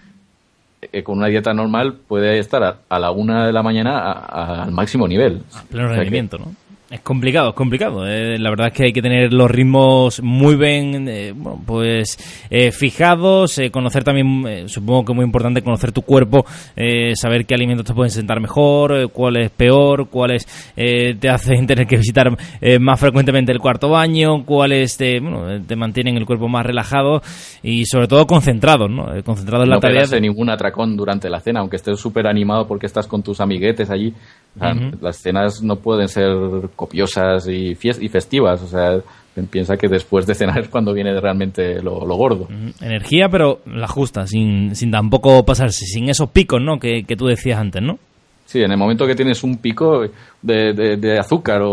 eh, 0.82 1.04
con 1.04 1.18
una 1.18 1.28
dieta 1.28 1.54
normal 1.54 1.94
puede 2.08 2.40
estar 2.40 2.64
a, 2.64 2.78
a 2.90 3.00
la 3.00 3.12
1 3.12 3.46
de 3.46 3.54
la 3.54 3.64
mañana 3.64 4.12
al 4.12 4.72
máximo 4.72 5.08
nivel. 5.08 5.44
A 5.54 5.64
pleno 5.64 5.90
rendimiento, 5.90 6.38
¿no? 6.38 6.56
Es 6.92 7.00
complicado, 7.00 7.52
es 7.52 7.56
complicado. 7.56 8.06
Eh, 8.06 8.38
la 8.38 8.50
verdad 8.50 8.68
es 8.68 8.74
que 8.74 8.84
hay 8.84 8.92
que 8.92 9.02
tener 9.02 9.32
los 9.32 9.50
ritmos 9.50 10.22
muy 10.22 10.58
bien, 10.58 11.08
eh, 11.08 11.32
bueno, 11.34 11.62
pues 11.66 12.18
eh, 12.50 12.74
fijados, 12.74 13.58
eh, 13.60 13.72
conocer 13.72 14.04
también, 14.04 14.46
eh, 14.46 14.64
supongo 14.68 15.06
que 15.06 15.14
es 15.14 15.16
muy 15.16 15.24
importante 15.24 15.62
conocer 15.62 15.94
tu 15.94 16.02
cuerpo, 16.02 16.46
eh, 16.76 17.14
saber 17.16 17.46
qué 17.46 17.54
alimentos 17.56 17.86
te 17.86 17.94
pueden 17.94 18.10
sentar 18.12 18.42
mejor, 18.42 18.94
eh, 18.94 19.08
cuál 19.08 19.38
es 19.38 19.50
peor, 19.52 20.10
cuáles 20.10 20.46
eh, 20.76 21.16
te 21.18 21.30
hacen 21.30 21.66
tener 21.66 21.88
que 21.88 21.96
visitar 21.96 22.28
eh, 22.60 22.78
más 22.78 23.00
frecuentemente 23.00 23.54
el 23.54 23.60
cuarto 23.60 23.88
baño, 23.88 24.44
cuáles 24.44 24.98
te, 24.98 25.22
bueno, 25.22 25.64
te 25.66 25.76
mantienen 25.78 26.18
el 26.18 26.26
cuerpo 26.26 26.50
más 26.50 26.66
relajado 26.66 27.22
y 27.64 27.86
sobre 27.86 28.10
todo 28.10 28.28
concentrado, 28.28 28.90
¿no? 28.90 29.06
Concentrado 29.24 29.64
en 29.64 29.70
la 29.70 29.76
no 29.76 29.80
tarea. 29.80 29.96
pegarse 30.02 30.20
ningún 30.20 30.50
atracón 30.50 30.98
durante 30.98 31.30
la 31.30 31.40
cena, 31.40 31.62
aunque 31.62 31.78
estés 31.78 31.98
súper 31.98 32.28
animado 32.28 32.68
porque 32.68 32.86
estás 32.86 33.08
con 33.08 33.24
tus 33.24 33.40
amiguetes 33.40 33.90
allí. 33.90 34.14
O 34.58 34.60
sea, 34.60 34.74
Ujú. 34.74 34.98
Las 35.00 35.16
cenas 35.22 35.64
no 35.64 35.78
pueden 35.78 36.10
ser 36.10 36.28
copiosas 36.82 37.48
y, 37.48 37.78
y 37.80 38.10
festivas. 38.10 38.62
O 38.64 38.68
sea, 38.68 38.98
piensa 39.50 39.78
que 39.78 39.88
después 39.88 40.26
de 40.26 40.34
cenar 40.36 40.60
es 40.62 40.68
cuando 40.70 40.94
viene 40.94 41.18
realmente 41.22 41.82
lo, 41.82 42.06
lo 42.06 42.16
gordo. 42.16 42.48
Energía, 42.82 43.30
pero 43.30 43.60
la 43.66 43.88
justa, 43.88 44.26
sin, 44.26 44.76
sin 44.76 44.90
tampoco 44.92 45.46
pasarse, 45.46 45.86
sin 45.86 46.10
esos 46.10 46.30
picos, 46.32 46.60
¿no? 46.62 46.80
Que, 46.80 47.04
que 47.04 47.16
tú 47.16 47.28
decías 47.28 47.60
antes, 47.60 47.82
¿no? 47.82 48.00
Sí, 48.46 48.60
en 48.62 48.72
el 48.72 48.78
momento 48.78 49.06
que 49.08 49.16
tienes 49.16 49.44
un 49.44 49.58
pico 49.60 50.02
de, 50.42 50.74
de- 50.74 50.98
de 50.98 51.20
azúcar 51.20 51.62
o, 51.62 51.72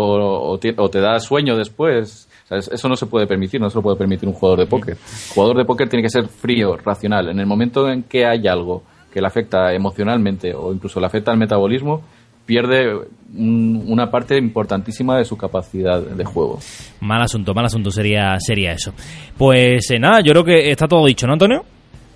o 0.50 0.58
ti- 0.58 0.74
o 0.76 0.88
te 0.88 1.00
da 1.00 1.18
sueño 1.18 1.56
después, 1.56 2.28
eso 2.50 2.88
no 2.88 2.94
se 2.96 3.06
puede 3.06 3.26
permitir, 3.26 3.60
no 3.60 3.68
se 3.68 3.76
lo 3.78 3.82
puede 3.82 3.96
permitir 3.96 4.28
un 4.28 4.34
jugador 4.34 4.60
de 4.60 4.66
póker. 4.66 4.94
El 4.94 5.34
jugador 5.34 5.56
de 5.56 5.64
póker 5.64 5.88
tiene 5.88 6.02
que 6.04 6.08
ser 6.10 6.28
frío, 6.28 6.76
racional. 6.76 7.30
En 7.30 7.40
el 7.40 7.46
momento 7.46 7.88
en 7.90 8.04
que 8.04 8.24
hay 8.26 8.46
algo 8.46 8.82
que 9.12 9.20
le 9.20 9.26
afecta 9.26 9.72
emocionalmente 9.74 10.54
o 10.54 10.72
incluso 10.72 11.00
le 11.00 11.06
afecta 11.06 11.32
al 11.32 11.38
metabolismo, 11.38 12.02
pierde 12.48 12.94
un- 13.36 13.84
una 13.88 14.10
parte 14.10 14.38
importantísima 14.38 15.18
de 15.18 15.26
su 15.26 15.36
capacidad 15.36 16.00
de 16.00 16.24
juego. 16.24 16.58
Mal 17.00 17.20
asunto, 17.20 17.52
mal 17.52 17.66
asunto 17.66 17.90
sería, 17.90 18.38
sería 18.40 18.72
eso. 18.72 18.94
Pues 19.36 19.90
eh, 19.90 19.98
nada, 19.98 20.22
yo 20.22 20.32
creo 20.32 20.44
que 20.44 20.70
está 20.70 20.88
todo 20.88 21.04
dicho, 21.06 21.26
¿no, 21.26 21.34
Antonio? 21.34 21.62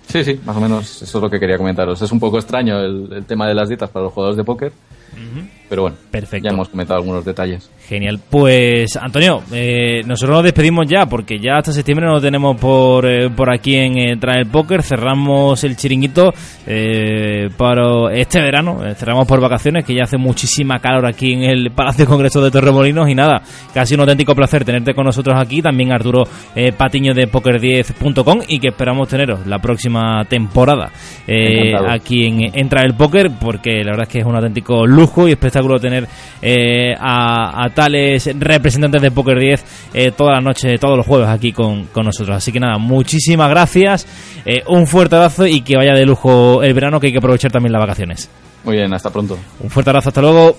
Sí, 0.07 0.23
sí, 0.23 0.39
más 0.43 0.57
o 0.57 0.59
menos 0.59 1.03
eso 1.03 1.17
es 1.19 1.21
lo 1.23 1.29
que 1.29 1.39
quería 1.39 1.57
comentaros. 1.59 2.01
Es 2.01 2.11
un 2.11 2.19
poco 2.19 2.39
extraño 2.39 2.79
el, 2.79 3.13
el 3.13 3.25
tema 3.25 3.47
de 3.47 3.53
las 3.53 3.69
dietas 3.69 3.91
para 3.91 4.05
los 4.05 4.13
jugadores 4.13 4.35
de 4.37 4.43
póker, 4.43 4.73
pero 5.69 5.83
bueno, 5.83 5.97
Perfecto. 6.11 6.47
ya 6.47 6.53
hemos 6.53 6.69
comentado 6.69 6.99
algunos 6.99 7.25
detalles. 7.25 7.69
Genial. 7.87 8.19
Pues, 8.29 8.95
Antonio, 8.95 9.41
eh, 9.51 10.01
nosotros 10.05 10.37
nos 10.37 10.43
despedimos 10.43 10.85
ya 10.87 11.05
porque 11.05 11.39
ya 11.39 11.57
hasta 11.57 11.71
septiembre 11.71 12.05
no 12.05 12.13
lo 12.13 12.21
tenemos 12.21 12.55
por, 12.59 13.05
eh, 13.05 13.29
por 13.29 13.51
aquí 13.51 13.75
en 13.75 13.97
eh, 13.97 14.17
Trae 14.17 14.41
el 14.41 14.47
Póker. 14.47 14.83
Cerramos 14.83 15.63
el 15.63 15.75
chiringuito 15.75 16.31
eh, 16.67 17.49
para 17.57 18.13
este 18.13 18.39
verano. 18.39 18.79
Cerramos 18.95 19.27
por 19.27 19.41
vacaciones, 19.41 19.83
que 19.83 19.95
ya 19.95 20.03
hace 20.03 20.17
muchísima 20.17 20.79
calor 20.79 21.07
aquí 21.07 21.33
en 21.33 21.43
el 21.43 21.71
Palacio 21.71 22.05
de 22.05 22.09
Congreso 22.09 22.41
de 22.41 22.51
Torremolinos. 22.51 23.09
Y 23.09 23.15
nada, 23.15 23.41
casi 23.73 23.95
un 23.95 24.01
auténtico 24.01 24.35
placer 24.35 24.63
tenerte 24.63 24.93
con 24.93 25.05
nosotros 25.05 25.35
aquí. 25.37 25.61
También 25.61 25.91
Arturo 25.91 26.23
Patiño 26.77 27.13
de 27.13 27.27
Poker10.com 27.27 28.41
y 28.47 28.59
que 28.59 28.69
esperamos 28.69 29.07
teneros 29.07 29.45
la 29.47 29.59
próxima 29.59 30.23
temporada 30.25 30.91
eh, 31.27 31.73
aquí 31.89 32.25
en, 32.25 32.51
en 32.53 32.69
Trae 32.69 32.85
el 32.85 32.95
Póker 32.95 33.31
porque 33.39 33.83
la 33.83 33.91
verdad 33.91 34.03
es 34.03 34.09
que 34.09 34.19
es 34.19 34.25
un 34.25 34.35
auténtico 34.35 34.85
lujo 35.03 35.27
y 35.27 35.31
espectáculo 35.31 35.79
tener 35.79 36.07
eh, 36.41 36.93
a, 36.97 37.63
a 37.63 37.69
tales 37.69 38.29
representantes 38.39 39.01
de 39.01 39.11
Poker 39.11 39.37
10 39.37 39.65
eh, 39.93 40.11
toda 40.11 40.33
la 40.33 40.41
noche, 40.41 40.77
todos 40.77 40.97
los 40.97 41.05
jueves 41.05 41.27
aquí 41.27 41.51
con, 41.51 41.85
con 41.85 42.05
nosotros. 42.05 42.37
Así 42.37 42.51
que 42.51 42.59
nada, 42.59 42.77
muchísimas 42.77 43.49
gracias, 43.49 44.07
eh, 44.45 44.63
un 44.67 44.87
fuerte 44.87 45.15
abrazo 45.15 45.45
y 45.45 45.61
que 45.61 45.75
vaya 45.75 45.93
de 45.93 46.05
lujo 46.05 46.63
el 46.63 46.73
verano 46.73 46.99
que 46.99 47.07
hay 47.07 47.13
que 47.13 47.19
aprovechar 47.19 47.51
también 47.51 47.73
las 47.73 47.81
vacaciones. 47.81 48.29
Muy 48.63 48.77
bien, 48.77 48.93
hasta 48.93 49.09
pronto. 49.09 49.37
Un 49.59 49.69
fuerte 49.69 49.89
abrazo, 49.89 50.09
hasta 50.09 50.21
luego. 50.21 50.55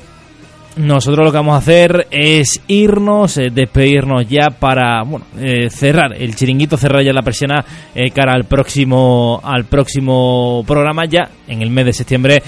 Nosotros 0.77 1.25
lo 1.25 1.31
que 1.31 1.39
vamos 1.39 1.55
a 1.55 1.59
hacer 1.59 2.09
es 2.11 2.61
irnos, 2.67 3.37
eh, 3.39 3.51
despedirnos 3.53 4.29
ya 4.29 4.49
para 4.51 5.05
bueno, 5.05 5.25
eh, 5.39 5.71
cerrar 5.71 6.21
el 6.21 6.35
chiringuito, 6.35 6.77
cerrar 6.77 7.05
ya 7.05 7.13
la 7.13 7.23
persiana 7.23 7.65
eh, 7.95 8.11
cara 8.11 8.33
al 8.33 8.45
próximo, 8.45 9.41
al 9.45 9.67
próximo 9.67 10.65
programa 10.67 11.05
ya 11.05 11.31
en 11.47 11.63
el 11.63 11.71
mes 11.71 11.87
de 11.87 11.93
septiembre. 11.93 12.43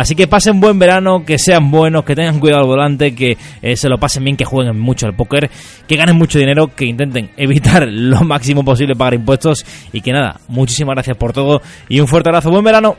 Así 0.00 0.14
que 0.14 0.26
pasen 0.26 0.60
buen 0.60 0.78
verano, 0.78 1.26
que 1.26 1.38
sean 1.38 1.70
buenos, 1.70 2.04
que 2.04 2.14
tengan 2.14 2.40
cuidado 2.40 2.62
al 2.62 2.68
volante, 2.68 3.14
que 3.14 3.36
eh, 3.60 3.76
se 3.76 3.86
lo 3.86 3.98
pasen 3.98 4.24
bien, 4.24 4.34
que 4.34 4.46
jueguen 4.46 4.80
mucho 4.80 5.04
al 5.04 5.14
póker, 5.14 5.50
que 5.86 5.94
ganen 5.94 6.16
mucho 6.16 6.38
dinero, 6.38 6.74
que 6.74 6.86
intenten 6.86 7.28
evitar 7.36 7.86
lo 7.86 8.22
máximo 8.22 8.64
posible 8.64 8.96
pagar 8.96 9.12
impuestos 9.12 9.62
y 9.92 10.00
que 10.00 10.10
nada, 10.10 10.40
muchísimas 10.48 10.94
gracias 10.94 11.18
por 11.18 11.34
todo 11.34 11.60
y 11.90 12.00
un 12.00 12.08
fuerte 12.08 12.30
abrazo, 12.30 12.48
buen 12.48 12.64
verano. 12.64 12.96